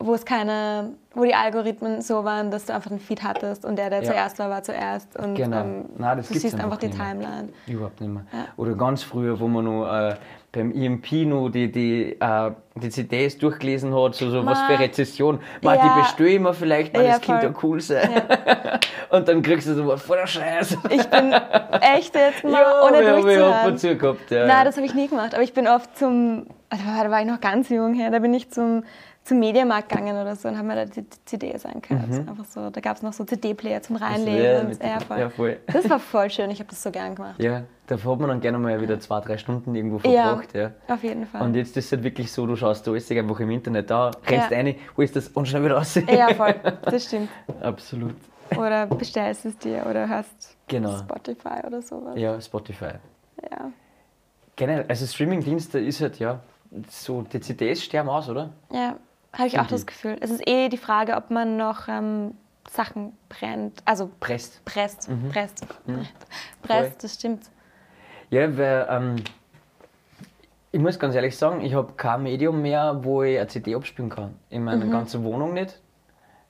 wo 0.00 0.14
es 0.14 0.24
keine, 0.24 0.90
wo 1.14 1.24
die 1.24 1.34
Algorithmen 1.34 2.02
so 2.02 2.24
waren, 2.24 2.50
dass 2.52 2.66
du 2.66 2.74
einfach 2.74 2.90
einen 2.92 3.00
Feed 3.00 3.22
hattest 3.24 3.64
und 3.64 3.76
der, 3.76 3.90
der 3.90 4.02
Ja. 4.02 4.10
zuerst 4.12 4.38
war, 4.38 4.48
war 4.48 4.62
zuerst. 4.62 5.16
Und 5.18 5.34
Genau. 5.34 5.60
ähm, 5.60 5.86
Nein, 5.98 6.18
das 6.18 6.28
du 6.28 6.34
siehst 6.34 6.54
einfach 6.54 6.66
einfach 6.66 6.78
die. 6.78 6.90
Timeline. 6.90 7.48
Überhaupt 7.66 8.00
nicht 8.00 8.10
mehr. 8.12 8.22
Oder 8.56 8.74
ganz 8.74 9.02
früher, 9.02 9.40
wo 9.40 9.48
man 9.48 9.64
noch 9.64 9.92
äh, 9.92 10.14
beim 10.52 10.70
EMP 10.72 11.26
noch 11.26 11.48
die, 11.50 11.70
die, 11.70 12.16
äh, 12.20 12.50
die 12.76 12.90
CDs 12.90 13.38
durchgelesen 13.38 13.92
hat, 13.94 14.14
so, 14.14 14.30
so 14.30 14.46
was 14.46 14.58
Ma. 14.60 14.66
für 14.68 14.78
Rezession. 14.78 15.40
Ma, 15.62 15.74
Ja. 15.74 15.82
Die 15.94 16.00
bestelle 16.00 16.28
ich 16.30 16.40
mir 16.40 16.54
vielleicht, 16.54 16.94
weil 16.96 17.04
Ja, 17.04 17.12
das 17.14 17.20
Kind 17.20 17.42
ja 17.42 17.50
cool 17.64 17.80
sein. 17.80 18.08
Und 19.10 19.26
dann 19.26 19.42
kriegst 19.42 19.66
du 19.66 19.74
so 19.74 19.86
was 19.88 20.00
voll 20.02 20.16
der 20.18 20.26
Scheiß. 20.28 20.76
Ich 20.90 21.06
bin 21.08 21.32
echt 21.80 22.14
jetzt 22.14 22.44
mal, 22.44 22.52
Ja, 22.62 22.82
ohne 22.86 22.98
wir 22.98 23.02
ja 23.02 23.12
durchzuhören. 23.20 23.66
und 23.72 23.78
zu 23.80 23.96
gehabt. 23.96 24.30
Ja. 24.30 24.46
Nein, 24.46 24.64
das 24.64 24.76
habe 24.76 24.86
ich 24.86 24.94
nie 24.94 25.08
gemacht. 25.08 25.34
Aber 25.34 25.42
ich 25.42 25.54
bin 25.54 25.66
oft 25.66 25.98
zum, 25.98 26.46
also 26.70 26.84
da 26.84 27.10
war 27.10 27.20
ich 27.20 27.26
noch 27.26 27.40
ganz 27.40 27.68
jung 27.68 27.94
her, 27.94 28.10
da 28.10 28.20
bin 28.20 28.32
ich 28.32 28.50
zum, 28.50 28.84
zum 29.28 29.40
Mediamarkt 29.40 29.90
gegangen 29.90 30.16
oder 30.16 30.34
so 30.36 30.48
und 30.48 30.56
haben 30.56 30.66
mir 30.66 30.74
da 30.74 30.84
die, 30.86 31.02
die 31.02 31.24
CDs 31.26 31.66
angehört. 31.66 32.08
Mhm. 32.08 32.28
Einfach 32.30 32.46
so, 32.46 32.70
da 32.70 32.80
gab 32.80 32.96
es 32.96 33.02
noch 33.02 33.12
so 33.12 33.24
CD-Player 33.24 33.82
zum 33.82 33.96
Reinlegen. 33.96 34.66
Also, 34.66 34.82
ja, 34.82 34.96
und, 34.96 35.18
ja, 35.18 35.28
voll. 35.28 35.58
Das 35.66 35.88
war 35.90 36.00
voll 36.00 36.30
schön, 36.30 36.50
ich 36.50 36.58
habe 36.60 36.70
das 36.70 36.82
so 36.82 36.90
gern 36.90 37.14
gemacht. 37.14 37.38
Ja, 37.38 37.64
da 37.86 37.96
hat 37.96 38.04
man 38.04 38.28
dann 38.28 38.40
gerne 38.40 38.58
mal 38.58 38.80
wieder 38.80 38.98
zwei, 39.00 39.20
drei 39.20 39.36
Stunden 39.36 39.74
irgendwo 39.74 39.98
verbracht. 39.98 40.54
Ja, 40.54 40.60
ja. 40.88 40.94
auf 40.94 41.02
jeden 41.02 41.26
Fall. 41.26 41.42
Und 41.42 41.54
jetzt 41.54 41.76
ist 41.76 41.86
es 41.86 41.92
halt 41.92 42.04
wirklich 42.04 42.32
so, 42.32 42.46
du 42.46 42.56
schaust 42.56 42.86
da 42.86 42.90
alles 42.90 43.10
einfach 43.10 43.40
im 43.40 43.50
Internet 43.50 43.90
da, 43.90 44.10
rennst 44.26 44.50
ja. 44.50 44.56
rein, 44.56 44.74
holst 44.96 45.14
das 45.14 45.28
und 45.28 45.46
schnell 45.46 45.64
wieder 45.64 45.76
raus. 45.76 45.94
Ja, 46.08 46.32
voll, 46.34 46.54
das 46.82 47.04
stimmt. 47.04 47.28
Absolut. 47.60 48.14
Oder 48.56 48.86
bestellst 48.86 49.44
es 49.44 49.58
dir 49.58 49.84
oder 49.88 50.08
hörst 50.08 50.56
genau. 50.66 50.96
Spotify 50.96 51.66
oder 51.66 51.82
sowas. 51.82 52.14
Ja, 52.16 52.40
Spotify. 52.40 52.92
Ja. 53.42 53.70
Generell, 54.56 54.86
also 54.88 55.04
Streamingdienste 55.04 55.78
ist 55.80 56.00
halt, 56.00 56.18
ja, 56.18 56.40
so, 56.88 57.22
die 57.22 57.40
CDs 57.40 57.84
sterben 57.84 58.08
aus, 58.08 58.28
oder? 58.28 58.50
Ja, 58.72 58.96
habe 59.38 59.48
ich 59.48 59.58
auch 59.58 59.66
das 59.66 59.86
Gefühl. 59.86 60.16
Es 60.20 60.30
ist 60.30 60.46
eh 60.46 60.68
die 60.68 60.76
Frage, 60.76 61.16
ob 61.16 61.30
man 61.30 61.56
noch 61.56 61.88
ähm, 61.88 62.34
Sachen 62.68 63.16
brennt, 63.28 63.80
also 63.84 64.10
presst. 64.20 64.64
Presst, 64.64 65.08
mhm. 65.08 65.28
presst, 65.30 65.66
mhm. 65.86 66.06
presst, 66.62 67.04
das 67.04 67.14
stimmt. 67.14 67.44
Ja, 68.30 68.56
weil 68.58 68.86
ähm, 68.90 69.16
ich 70.70 70.80
muss 70.80 70.98
ganz 70.98 71.14
ehrlich 71.14 71.36
sagen, 71.36 71.62
ich 71.62 71.74
habe 71.74 71.94
kein 71.96 72.22
Medium 72.22 72.60
mehr, 72.60 73.00
wo 73.02 73.22
ich 73.22 73.38
eine 73.38 73.46
CD 73.46 73.74
abspielen 73.74 74.10
kann. 74.10 74.34
In 74.50 74.64
meiner 74.64 74.84
mhm. 74.84 74.90
ganzen 74.90 75.24
Wohnung 75.24 75.54
nicht. 75.54 75.80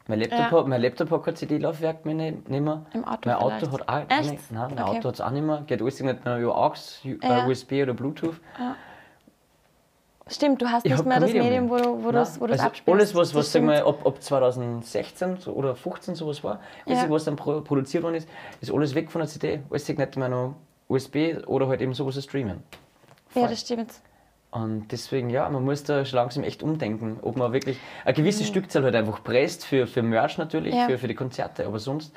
Mein 0.09 0.21
Laptop, 0.21 0.39
ja. 0.39 0.51
hat, 0.51 0.67
mein 0.67 0.81
Laptop 0.81 1.11
hat 1.11 1.23
kein 1.25 1.37
CD-Laufwerk 1.37 2.07
mehr 2.07 2.15
nicht, 2.15 2.49
nicht 2.49 2.63
mehr. 2.63 2.87
Im 2.95 3.05
Auto 3.05 3.29
Mein 3.29 3.37
Auto 3.37 3.67
vielleicht. 3.67 3.73
hat 3.73 3.89
auch 3.89 4.19
Echt? 4.19 4.31
Nicht, 4.31 4.53
nein, 4.53 4.73
mein 4.75 4.85
okay. 4.85 4.97
Auto 4.97 5.09
hat 5.09 5.15
es 5.15 5.21
auch 5.21 5.31
nicht 5.31 5.45
mehr. 5.45 5.63
Geht 5.67 5.83
alles 5.83 6.01
nicht 6.01 6.25
mehr 6.25 6.39
über 6.39 6.57
AUX, 6.57 7.01
ja. 7.05 7.47
USB 7.47 7.73
oder 7.83 7.93
Bluetooth. 7.93 8.41
Ja. 8.59 8.75
Stimmt, 10.29 10.61
du 10.61 10.67
hast 10.71 10.85
nicht 10.85 11.05
mehr 11.05 11.21
das 11.21 11.33
Medium, 11.33 11.69
mehr. 11.69 11.71
wo 11.71 11.77
du, 11.77 12.05
wo 12.05 12.13
das, 12.13 12.41
wo 12.41 12.45
also 12.45 12.63
abspielst. 12.63 12.89
Alles, 12.89 13.15
was, 13.15 13.35
was 13.35 13.53
sagen 13.53 13.67
wir, 13.67 13.87
ab, 13.87 14.07
ab 14.07 14.23
2016 14.23 15.31
oder 15.47 15.75
2015 15.75 16.15
sowas 16.15 16.45
war, 16.45 16.61
ja. 16.87 17.09
was 17.09 17.25
dann 17.25 17.37
produziert 17.37 18.03
worden 18.03 18.17
ist, 18.17 18.29
ist 18.61 18.73
alles 18.73 18.95
weg 18.95 19.11
von 19.11 19.21
der 19.21 19.29
CD. 19.29 19.61
Alles 19.71 19.89
nicht 19.89 20.17
mehr 20.17 20.29
noch 20.29 20.55
USB 20.89 21.37
oder 21.47 21.69
halt 21.69 21.81
eben 21.81 21.95
sowas 21.95 22.23
streamen. 22.23 22.63
Voll. 23.29 23.43
Ja, 23.43 23.49
das 23.49 23.61
stimmt. 23.61 23.93
Und 24.51 24.91
deswegen, 24.93 25.29
ja, 25.29 25.49
man 25.49 25.63
muss 25.65 25.85
da 25.85 26.05
schon 26.05 26.17
langsam 26.17 26.43
echt 26.43 26.63
umdenken, 26.63 27.19
ob 27.21 27.37
man 27.37 27.53
wirklich 27.53 27.79
eine 28.05 28.15
gewisse 28.15 28.45
mhm. 28.45 28.47
Stückzahl 28.47 28.83
halt 28.83 28.95
einfach 28.95 29.23
presst, 29.23 29.67
für, 29.67 29.87
für 29.87 30.03
Merch 30.03 30.39
natürlich, 30.39 30.75
ja. 30.75 30.87
für, 30.87 30.99
für 30.99 31.09
die 31.09 31.15
Konzerte, 31.15 31.67
aber 31.67 31.79
sonst. 31.79 32.15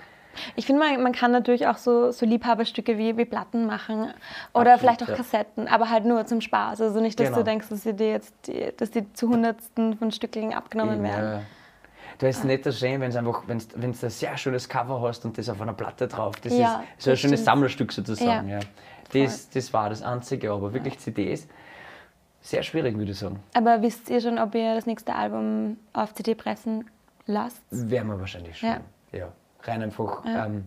Ich 0.55 0.65
finde, 0.65 0.81
man, 0.85 1.03
man 1.03 1.11
kann 1.11 1.31
natürlich 1.31 1.67
auch 1.67 1.77
so, 1.77 2.11
so 2.11 2.25
Liebhaberstücke 2.25 2.97
wie, 2.97 3.17
wie 3.17 3.25
Platten 3.25 3.65
machen 3.65 4.13
oder 4.53 4.73
Absolut, 4.73 4.79
vielleicht 4.79 5.03
auch 5.03 5.07
ja. 5.09 5.15
Kassetten, 5.15 5.67
aber 5.67 5.89
halt 5.89 6.05
nur 6.05 6.25
zum 6.25 6.41
Spaß. 6.41 6.81
Also 6.81 6.99
nicht, 7.01 7.19
dass 7.19 7.27
genau. 7.27 7.39
du 7.39 7.43
denkst, 7.43 7.69
dass 7.69 7.83
die, 7.83 8.03
jetzt 8.03 8.33
die, 8.47 8.71
dass 8.75 8.91
die 8.91 9.11
zu 9.13 9.29
Hundertsten 9.29 9.97
von 9.97 10.11
Stückchen 10.11 10.53
abgenommen 10.53 10.95
Eben, 10.95 11.03
werden. 11.03 11.31
Ja. 11.39 11.41
Du 12.17 12.27
ist 12.27 12.43
nicht 12.43 12.63
so 12.63 12.71
schön, 12.71 13.01
wenn 13.01 13.11
du 13.11 13.17
einfach, 13.17 13.43
wenn 13.47 13.57
du 13.57 13.87
ein 13.87 13.93
sehr 13.93 14.37
schönes 14.37 14.69
Cover 14.69 15.01
hast 15.01 15.25
und 15.25 15.37
das 15.37 15.49
auf 15.49 15.59
einer 15.59 15.73
Platte 15.73 16.07
drauf. 16.07 16.35
Das 16.41 16.53
ja, 16.53 16.83
ist 16.97 17.03
so 17.03 17.11
ein 17.11 17.17
schönes 17.17 17.43
Sammlerstück 17.43 17.91
sozusagen. 17.91 18.47
Ja. 18.47 18.59
Das, 19.11 19.49
das 19.49 19.73
war 19.73 19.89
das 19.89 20.01
Einzige, 20.01 20.51
aber 20.51 20.71
wirklich 20.73 20.99
CDs 20.99 21.47
sehr 22.41 22.63
schwierig, 22.63 22.97
würde 22.97 23.11
ich 23.11 23.19
sagen. 23.19 23.39
Aber 23.53 23.81
wisst 23.81 24.09
ihr 24.09 24.21
schon, 24.21 24.39
ob 24.39 24.55
ihr 24.55 24.75
das 24.75 24.85
nächste 24.85 25.15
Album 25.15 25.77
auf 25.93 26.13
CD 26.13 26.35
pressen 26.35 26.89
lasst? 27.25 27.61
Werden 27.71 28.09
wir 28.09 28.19
wahrscheinlich 28.19 28.57
schon. 28.57 28.69
Ja. 29.11 29.31
Rein 29.63 29.83
einfach, 29.83 30.25
ja. 30.25 30.45
ähm, 30.45 30.65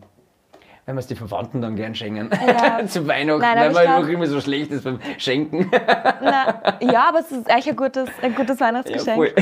wenn 0.86 0.96
wir 0.96 1.00
es 1.00 1.06
die 1.06 1.14
Verwandten 1.14 1.62
dann 1.62 1.76
gern 1.76 1.94
schenken. 1.94 2.30
Ja. 2.46 2.86
Zu 2.86 3.06
Weihnachten, 3.06 3.40
Nein, 3.40 3.74
weil 3.74 3.86
man 3.88 4.02
glaub... 4.02 4.08
immer 4.08 4.26
so 4.26 4.40
schlecht 4.40 4.70
ist 4.70 4.84
beim 4.84 4.98
Schenken. 5.18 5.70
Na, 5.72 6.76
ja, 6.80 7.08
aber 7.08 7.20
es 7.20 7.32
ist 7.32 7.50
eigentlich 7.50 7.70
ein 7.70 7.76
gutes, 7.76 8.08
ein 8.20 8.34
gutes 8.34 8.60
Weihnachtsgeschenk. 8.60 9.34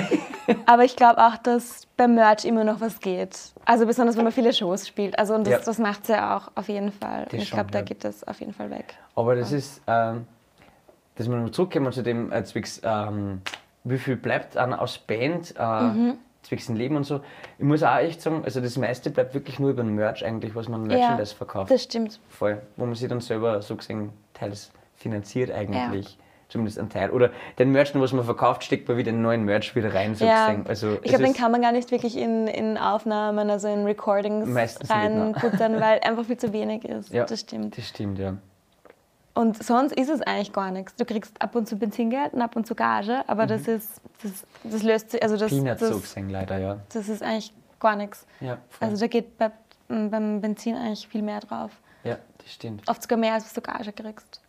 Ja, 0.46 0.54
aber 0.66 0.84
ich 0.84 0.94
glaube 0.94 1.18
auch, 1.18 1.36
dass 1.38 1.86
beim 1.96 2.14
Merch 2.14 2.44
immer 2.44 2.62
noch 2.62 2.80
was 2.80 3.00
geht. 3.00 3.36
Also 3.64 3.86
besonders, 3.86 4.16
wenn 4.16 4.24
man 4.24 4.32
viele 4.32 4.52
Shows 4.52 4.86
spielt. 4.86 5.18
Also 5.18 5.34
und 5.34 5.46
das, 5.46 5.52
ja. 5.52 5.58
das 5.64 5.78
macht 5.78 6.02
es 6.02 6.08
ja 6.08 6.36
auch 6.36 6.52
auf 6.54 6.68
jeden 6.68 6.92
Fall. 6.92 7.26
und 7.32 7.38
ich 7.38 7.50
glaube, 7.50 7.72
da 7.72 7.82
geht 7.82 8.04
das 8.04 8.26
auf 8.26 8.38
jeden 8.38 8.52
Fall 8.52 8.70
weg. 8.70 8.94
Aber 9.16 9.34
das 9.34 9.50
ist... 9.52 9.82
Ähm, 9.86 10.26
dass 11.16 11.28
wir 11.28 11.36
noch 11.36 11.50
zurückkommen 11.50 11.92
zu 11.92 12.02
dem, 12.02 12.32
äh, 12.32 12.44
zwecks, 12.44 12.80
ähm, 12.84 13.42
wie 13.84 13.98
viel 13.98 14.16
bleibt 14.16 14.56
an 14.56 14.72
aus 14.72 14.98
Band, 14.98 15.54
äh, 15.58 15.82
mhm. 15.82 16.14
Dem 16.50 16.76
Leben 16.76 16.96
und 16.96 17.04
so. 17.04 17.20
Ich 17.58 17.64
muss 17.64 17.82
auch 17.82 17.96
echt 17.96 18.20
sagen, 18.20 18.42
also 18.44 18.60
das 18.60 18.76
meiste 18.76 19.10
bleibt 19.10 19.34
wirklich 19.34 19.58
nur 19.58 19.70
über 19.70 19.82
den 19.82 19.94
Merch 19.94 20.24
eigentlich, 20.24 20.54
was 20.54 20.68
man 20.68 20.82
Merchandise 20.82 21.32
ja, 21.32 21.36
verkauft. 21.36 21.70
das 21.70 21.82
stimmt. 21.84 22.20
Voll, 22.28 22.60
wo 22.76 22.84
man 22.84 22.94
sich 22.94 23.08
dann 23.08 23.20
selber 23.20 23.62
so 23.62 23.76
gesehen 23.76 24.12
teils 24.34 24.72
finanziert 24.96 25.50
eigentlich. 25.50 26.06
Ja. 26.06 26.16
Zumindest 26.48 26.78
ein 26.78 26.90
Teil. 26.90 27.10
Oder 27.10 27.30
den 27.58 27.72
Merch, 27.72 27.94
was 27.94 28.12
man 28.12 28.26
verkauft, 28.26 28.62
steckt 28.62 28.86
man 28.86 28.98
wieder 28.98 29.08
in 29.08 29.22
neuen 29.22 29.44
Merch 29.46 29.74
wieder 29.74 29.94
rein. 29.94 30.14
So 30.14 30.26
ja. 30.26 30.54
Also, 30.68 30.98
ich 31.02 31.08
glaube, 31.08 31.24
den 31.24 31.32
kann 31.32 31.50
man 31.50 31.62
gar 31.62 31.72
nicht 31.72 31.90
wirklich 31.90 32.18
in, 32.18 32.46
in 32.46 32.76
Aufnahmen, 32.76 33.48
also 33.48 33.68
in 33.68 33.84
Recordings 33.84 34.54
reinputtern, 34.90 35.80
weil 35.80 36.00
einfach 36.00 36.26
viel 36.26 36.36
zu 36.36 36.52
wenig 36.52 36.84
ist. 36.84 37.10
Ja, 37.10 37.24
das 37.24 37.40
stimmt. 37.40 37.78
Das 37.78 37.88
stimmt, 37.88 38.18
ja. 38.18 38.36
Und 39.34 39.62
sonst 39.62 39.92
ist 39.92 40.10
es 40.10 40.20
eigentlich 40.20 40.52
gar 40.52 40.70
nichts. 40.70 40.94
Du 40.96 41.04
kriegst 41.04 41.40
ab 41.40 41.54
und 41.54 41.66
zu 41.66 41.76
Benzingeld 41.76 42.34
und 42.34 42.42
ab 42.42 42.54
und 42.54 42.66
zu 42.66 42.74
Gage, 42.74 43.24
aber 43.26 43.44
mhm. 43.44 43.48
das 43.48 43.68
ist, 43.68 44.00
das, 44.22 44.44
das 44.62 44.82
löst 44.82 45.10
sich, 45.10 45.22
also 45.22 45.36
das, 45.36 45.50
das, 45.50 46.16
leider, 46.28 46.58
ja. 46.58 46.78
Das 46.92 47.08
ist 47.08 47.22
eigentlich 47.22 47.54
gar 47.80 47.96
nichts. 47.96 48.26
Ja, 48.40 48.58
also 48.78 48.96
da 48.96 49.06
geht 49.06 49.38
bei, 49.38 49.50
beim 49.88 50.40
Benzin 50.40 50.76
eigentlich 50.76 51.08
viel 51.08 51.22
mehr 51.22 51.40
drauf. 51.40 51.70
Ja, 52.04 52.18
das 52.38 52.52
stimmt. 52.52 52.86
Oft 52.88 53.02
sogar 53.02 53.18
mehr, 53.18 53.34
als 53.34 53.44
was 53.44 53.54
du 53.54 53.62
Gage 53.62 53.92
kriegst. 53.92 54.41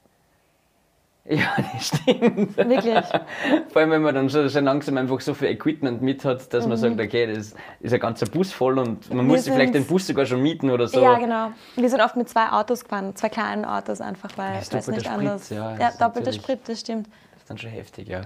Ja, 1.30 1.56
das 1.74 1.88
stimmt. 1.88 2.58
Wirklich. 2.58 3.06
Vor 3.70 3.82
allem, 3.82 3.92
wenn 3.92 4.02
man 4.02 4.14
dann 4.14 4.30
schon, 4.30 4.50
schon 4.50 4.66
langsam 4.66 4.98
einfach 4.98 5.22
so 5.22 5.34
viel 5.34 5.48
Equipment 5.48 6.02
mit 6.02 6.26
hat, 6.26 6.54
dass 6.54 6.66
mhm. 6.66 6.70
man 6.70 6.78
sagt, 6.78 7.00
okay, 7.00 7.34
das 7.34 7.56
ist 7.80 7.94
ein 7.94 8.00
ganzer 8.00 8.26
Bus 8.26 8.52
voll 8.52 8.78
und 8.78 9.08
man 9.10 9.20
Wir 9.20 9.24
muss 9.24 9.46
sich 9.46 9.54
vielleicht 9.54 9.74
den 9.74 9.86
Bus 9.86 10.06
sogar 10.06 10.26
schon 10.26 10.42
mieten 10.42 10.70
oder 10.70 10.88
so. 10.88 11.02
Ja, 11.02 11.18
genau. 11.18 11.52
Wir 11.76 11.90
sind 11.90 12.02
oft 12.02 12.18
mit 12.18 12.28
zwei 12.28 12.50
Autos 12.50 12.84
gefahren, 12.84 13.16
zwei 13.16 13.30
kleinen 13.30 13.64
Autos 13.64 14.02
einfach, 14.02 14.32
weil 14.38 14.58
es 14.58 14.72
nicht 14.72 14.84
Sprit, 14.84 15.08
anders. 15.08 15.50
Ja, 15.50 15.78
ja 15.78 15.92
doppelter 15.98 16.34
Sprit, 16.34 16.60
das 16.68 16.82
stimmt. 16.82 17.08
Das 17.08 17.44
ist 17.44 17.50
dann 17.50 17.58
schon 17.58 17.70
heftig, 17.70 18.10
ja. 18.10 18.22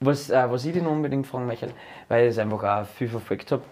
Was, 0.00 0.28
äh, 0.28 0.50
was 0.50 0.64
ich 0.66 0.74
dich 0.74 0.82
noch 0.82 0.90
unbedingt 0.90 1.26
fragen 1.26 1.46
möchte, 1.46 1.70
weil 2.08 2.24
ich 2.24 2.32
es 2.32 2.38
einfach 2.38 2.62
auch 2.62 2.86
viel 2.86 3.08
verfolgt 3.08 3.50
habe, 3.50 3.62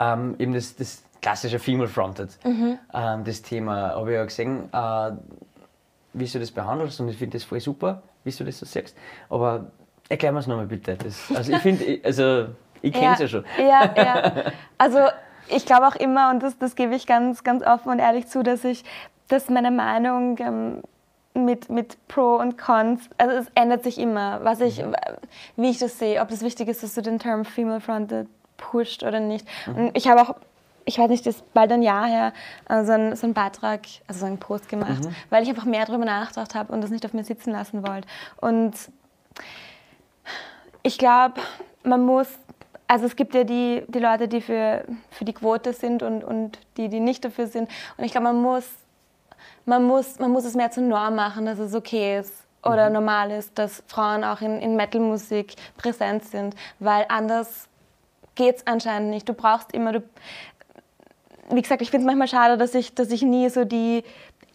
ähm, 0.00 0.34
eben 0.38 0.52
das, 0.52 0.74
das 0.74 1.04
klassische 1.22 1.60
Female 1.60 1.88
Fronted, 1.88 2.30
mhm. 2.44 2.78
ähm, 2.92 3.24
das 3.24 3.42
Thema, 3.42 3.94
habe 3.94 4.10
ich 4.10 4.16
ja 4.16 4.24
gesehen, 4.24 4.68
äh, 4.72 5.12
wie 6.16 6.26
du 6.26 6.38
das 6.38 6.50
behandelst 6.50 7.00
und 7.00 7.08
ich 7.08 7.16
finde 7.16 7.36
das 7.36 7.44
voll 7.44 7.60
super, 7.60 8.02
wie 8.24 8.30
du 8.30 8.44
das 8.44 8.58
so 8.58 8.66
sagst. 8.66 8.96
Aber 9.28 9.70
erklär 10.08 10.32
mir 10.32 10.40
es 10.40 10.46
nochmal 10.46 10.66
bitte. 10.66 10.96
Das, 10.96 11.30
also 11.34 11.52
ich 11.52 11.58
finde, 11.58 12.00
also 12.02 12.46
ich 12.82 12.92
kenne 12.92 13.14
es 13.14 13.18
ja, 13.18 13.24
ja, 13.24 13.28
schon. 13.28 13.44
Ja, 13.58 13.94
ja. 13.96 14.52
Also 14.78 14.98
ich 15.48 15.66
glaube 15.66 15.86
auch 15.86 15.96
immer, 15.96 16.30
und 16.30 16.42
das, 16.42 16.58
das 16.58 16.74
gebe 16.74 16.94
ich 16.94 17.06
ganz, 17.06 17.44
ganz 17.44 17.64
offen 17.64 17.90
und 17.92 17.98
ehrlich 17.98 18.26
zu, 18.26 18.42
dass 18.42 18.64
ich, 18.64 18.84
dass 19.28 19.48
meine 19.48 19.70
Meinung 19.70 20.38
ähm, 20.40 20.82
mit, 21.34 21.68
mit 21.68 21.96
Pro 22.08 22.36
und 22.36 22.56
Cons, 22.56 23.08
also 23.18 23.36
es 23.36 23.46
ändert 23.54 23.84
sich 23.84 23.98
immer, 23.98 24.42
was 24.42 24.60
ich, 24.60 24.82
mhm. 24.82 24.96
wie 25.56 25.70
ich 25.70 25.78
das 25.78 25.98
sehe, 25.98 26.20
ob 26.20 26.30
es 26.30 26.42
wichtig 26.42 26.68
ist, 26.68 26.82
dass 26.82 26.94
du 26.94 27.02
den 27.02 27.18
Term 27.18 27.44
Female 27.44 27.80
Fronted 27.80 28.26
pusht 28.56 29.02
oder 29.02 29.20
nicht. 29.20 29.46
Mhm. 29.66 29.76
Und 29.76 29.96
ich 29.96 30.08
habe 30.08 30.22
auch 30.22 30.34
ich 30.88 30.98
weiß 30.98 31.10
nicht, 31.10 31.26
das 31.26 31.36
ist 31.36 31.52
bald 31.52 31.70
ein 31.72 31.82
Jahr 31.82 32.06
her, 32.06 32.32
äh, 32.68 32.84
so, 32.84 32.92
einen, 32.92 33.16
so 33.16 33.26
einen 33.26 33.34
Beitrag, 33.34 33.80
also 34.06 34.20
so 34.20 34.26
einen 34.26 34.38
Post 34.38 34.68
gemacht, 34.68 35.04
mhm. 35.04 35.14
weil 35.30 35.42
ich 35.42 35.48
einfach 35.48 35.64
mehr 35.64 35.84
darüber 35.84 36.04
nachgedacht 36.04 36.54
habe 36.54 36.72
und 36.72 36.80
das 36.80 36.90
nicht 36.90 37.04
auf 37.04 37.12
mir 37.12 37.24
sitzen 37.24 37.50
lassen 37.50 37.86
wollte. 37.86 38.06
Und 38.40 38.72
ich 40.84 40.96
glaube, 40.96 41.40
man 41.82 42.04
muss, 42.04 42.28
also 42.86 43.04
es 43.04 43.16
gibt 43.16 43.34
ja 43.34 43.42
die, 43.42 43.82
die 43.88 43.98
Leute, 43.98 44.28
die 44.28 44.40
für, 44.40 44.84
für 45.10 45.24
die 45.24 45.32
Quote 45.32 45.72
sind 45.72 46.04
und, 46.04 46.22
und 46.22 46.60
die, 46.76 46.88
die 46.88 47.00
nicht 47.00 47.24
dafür 47.24 47.48
sind. 47.48 47.68
Und 47.96 48.04
ich 48.04 48.12
glaube, 48.12 48.28
man 48.28 48.40
muss, 48.40 48.66
man, 49.64 49.82
muss, 49.82 50.20
man 50.20 50.30
muss 50.30 50.44
es 50.44 50.54
mehr 50.54 50.70
zur 50.70 50.84
Norm 50.84 51.16
machen, 51.16 51.46
dass 51.46 51.58
es 51.58 51.74
okay 51.74 52.20
ist 52.20 52.32
oder 52.62 52.88
mhm. 52.88 52.94
normal 52.94 53.32
ist, 53.32 53.58
dass 53.58 53.82
Frauen 53.88 54.22
auch 54.22 54.40
in, 54.40 54.60
in 54.60 54.76
Metal-Musik 54.76 55.56
präsent 55.76 56.24
sind, 56.24 56.54
weil 56.78 57.06
anders 57.08 57.68
geht 58.36 58.56
es 58.56 58.66
anscheinend 58.66 59.10
nicht. 59.10 59.28
Du 59.28 59.32
brauchst 59.32 59.72
immer, 59.72 59.92
du, 59.92 60.02
wie 61.50 61.62
gesagt, 61.62 61.82
ich 61.82 61.90
finde 61.90 62.04
es 62.04 62.06
manchmal 62.06 62.28
schade, 62.28 62.56
dass 62.56 62.74
ich, 62.74 62.94
dass 62.94 63.10
ich 63.10 63.22
nie 63.22 63.48
so 63.48 63.64
die, 63.64 64.04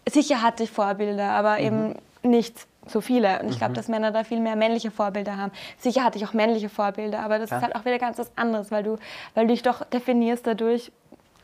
sicher 0.10 0.42
hatte 0.42 0.64
ich 0.64 0.72
Vorbilder, 0.72 1.32
aber 1.32 1.54
mhm. 1.54 1.66
eben 1.66 1.96
nicht 2.24 2.68
so 2.88 3.02
viele. 3.02 3.42
Und 3.42 3.50
ich 3.50 3.58
glaube, 3.58 3.72
mhm. 3.72 3.76
dass 3.76 3.88
Männer 3.88 4.12
da 4.12 4.24
viel 4.24 4.40
mehr 4.40 4.56
männliche 4.56 4.92
Vorbilder 4.92 5.38
haben. 5.38 5.52
Sicher 5.78 6.04
hatte 6.04 6.18
ich 6.18 6.26
auch 6.26 6.34
männliche 6.34 6.70
Vorbilder, 6.70 7.20
aber 7.20 7.40
das 7.40 7.50
ja. 7.50 7.58
ist 7.58 7.64
halt 7.64 7.76
auch 7.76 7.86
wieder 7.86 8.00
ganz 8.00 8.18
was 8.18 8.32
anderes, 8.36 8.72
weil 8.72 8.84
du, 8.84 8.98
weil 9.36 9.48
du 9.48 9.54
dich 9.54 9.64
doch 9.64 9.86
definierst 9.86 10.46
dadurch, 10.48 10.92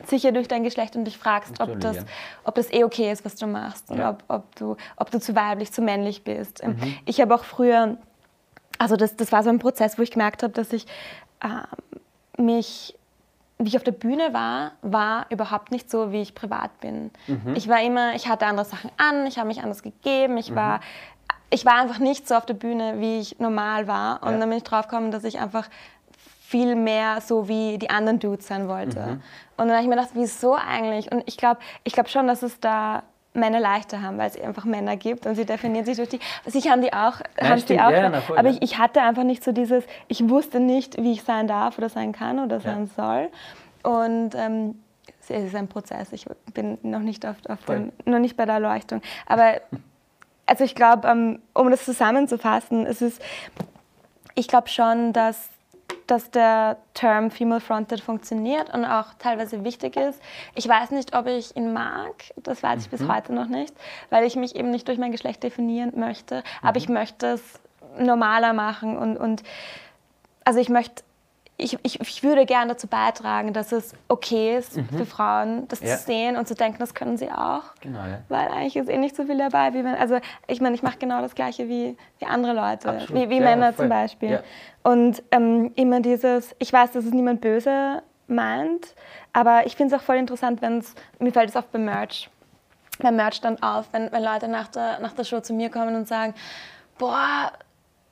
sicher 0.06 0.32
durch 0.32 0.46
dein 0.48 0.62
Geschlecht 0.62 0.94
und 0.96 1.04
dich 1.04 1.18
fragst, 1.18 1.60
ob 1.60 1.80
das, 1.80 1.98
ob 2.44 2.54
das 2.54 2.72
eh 2.72 2.84
okay 2.84 3.10
ist, 3.10 3.24
was 3.24 3.34
du 3.34 3.46
machst 3.46 3.90
und 3.90 3.98
ja. 3.98 4.10
ob, 4.10 4.22
ob, 4.28 4.56
du, 4.56 4.76
ob 4.96 5.10
du 5.10 5.18
zu 5.18 5.34
weiblich, 5.34 5.72
zu 5.72 5.82
männlich 5.82 6.22
bist. 6.22 6.62
Ähm, 6.62 6.76
mhm. 6.80 6.96
Ich 7.04 7.20
habe 7.20 7.34
auch 7.34 7.42
früher, 7.44 7.96
also 8.78 8.96
das, 8.96 9.16
das 9.16 9.32
war 9.32 9.42
so 9.42 9.50
ein 9.50 9.58
Prozess, 9.58 9.98
wo 9.98 10.02
ich 10.02 10.12
gemerkt 10.12 10.42
habe, 10.44 10.52
dass 10.52 10.72
ich 10.72 10.86
äh, 11.40 12.40
mich 12.40 12.94
wie 13.58 13.68
ich 13.68 13.76
auf 13.76 13.82
der 13.82 13.92
Bühne 13.92 14.32
war, 14.32 14.72
war 14.82 15.26
überhaupt 15.30 15.72
nicht 15.72 15.90
so, 15.90 16.12
wie 16.12 16.22
ich 16.22 16.34
privat 16.34 16.78
bin. 16.80 17.10
Mhm. 17.26 17.54
Ich 17.56 17.68
war 17.68 17.82
immer, 17.82 18.14
ich 18.14 18.28
hatte 18.28 18.46
andere 18.46 18.64
Sachen 18.64 18.90
an, 18.96 19.26
ich 19.26 19.38
habe 19.38 19.48
mich 19.48 19.62
anders 19.62 19.82
gegeben, 19.82 20.36
ich 20.36 20.52
mhm. 20.52 20.56
war, 20.56 20.80
ich 21.50 21.66
war 21.66 21.74
einfach 21.74 21.98
nicht 21.98 22.28
so 22.28 22.36
auf 22.36 22.46
der 22.46 22.54
Bühne, 22.54 23.00
wie 23.00 23.18
ich 23.18 23.40
normal 23.40 23.88
war. 23.88 24.22
Und 24.22 24.32
ja. 24.32 24.38
dann 24.38 24.48
bin 24.48 24.58
ich 24.58 24.64
drauf 24.64 24.86
gekommen, 24.86 25.10
dass 25.10 25.24
ich 25.24 25.40
einfach 25.40 25.68
viel 26.40 26.76
mehr 26.76 27.20
so 27.20 27.48
wie 27.48 27.78
die 27.78 27.90
anderen 27.90 28.20
Dudes 28.20 28.46
sein 28.46 28.68
wollte. 28.68 29.00
Mhm. 29.00 29.22
Und 29.56 29.68
dann 29.68 29.70
habe 29.70 29.82
ich 29.82 29.88
mir 29.88 29.96
gedacht, 29.96 30.12
wieso 30.14 30.54
eigentlich? 30.54 31.10
Und 31.10 31.24
ich 31.26 31.36
glaube 31.36 31.60
ich 31.82 31.92
glaub 31.92 32.08
schon, 32.08 32.28
dass 32.28 32.42
es 32.42 32.60
da 32.60 33.02
Männer 33.34 33.60
leichter 33.60 34.02
haben, 34.02 34.18
weil 34.18 34.28
es 34.28 34.40
einfach 34.40 34.64
Männer 34.64 34.96
gibt 34.96 35.26
und 35.26 35.34
sie 35.34 35.44
definieren 35.44 35.84
sich 35.84 35.96
durch 35.96 36.08
die. 36.08 36.20
Sich 36.46 36.68
haben 36.68 36.82
die 36.82 36.92
auch, 36.92 37.20
ja, 37.40 37.48
haben 37.48 37.64
die 37.64 37.80
auch 37.80 37.90
ja, 37.90 38.08
na, 38.08 38.20
voll, 38.20 38.38
aber 38.38 38.48
ja. 38.48 38.54
ich, 38.56 38.62
ich, 38.62 38.78
hatte 38.78 39.02
einfach 39.02 39.24
nicht 39.24 39.44
so 39.44 39.52
dieses, 39.52 39.84
ich 40.08 40.28
wusste 40.28 40.60
nicht, 40.60 41.00
wie 41.02 41.12
ich 41.12 41.22
sein 41.22 41.46
darf 41.46 41.78
oder 41.78 41.88
sein 41.88 42.12
kann 42.12 42.38
oder 42.38 42.60
sein 42.60 42.90
soll. 42.96 43.28
Und 43.82 44.34
ähm, 44.34 44.80
es 45.28 45.44
ist 45.44 45.54
ein 45.54 45.68
Prozess. 45.68 46.12
Ich 46.12 46.26
bin 46.54 46.78
noch 46.82 47.00
nicht, 47.00 47.26
auf, 47.26 47.36
auf 47.48 47.64
dem, 47.66 47.92
noch 48.04 48.18
nicht 48.18 48.36
bei 48.36 48.44
der 48.44 48.54
Erleuchtung. 48.54 49.02
Aber 49.26 49.60
also 50.46 50.64
ich 50.64 50.74
glaube, 50.74 51.06
ähm, 51.08 51.40
um 51.52 51.70
das 51.70 51.84
zusammenzufassen, 51.84 52.86
es 52.86 53.02
ist, 53.02 53.20
ich 54.34 54.48
glaube 54.48 54.68
schon, 54.68 55.12
dass 55.12 55.50
dass 56.08 56.30
der 56.30 56.78
Term 56.94 57.30
Female 57.30 57.60
Fronted 57.60 58.00
funktioniert 58.00 58.72
und 58.74 58.84
auch 58.84 59.14
teilweise 59.18 59.62
wichtig 59.62 59.96
ist. 59.96 60.20
Ich 60.54 60.66
weiß 60.66 60.90
nicht, 60.90 61.14
ob 61.14 61.26
ich 61.26 61.54
ihn 61.54 61.72
mag, 61.72 62.32
das 62.36 62.62
weiß 62.62 62.80
ich 62.80 62.86
mhm. 62.92 62.96
bis 62.96 63.08
heute 63.08 63.32
noch 63.32 63.46
nicht, 63.46 63.74
weil 64.10 64.24
ich 64.24 64.34
mich 64.34 64.56
eben 64.56 64.70
nicht 64.70 64.88
durch 64.88 64.98
mein 64.98 65.12
Geschlecht 65.12 65.42
definieren 65.42 65.92
möchte, 65.94 66.36
mhm. 66.36 66.68
aber 66.68 66.78
ich 66.78 66.88
möchte 66.88 67.26
es 67.26 67.60
normaler 67.98 68.52
machen 68.52 68.96
und, 68.96 69.16
und 69.16 69.42
also 70.44 70.60
ich 70.60 70.70
möchte 70.70 71.02
ich, 71.60 71.76
ich, 71.82 72.00
ich, 72.00 72.22
würde 72.22 72.46
gerne 72.46 72.72
dazu 72.72 72.86
beitragen, 72.86 73.52
dass 73.52 73.72
es 73.72 73.92
okay 74.06 74.56
ist 74.56 74.76
mhm. 74.76 74.88
für 74.96 75.04
Frauen, 75.04 75.66
das 75.66 75.80
ja. 75.80 75.96
zu 75.96 76.04
sehen 76.04 76.36
und 76.36 76.46
zu 76.46 76.54
denken, 76.54 76.78
das 76.78 76.94
können 76.94 77.16
sie 77.16 77.30
auch. 77.32 77.74
Genau, 77.80 77.98
ja. 77.98 78.20
Weil 78.28 78.46
eigentlich 78.48 78.76
ist 78.76 78.88
eh 78.88 78.96
nicht 78.96 79.16
so 79.16 79.24
viel 79.24 79.36
dabei, 79.36 79.74
wie 79.74 79.82
wenn, 79.82 79.96
also 79.96 80.18
ich 80.46 80.60
meine, 80.60 80.76
ich 80.76 80.84
mache 80.84 80.98
genau 80.98 81.20
das 81.20 81.34
Gleiche 81.34 81.68
wie, 81.68 81.96
wie 82.20 82.26
andere 82.26 82.52
Leute, 82.52 82.90
Absolut. 82.90 83.12
wie, 83.12 83.30
wie 83.30 83.38
ja, 83.38 83.42
Männer 83.42 83.72
voll. 83.72 83.86
zum 83.86 83.88
Beispiel. 83.88 84.42
Und 84.84 85.20
ähm, 85.32 85.72
immer 85.74 86.00
dieses, 86.00 86.54
ich 86.60 86.72
weiß, 86.72 86.92
dass 86.92 87.04
es 87.04 87.12
niemand 87.12 87.40
böse 87.40 88.02
meint, 88.28 88.94
aber 89.32 89.66
ich 89.66 89.74
finde 89.74 89.94
es 89.94 90.00
auch 90.00 90.04
voll 90.04 90.16
interessant, 90.16 90.62
wenn 90.62 90.78
es, 90.78 90.94
mir 91.18 91.32
fällt 91.32 91.50
es 91.50 91.56
oft 91.56 91.72
beim 91.72 91.84
Merch, 91.84 92.30
beim 93.00 93.16
Merch 93.16 93.40
dann 93.40 93.60
auf, 93.64 93.88
wenn, 93.90 94.12
wenn 94.12 94.22
Leute 94.22 94.46
nach 94.46 94.68
der, 94.68 95.00
nach 95.00 95.12
der 95.12 95.24
Show 95.24 95.40
zu 95.40 95.54
mir 95.54 95.70
kommen 95.70 95.96
und 95.96 96.06
sagen, 96.06 96.34
boah, 96.98 97.50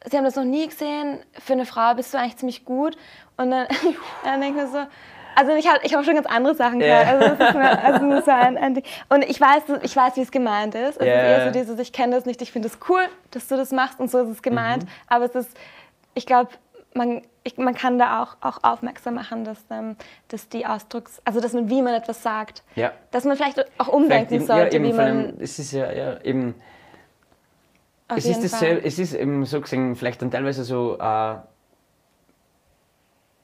Sie 0.09 0.17
haben 0.17 0.25
das 0.25 0.37
noch 0.37 0.45
nie 0.45 0.69
gesehen, 0.69 1.19
für 1.33 1.55
eine 1.55 1.67
Frau 1.67 1.95
bist 1.95 2.15
du 2.15 2.19
eigentlich 2.19 2.37
ziemlich 2.37 2.65
gut. 2.65 2.97
Und 3.37 3.51
dann, 3.51 3.67
dann 4.25 4.41
denke 4.41 4.61
ich 4.61 4.65
mir 4.65 4.71
so, 4.71 4.87
also 5.37 5.55
ich 5.55 5.69
habe 5.69 5.81
ich 5.83 5.95
hab 5.95 6.05
schon 6.05 6.15
ganz 6.15 6.27
andere 6.27 6.55
Sachen 6.55 6.79
gehört. 6.79 7.07
Yeah. 7.07 7.13
Also, 7.13 7.37
das 7.37 7.49
ist 7.49 7.55
nur, 7.55 7.85
also 7.85 8.05
nur 8.07 8.23
so 8.23 8.31
ein, 8.31 8.57
ein, 8.57 8.75
Ding. 8.75 8.85
Und 9.11 9.23
ich 9.29 9.39
weiß, 9.39 9.65
ich 9.83 9.95
weiß, 9.95 10.17
wie 10.17 10.23
es 10.23 10.31
gemeint 10.31 10.75
ist. 10.75 10.97
Es 10.97 11.07
yeah. 11.07 11.21
ist 11.21 11.29
eher 11.29 11.47
so 11.47 11.59
dieses, 11.59 11.79
ich 11.79 11.93
kenne 11.93 12.17
das 12.17 12.25
nicht, 12.25 12.41
ich 12.41 12.51
finde 12.51 12.69
es 12.69 12.79
cool, 12.89 13.03
dass 13.33 13.47
du 13.47 13.57
das 13.57 13.71
machst 13.71 14.01
und 14.01 14.11
so 14.11 14.21
ist 14.21 14.31
es 14.31 14.43
gemeint. 14.43 14.85
Mhm. 14.85 14.89
Aber 15.09 15.27
es 15.27 15.35
ist, 15.35 15.57
ich 16.15 16.25
glaube, 16.25 16.51
man, 16.95 17.21
man 17.57 17.75
kann 17.75 17.99
da 17.99 18.23
auch, 18.23 18.37
auch 18.41 18.65
aufmerksam 18.65 19.15
machen, 19.15 19.45
dass, 19.45 19.59
ähm, 19.71 19.97
dass 20.29 20.49
die 20.49 20.65
Ausdrucks, 20.65 21.21
also 21.27 21.41
dass 21.41 21.53
man, 21.53 21.69
wie 21.69 21.83
man 21.83 21.93
etwas 21.93 22.23
sagt, 22.23 22.63
ja. 22.75 22.93
dass 23.11 23.25
man 23.25 23.37
vielleicht 23.37 23.63
auch 23.77 23.89
umdenken 23.89 24.29
vielleicht 24.29 24.47
sollte, 24.47 24.79
ja, 24.79 24.83
wie 24.83 24.93
man... 24.95 25.07
Einem, 25.07 25.35
es 25.39 25.59
ist 25.59 25.73
ja, 25.73 25.93
ja 25.93 26.21
eben... 26.23 26.55
es 28.09 28.25
ist, 28.25 28.43
dasselbe, 28.43 28.87
es 28.87 28.99
ist 28.99 29.13
eben 29.13 29.45
so 29.45 29.61
gesehen 29.61 29.97
vielleicht 29.97 30.23
dann 30.23 30.31
teilweise 30.31 30.65
so... 30.65 30.97
Äh, 30.99 31.35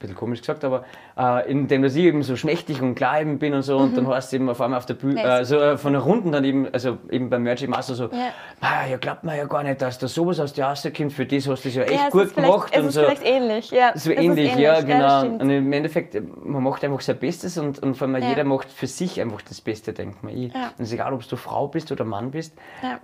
bisschen 0.02 0.16
komisch 0.16 0.40
gesagt, 0.40 0.64
aber 0.64 0.84
äh, 1.18 1.50
indem 1.50 1.82
dass 1.82 1.94
ich 1.96 2.04
eben 2.04 2.22
so 2.22 2.36
schmächtig 2.36 2.82
und 2.82 2.94
klar 2.94 3.20
eben 3.20 3.38
bin 3.38 3.54
und 3.54 3.62
so 3.62 3.78
mhm. 3.78 3.84
und 3.84 3.96
dann 3.96 4.08
heißt 4.08 4.28
es 4.28 4.32
eben 4.34 4.48
auf 4.48 4.60
einmal 4.60 4.78
auf 4.78 4.86
der 4.86 4.94
Bühne, 4.94 5.22
äh, 5.22 5.44
so 5.44 5.56
äh, 5.56 5.78
von 5.78 5.92
der 5.92 6.02
Runden 6.02 6.32
dann 6.32 6.44
eben, 6.44 6.68
also 6.72 6.98
eben 7.10 7.30
beim 7.30 7.42
Merch 7.42 7.66
Master 7.66 7.94
so, 7.94 8.08
ja. 8.08 8.86
ja, 8.86 8.96
glaubt 8.98 9.24
man 9.24 9.36
ja 9.36 9.46
gar 9.46 9.62
nicht, 9.62 9.80
dass 9.80 9.98
da 9.98 10.08
sowas 10.08 10.40
aus 10.40 10.52
dir 10.52 10.64
rauskommt, 10.64 11.12
für 11.12 11.26
das 11.26 11.48
hast 11.48 11.64
du 11.64 11.68
das 11.68 11.74
ja 11.76 11.82
echt 11.84 11.94
ja, 11.94 12.08
gut 12.10 12.34
gemacht. 12.34 12.70
Es 12.72 12.80
und 12.80 12.88
ist 12.88 12.94
so. 12.94 13.00
vielleicht 13.02 13.24
ähnlich, 13.24 13.70
ja. 13.70 13.92
So 13.94 14.10
ähnlich, 14.10 14.50
ähnlich, 14.50 14.56
ja, 14.56 14.80
genau. 14.80 14.98
Ja, 14.98 15.20
und 15.22 15.50
im 15.50 15.72
Endeffekt, 15.72 16.16
man 16.44 16.62
macht 16.62 16.84
einfach 16.84 17.00
sein 17.00 17.18
Bestes 17.18 17.58
und, 17.58 17.78
und 17.78 17.96
vor 17.96 18.08
allem 18.08 18.22
jeder 18.22 18.44
macht 18.44 18.70
für 18.70 18.86
sich 18.86 19.20
einfach 19.20 19.42
das 19.42 19.60
Beste, 19.60 19.92
denkt 19.92 20.22
man. 20.22 20.36
Ich. 20.36 20.54
Und 20.54 20.72
es 20.78 20.88
ist 20.88 20.92
egal, 20.92 21.12
ob 21.12 21.26
du 21.26 21.36
Frau 21.36 21.68
bist 21.68 21.92
oder 21.92 22.04
Mann 22.04 22.30
bist, 22.30 22.54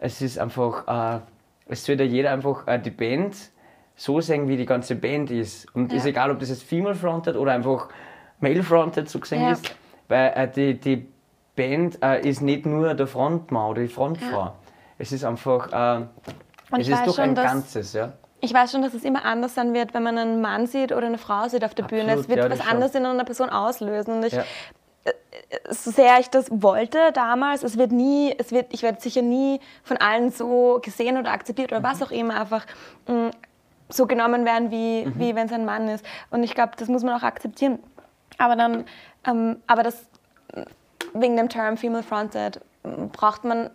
es 0.01 0.21
ist 0.21 0.39
einfach, 0.39 1.17
äh, 1.17 1.21
es 1.69 1.85
soll 1.85 1.99
ja 1.99 2.05
jeder 2.05 2.33
einfach 2.33 2.67
äh, 2.67 2.79
die 2.79 2.91
Band 2.91 3.37
so 3.99 4.21
sehen, 4.21 4.49
wie 4.49 4.57
die 4.57 4.65
ganze 4.65 4.95
Band 4.95 5.31
ist. 5.31 5.67
Und 5.75 5.93
ja. 5.93 5.99
ist 5.99 6.07
egal, 6.07 6.31
ob 6.31 6.39
das 6.39 6.49
jetzt 6.51 6.63
female-fronted 6.63 7.37
oder 7.37 7.53
einfach 7.53 7.89
male-fronted 8.39 9.11
so 9.11 9.19
gesehen 9.19 9.43
ja. 9.43 9.53
ist, 9.53 9.75
weil 10.07 10.33
äh, 10.35 10.49
die, 10.49 10.79
die 10.79 11.09
Band 11.57 11.99
äh, 12.03 12.27
ist 12.27 12.41
nicht 12.41 12.65
nur 12.65 12.95
der 12.95 13.09
Frontmann 13.09 13.71
oder 13.71 13.83
die 13.83 13.89
Frontfrau. 13.89 14.45
Ja. 14.45 14.55
Es 14.99 15.11
ist 15.11 15.25
einfach, 15.25 15.73
äh, 16.01 16.07
es 16.79 16.89
ist 16.89 17.07
doch 17.07 17.17
schon, 17.17 17.25
ein 17.25 17.35
Ganzes, 17.35 17.93
ja. 17.93 18.13
Ich 18.41 18.55
weiß 18.55 18.71
schon, 18.71 18.83
dass 18.83 18.95
es 18.95 19.03
immer 19.03 19.25
anders 19.25 19.57
sein 19.57 19.75
wird, 19.75 19.95
wenn 19.95 20.05
man 20.05 20.17
einen 20.17 20.41
Mann 20.41 20.69
sieht 20.69 20.93
oder 20.93 21.07
eine 21.07 21.19
Frau 21.19 21.49
sieht 21.49 21.65
auf 21.65 21.75
der 21.75 21.87
Absolut, 21.87 22.07
Bühne. 22.07 22.21
Es 22.21 22.29
wird 22.29 22.51
was 22.51 22.61
anderes 22.61 22.95
in 22.95 23.05
einer 23.05 23.25
Person 23.25 23.51
auslösen. 23.51 24.19
Und 24.19 24.27
ich, 24.27 24.35
äh, 24.35 24.43
so 25.71 25.91
sehr 25.91 26.21
ich 26.21 26.31
das 26.31 26.47
wollte 26.51 27.11
damals, 27.15 27.65
es 27.65 27.77
wird 27.77 27.91
nie, 27.91 28.33
es 28.39 28.53
wird, 28.53 28.73
ich 28.73 28.85
werde 28.85 29.01
sicher 29.01 29.23
nie 29.23 29.59
von 29.83 29.97
allen 29.97 30.31
so 30.31 30.79
gesehen 30.81 31.17
oder 31.19 31.33
akzeptiert 31.33 31.73
oder 31.73 31.81
mhm. 31.81 31.85
was 31.85 32.01
auch 32.01 32.13
immer 32.13 32.41
einfach 32.41 32.65
mm, 33.09 33.31
so 33.89 34.07
genommen 34.07 34.45
werden, 34.45 34.71
wie, 34.71 35.07
mhm. 35.07 35.19
wie 35.19 35.35
wenn 35.35 35.47
es 35.47 35.53
ein 35.53 35.65
Mann 35.65 35.89
ist. 35.89 36.05
Und 36.31 36.43
ich 36.43 36.55
glaube, 36.55 36.73
das 36.77 36.89
muss 36.89 37.03
man 37.03 37.19
auch 37.19 37.23
akzeptieren. 37.23 37.79
Aber 38.37 38.57
dann, 38.57 38.85
ähm, 39.27 39.57
aber 39.67 39.83
das 39.83 40.07
wegen 41.15 41.37
dem 41.37 41.49
Term 41.49 41.77
Female 41.77 42.03
Fronted 42.03 42.61
braucht 43.13 43.45
man, 43.45 43.71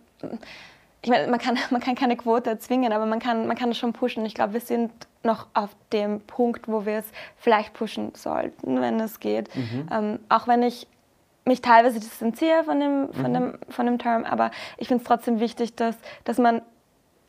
ich 1.02 1.10
meine, 1.10 1.28
man 1.28 1.40
kann, 1.40 1.58
man 1.70 1.82
kann 1.82 1.96
keine 1.96 2.16
Quote 2.16 2.50
erzwingen, 2.50 2.94
aber 2.94 3.06
man 3.06 3.20
kann, 3.20 3.48
man 3.48 3.58
kann 3.58 3.70
das 3.70 3.78
schon 3.78 3.94
pushen. 3.94 4.26
Ich 4.26 4.34
glaube, 4.34 4.54
wir 4.54 4.62
sind 4.62 4.92
noch 5.24 5.48
auf 5.54 5.70
dem 5.92 6.22
Punkt, 6.22 6.68
wo 6.68 6.86
wir 6.86 7.00
es 7.00 7.06
vielleicht 7.38 7.74
pushen 7.74 8.14
sollten, 8.16 8.82
wenn 8.82 9.00
es 9.00 9.20
geht. 9.20 9.54
Mhm. 9.56 9.88
Ähm, 9.92 10.20
auch 10.30 10.48
wenn 10.48 10.64
ich 10.64 10.88
mich 11.46 11.62
teilweise 11.62 12.00
distanziere 12.00 12.64
von 12.64 12.80
dem, 12.80 13.14
von, 13.14 13.32
mhm. 13.32 13.34
dem, 13.34 13.60
von 13.70 13.86
dem 13.86 14.00
Term, 14.00 14.24
aber 14.24 14.52
ich 14.78 14.88
finde 14.88 15.04
es 15.04 15.08
trotzdem 15.08 15.40
wichtig, 15.40 15.76
dass, 15.76 15.98
dass 16.24 16.38
man 16.38 16.62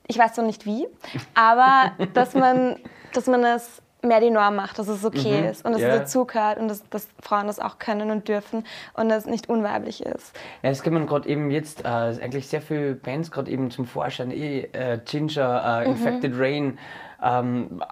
ich 0.07 0.19
weiß 0.19 0.37
noch 0.37 0.45
nicht 0.45 0.67
wie, 0.67 0.87
aber 1.35 1.93
dass 2.15 2.35
man, 2.35 2.77
dass 3.13 3.27
man 3.27 3.45
es 3.45 3.83
mehr 4.05 4.21
die 4.21 4.31
Norm 4.31 4.57
macht, 4.57 4.79
dass 4.79 4.89
es 4.89 5.05
okay 5.05 5.41
mhm. 5.41 5.49
ist 5.49 5.65
und 5.65 5.73
dass 5.73 5.81
ja. 5.81 5.89
es 5.89 5.99
dazugehört 6.01 6.59
und 6.59 6.69
dass, 6.69 6.89
dass, 6.91 7.09
Frauen 7.21 7.47
das 7.47 7.59
auch 7.59 7.79
können 7.79 8.11
und 8.11 8.29
dürfen 8.29 8.65
und 8.95 9.09
dass 9.09 9.25
es 9.25 9.31
nicht 9.31 9.49
unweiblich 9.49 10.05
ist. 10.05 10.37
Ja, 10.63 10.71
es 10.71 10.83
kommen 10.83 11.07
gerade 11.07 11.29
eben 11.29 11.51
jetzt 11.51 11.85
äh, 11.85 11.89
eigentlich 11.89 12.49
sehr 12.49 12.61
viele 12.61 12.95
Bands 12.95 13.31
gerade 13.31 13.51
eben 13.51 13.71
zum 13.71 13.87
Vorschein. 13.87 14.31
Eh, 14.31 14.69
äh, 14.73 15.01
Ginger, 15.05 15.83
äh, 15.83 15.89
mhm. 15.89 15.93
Infected 15.93 16.33
Rain, 16.39 16.79
ähm, 17.23 17.83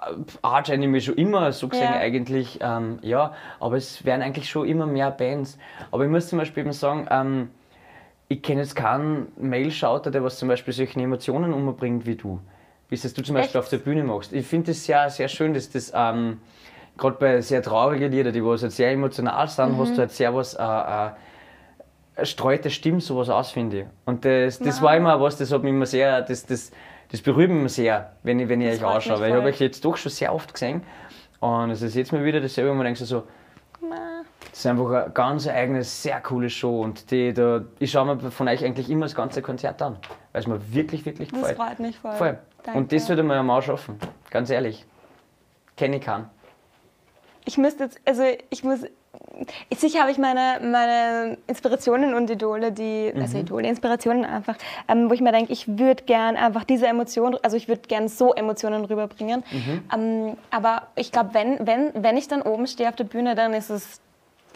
Arch 0.42 0.70
Anime 0.70 1.00
schon 1.00 1.14
immer 1.14 1.52
so 1.52 1.68
gesehen 1.68 1.84
ja. 1.84 1.98
eigentlich, 1.98 2.58
ähm, 2.60 2.98
ja, 3.02 3.32
aber 3.60 3.76
es 3.76 4.04
werden 4.04 4.22
eigentlich 4.22 4.50
schon 4.50 4.68
immer 4.68 4.86
mehr 4.86 5.10
Bands. 5.10 5.58
Aber 5.90 6.04
ich 6.04 6.10
muss 6.10 6.28
zum 6.28 6.38
Beispiel 6.38 6.64
eben 6.64 6.72
sagen, 6.72 7.08
ähm, 7.10 7.50
ich 8.32 8.42
kenne 8.42 8.62
jetzt 8.62 8.74
keinen 8.74 9.30
Mail-Shouter, 9.36 10.10
der 10.10 10.24
was 10.24 10.38
zum 10.38 10.48
Beispiel 10.48 10.72
solche 10.72 10.98
Emotionen 10.98 11.52
umbringt 11.52 12.06
wie 12.06 12.16
du. 12.16 12.40
Wie 12.88 12.94
es 12.94 13.02
du 13.02 13.22
zum 13.22 13.34
Beispiel 13.34 13.48
Echt? 13.48 13.56
auf 13.56 13.68
der 13.68 13.78
Bühne 13.78 14.04
machst. 14.04 14.32
Ich 14.32 14.46
finde 14.46 14.68
das 14.68 14.84
sehr, 14.84 15.08
sehr 15.10 15.28
schön, 15.28 15.52
dass 15.52 15.70
das 15.70 15.92
ähm, 15.94 16.38
gerade 16.96 17.16
bei 17.18 17.40
sehr 17.42 17.62
traurigen 17.62 18.10
Liedern, 18.10 18.32
die 18.32 18.44
was 18.44 18.62
halt 18.62 18.72
sehr 18.72 18.90
emotional 18.90 19.48
sind, 19.48 19.72
mhm. 19.72 19.78
hast 19.78 19.94
du 19.94 19.98
halt 19.98 20.12
sehr 20.12 20.34
was 20.34 20.54
äh, 20.54 20.62
äh, 20.62 22.24
streute 22.24 22.70
Stimme 22.70 23.00
sowas 23.00 23.28
aus, 23.28 23.50
finde 23.50 23.80
ich. 23.80 23.86
Und 24.06 24.24
das, 24.24 24.58
das 24.58 24.80
war 24.80 24.96
immer 24.96 25.20
was, 25.20 25.36
das 25.36 25.52
hat 25.52 25.62
mich 25.62 25.70
immer 25.70 25.86
sehr, 25.86 26.22
das, 26.22 26.46
das, 26.46 26.70
das 27.10 27.20
berührt 27.20 27.50
mich 27.50 27.60
immer 27.60 27.68
sehr, 27.68 28.12
wenn 28.22 28.40
ich, 28.40 28.48
wenn 28.48 28.62
ich 28.62 28.80
euch 28.80 28.84
anschaue. 28.84 29.20
Weil 29.20 29.30
ich 29.30 29.36
habe 29.36 29.48
euch 29.48 29.60
jetzt 29.60 29.84
doch 29.84 29.96
schon 29.98 30.10
sehr 30.10 30.34
oft 30.34 30.54
gesehen. 30.54 30.82
Und 31.40 31.70
es 31.70 31.82
ist 31.82 31.96
jetzt 31.96 32.12
mal 32.12 32.24
wieder 32.24 32.40
dasselbe, 32.40 32.70
wo 32.70 32.74
man 32.74 32.84
denkt 32.84 33.00
so, 33.00 33.24
das 34.50 34.60
ist 34.60 34.66
einfach 34.66 34.90
eine 34.90 35.10
ganz 35.10 35.46
eigene, 35.48 35.82
sehr 35.82 36.20
coole 36.20 36.50
Show. 36.50 36.82
Und 36.82 37.10
die, 37.10 37.32
da, 37.32 37.62
ich 37.78 37.90
schaue 37.90 38.14
mir 38.14 38.30
von 38.30 38.48
euch 38.48 38.64
eigentlich 38.64 38.90
immer 38.90 39.06
das 39.06 39.14
ganze 39.14 39.42
Konzert 39.42 39.80
an, 39.82 39.96
weil 40.32 40.40
es 40.40 40.46
mir 40.46 40.60
wirklich, 40.74 41.06
wirklich 41.06 41.30
das 41.30 41.38
gefällt. 41.38 41.58
Das 41.58 41.66
freut 41.66 41.78
mich 41.80 41.98
voll. 41.98 42.12
voll. 42.14 42.38
Und 42.74 42.92
das 42.92 43.08
würde 43.08 43.22
man 43.22 43.36
ja 43.36 43.42
mal 43.42 43.62
schaffen, 43.62 43.98
ganz 44.30 44.50
ehrlich. 44.50 44.84
Kenne 45.76 45.96
ich 45.96 46.02
keinen. 46.02 46.28
Ich 47.44 47.58
müsste 47.58 47.84
jetzt, 47.84 48.00
also 48.04 48.22
ich 48.50 48.62
muss, 48.62 48.80
sicher 49.74 50.00
habe 50.00 50.10
ich 50.10 50.18
meine, 50.18 50.60
meine 50.62 51.38
Inspirationen 51.46 52.14
und 52.14 52.30
Idole, 52.30 52.70
die, 52.72 53.06
also 53.06 53.16
mhm. 53.16 53.22
also 53.22 53.38
Idole, 53.38 53.68
Inspirationen 53.68 54.24
einfach, 54.24 54.56
ähm, 54.88 55.10
wo 55.10 55.14
ich 55.14 55.20
mir 55.20 55.32
denke, 55.32 55.52
ich 55.52 55.66
würde 55.66 56.04
gern 56.04 56.36
einfach 56.36 56.64
diese 56.64 56.86
Emotionen, 56.86 57.38
also 57.42 57.56
ich 57.56 57.68
würde 57.68 57.82
gern 57.88 58.08
so 58.08 58.32
Emotionen 58.32 58.84
rüberbringen. 58.84 59.42
Mhm. 59.50 59.84
Ähm, 59.92 60.36
aber 60.50 60.88
ich 60.94 61.10
glaube, 61.10 61.30
wenn, 61.32 61.66
wenn, 61.66 61.90
wenn 61.94 62.16
ich 62.16 62.28
dann 62.28 62.42
oben 62.42 62.66
stehe 62.66 62.88
auf 62.88 62.96
der 62.96 63.04
Bühne, 63.04 63.34
dann 63.34 63.54
ist 63.54 63.70
es 63.70 64.00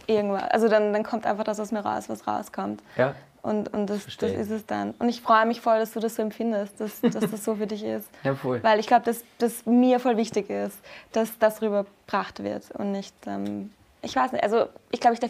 irgendwas. 0.06 0.44
Also 0.50 0.68
dann, 0.68 0.92
dann 0.92 1.02
kommt 1.02 1.26
einfach 1.26 1.44
das 1.44 1.58
aus 1.60 1.72
mir 1.72 1.80
raus, 1.80 2.08
was 2.08 2.26
rauskommt. 2.26 2.82
Ja. 2.96 3.14
Und, 3.42 3.72
und 3.72 3.88
das, 3.88 4.04
das 4.18 4.32
ist 4.32 4.50
es 4.50 4.66
dann. 4.66 4.92
Und 4.98 5.08
ich 5.08 5.20
freue 5.22 5.46
mich 5.46 5.60
voll, 5.60 5.78
dass 5.78 5.92
du 5.92 6.00
das 6.00 6.16
so 6.16 6.22
empfindest, 6.22 6.80
dass, 6.80 7.00
dass 7.00 7.14
das 7.30 7.44
so 7.44 7.54
für 7.54 7.66
dich 7.68 7.84
ist. 7.84 8.08
Ja, 8.24 8.34
voll. 8.34 8.60
Weil 8.62 8.80
ich 8.80 8.88
glaube, 8.88 9.04
dass 9.04 9.22
das 9.38 9.64
mir 9.66 10.00
voll 10.00 10.16
wichtig 10.16 10.50
ist, 10.50 10.76
dass 11.12 11.38
das 11.38 11.62
rübergebracht 11.62 12.42
wird 12.42 12.70
und 12.72 12.90
nicht, 12.90 13.14
ähm, 13.26 13.70
ich 14.02 14.16
weiß 14.16 14.32
nicht, 14.32 14.42
also 14.42 14.66
ich 14.90 14.98
glaube, 15.00 15.14
ich 15.14 15.20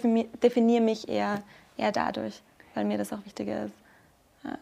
definiere 0.43 0.81
mich 0.83 1.09
eher, 1.11 1.43
eher 1.77 1.93
dadurch, 1.93 2.41
weil 2.75 2.87
mir 2.87 2.97
das 2.97 3.13
auch 3.13 3.23
wichtiger 3.27 3.67
ist. 3.67 3.75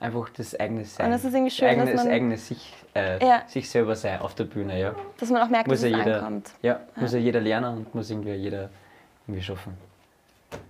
Einfach 0.00 0.30
das 0.30 0.58
eigene 0.58 0.84
Sein. 0.86 1.06
Und 1.06 1.12
es 1.12 1.24
ist 1.24 1.34
irgendwie 1.34 1.50
schön, 1.52 1.68
das 1.68 1.72
eigene, 1.76 1.92
dass 1.92 1.96
man- 1.96 2.06
das 2.06 2.14
eigene 2.14 2.36
sich, 2.38 2.72
äh, 2.96 3.24
Ja. 3.24 3.42
sich 3.46 3.68
selber 3.70 3.94
sein 3.94 4.18
auf 4.20 4.34
der 4.34 4.44
Bühne, 4.44 4.80
ja. 4.80 4.94
Dass 5.20 5.30
man 5.30 5.42
auch 5.42 5.48
merkt, 5.48 5.68
Muss 5.68 5.82
dass 5.82 5.90
ja 5.90 5.98
es 5.98 6.04
jeder, 6.06 6.18
ankommt. 6.20 6.50
ja, 6.62 6.80
muss 6.96 7.12
ja 7.12 7.18
jeder 7.18 7.40
lernen 7.40 7.76
und 7.76 7.94
muss 7.94 8.10
irgendwie 8.10 8.32
jeder 8.32 8.70
irgendwie 9.28 9.42
schaffen. 9.42 9.76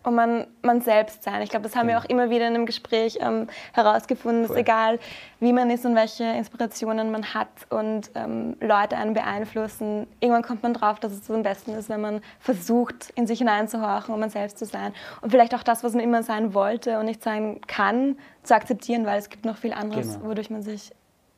Und 0.02 0.14
man, 0.14 0.46
man 0.62 0.80
selbst 0.80 1.22
sein. 1.22 1.40
Ich 1.42 1.50
glaube, 1.50 1.62
das 1.64 1.74
haben 1.76 1.88
wir 1.88 1.98
auch 1.98 2.04
immer 2.04 2.30
wieder 2.30 2.46
in 2.46 2.54
einem 2.54 2.66
Gespräch 2.66 3.18
ähm, 3.20 3.48
herausgefunden, 3.72 4.42
dass 4.42 4.50
Voll. 4.50 4.58
egal 4.60 4.98
wie 5.40 5.52
man 5.52 5.70
ist 5.70 5.84
und 5.86 5.94
welche 5.94 6.24
Inspirationen 6.24 7.10
man 7.10 7.34
hat 7.34 7.48
und 7.70 8.10
ähm, 8.14 8.56
Leute 8.60 8.96
einen 8.96 9.14
beeinflussen, 9.14 10.06
irgendwann 10.20 10.42
kommt 10.42 10.62
man 10.62 10.74
drauf, 10.74 11.00
dass 11.00 11.12
es 11.12 11.30
am 11.30 11.42
besten 11.42 11.72
ist, 11.72 11.88
wenn 11.88 12.00
man 12.00 12.20
versucht, 12.40 13.10
in 13.14 13.26
sich 13.26 13.38
hineinzuhorchen 13.38 14.12
und 14.12 14.20
man 14.20 14.30
selbst 14.30 14.58
zu 14.58 14.66
sein. 14.66 14.92
Und 15.20 15.30
vielleicht 15.30 15.54
auch 15.54 15.62
das, 15.62 15.82
was 15.84 15.92
man 15.92 16.02
immer 16.02 16.22
sein 16.22 16.54
wollte 16.54 16.98
und 16.98 17.06
nicht 17.06 17.22
sein 17.22 17.60
kann, 17.66 18.18
zu 18.42 18.54
akzeptieren, 18.54 19.06
weil 19.06 19.18
es 19.18 19.30
gibt 19.30 19.44
noch 19.44 19.56
viel 19.56 19.72
anderes, 19.72 20.14
Genau. 20.14 20.28
wodurch 20.28 20.50
man 20.50 20.62
sich 20.62 20.92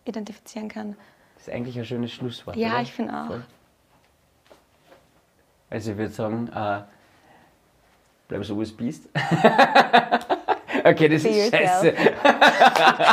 identifizieren 0.05 0.69
kann. 0.69 0.97
Das 1.37 1.49
ist 1.49 1.55
eigentlich 1.55 1.79
ein 1.79 1.85
schönes 1.85 2.13
Schlusswort. 2.13 2.57
Ja, 2.57 2.71
oder? 2.73 2.83
ich 2.83 2.93
finde 2.93 3.13
auch. 3.15 3.27
Voll. 3.27 3.45
Also 5.71 5.93
ich 5.93 5.99
würde 5.99 6.13
sagen, 6.13 6.49
äh, 6.55 6.83
bleib 8.29 8.45
so, 8.45 8.59
wie 8.61 8.65
du 8.65 8.77
bist. 8.77 9.09
okay, 10.85 11.09
das 11.09 11.23
Be 11.23 11.29
ist 11.29 11.53
yourself. 11.53 11.53
scheiße. 11.53 11.93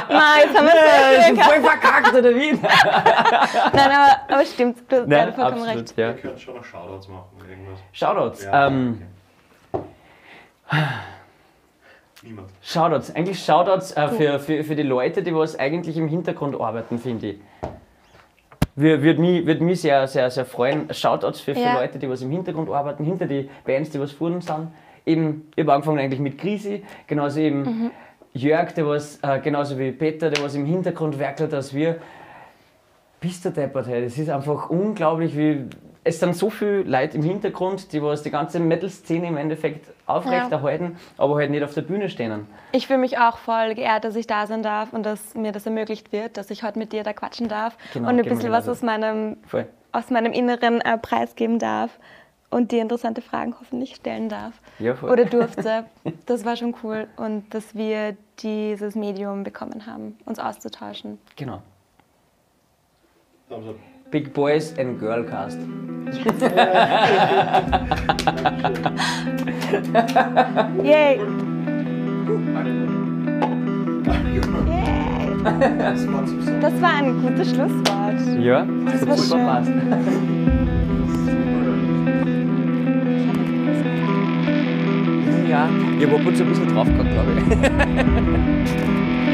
Ma, 0.09 0.37
jetzt 0.39 0.57
haben 0.57 0.65
wir 0.65 0.73
Das 0.73 1.29
es 1.29 1.31
ist 1.31 1.41
voll 1.43 1.61
verkackt, 1.61 2.13
oder 2.13 2.35
wie? 2.35 2.51
Nein, 3.73 3.91
aber, 3.91 4.33
aber 4.33 4.45
stimmt, 4.45 4.79
du 4.91 4.97
hast 5.01 5.09
beide 5.09 5.33
vollkommen 5.33 5.61
absolut, 5.63 5.77
recht. 5.81 5.97
ja. 5.97 6.07
Wir 6.07 6.13
können 6.21 6.37
schon 6.37 6.55
noch 6.55 6.63
Shoutouts 6.63 7.07
machen, 7.07 7.27
irgendwas. 7.49 7.79
Shoutouts. 7.91 8.43
Ja, 8.45 8.67
ähm, 8.67 9.01
Niemand. 12.23 12.49
Shoutouts. 12.61 13.13
Eigentlich 13.15 13.43
Shoutouts 13.43 13.91
äh, 13.97 14.07
für, 14.07 14.39
für, 14.39 14.63
für 14.63 14.75
die 14.75 14.83
Leute, 14.83 15.23
die 15.23 15.35
was 15.35 15.59
eigentlich 15.59 15.97
im 15.97 16.07
Hintergrund 16.07 16.59
arbeiten, 16.59 16.97
finde 16.97 17.27
ich. 17.27 17.37
Wir- 18.75 19.01
Würde 19.03 19.19
mich, 19.19 19.45
würd 19.45 19.59
mich 19.61 19.81
sehr, 19.81 20.07
sehr, 20.07 20.31
sehr 20.31 20.45
freuen. 20.45 20.91
Shoutouts 20.93 21.41
für, 21.41 21.53
für 21.53 21.59
Ja. 21.61 21.73
Leute, 21.73 21.99
die 21.99 22.09
was 22.09 22.21
im 22.21 22.31
Hintergrund 22.31 22.69
arbeiten, 22.69 23.03
hinter 23.03 23.25
die 23.25 23.49
Bands, 23.65 23.89
die 23.89 23.99
was 23.99 24.13
vorne 24.13 24.41
sind. 24.41 24.69
Eben, 25.05 25.51
ich 25.55 25.63
habe 25.63 25.73
angefangen 25.73 25.99
eigentlich 25.99 26.19
mit 26.19 26.37
Grisi, 26.37 26.83
genauso 27.07 27.39
eben 27.39 27.61
Mhm. 27.63 27.91
Jörg, 28.35 28.71
der 28.71 28.87
was, 28.87 29.19
äh, 29.21 29.39
genauso 29.39 29.77
wie 29.77 29.91
Peter, 29.91 30.29
der 30.31 30.43
was 30.43 30.55
im 30.55 30.65
Hintergrund 30.65 31.19
werkelt, 31.19 31.53
als 31.53 31.73
wir. 31.73 31.97
Bist 33.19 33.45
du 33.45 33.51
deppert, 33.51 33.87
hey. 33.87 34.03
Das 34.03 34.17
ist 34.17 34.29
einfach 34.29 34.69
unglaublich, 34.69 35.37
wie. 35.37 35.65
Es 36.05 36.19
sind 36.19 36.35
so 36.35 36.49
viele 36.49 36.81
Leute 36.83 37.15
im 37.15 37.23
Hintergrund, 37.23 37.93
die 37.93 38.03
was 38.03 38.23
die 38.23 38.29
ganze 38.31 38.59
Metal-Szene 38.59 39.25
im 39.27 39.37
Endeffekt 39.37 39.87
aufrechterhalten, 40.05 40.97
aber 41.17 41.35
halt 41.35 41.49
nicht 41.49 41.63
auf 41.63 41.73
der 41.73 41.83
Bühne 41.83 42.09
stehen. 42.09 42.45
Ich 42.73 42.87
fühle 42.87 42.99
mich 42.99 43.17
auch 43.19 43.37
voll 43.37 43.73
geehrt, 43.73 44.03
dass 44.03 44.17
ich 44.17 44.27
da 44.27 44.45
sein 44.45 44.63
darf 44.63 44.91
und 44.91 45.05
dass 45.05 45.33
mir 45.33 45.53
das 45.53 45.65
ermöglicht 45.65 46.11
wird, 46.11 46.35
dass 46.35 46.51
ich 46.51 46.63
heute 46.63 46.77
mit 46.77 46.91
dir 46.91 47.03
da 47.03 47.13
quatschen 47.13 47.47
darf 47.47 47.77
Genau, 47.93 48.09
und 48.09 48.15
ein 48.19 48.25
bisschen 48.25 48.51
was 48.51 48.65
genauso. 48.65 48.71
aus 48.71 48.81
meinem, 48.81 49.37
Voll. 49.47 49.65
aus 49.93 50.09
meinem 50.09 50.33
Inneren 50.33 50.81
äh, 50.81 50.97
preisgeben 50.97 51.57
darf 51.57 51.97
und 52.53 52.71
dir 52.71 52.81
interessante 52.81 53.21
Fragen 53.21 53.53
hoffentlich 53.59 53.95
stellen 53.95 54.29
darf. 54.29 54.53
Ja, 54.79 54.95
voll. 54.95 55.11
Oder 55.11 55.25
durfte. 55.25 55.85
Das 56.25 56.45
war 56.45 56.55
schon 56.55 56.73
cool 56.83 57.07
und 57.17 57.53
dass 57.53 57.75
wir 57.75 58.15
dieses 58.39 58.95
Medium 58.95 59.43
bekommen 59.43 59.85
haben, 59.85 60.15
uns 60.25 60.39
auszutauschen. 60.39 61.19
Genau. 61.35 61.61
Up. 63.49 63.75
Big 64.09 64.33
Boys 64.33 64.73
and 64.77 64.99
Girl 64.99 65.25
Cast. 65.25 65.57
Yay! 70.83 71.19
Das 75.43 76.07
war. 76.07 76.23
Das 76.61 76.81
war 76.81 76.93
ein 76.95 77.21
gutes 77.21 77.49
Schlusswort. 77.49 78.39
Ja, 78.39 78.65
das 78.85 79.05
war 79.05 79.11
hat 79.11 79.19
super 79.19 79.61
schön. 79.65 79.81
passt. 79.85 80.42
Ja, 85.53 85.69
ich 85.99 86.03
habe 86.07 86.15
ab 86.15 86.25
und 86.25 86.35
zu 86.35 86.41
ein 86.41 86.49
bisschen 86.49 86.67
draufgehauen, 86.67 87.09
glaube 87.11 87.31
ich. 87.37 87.43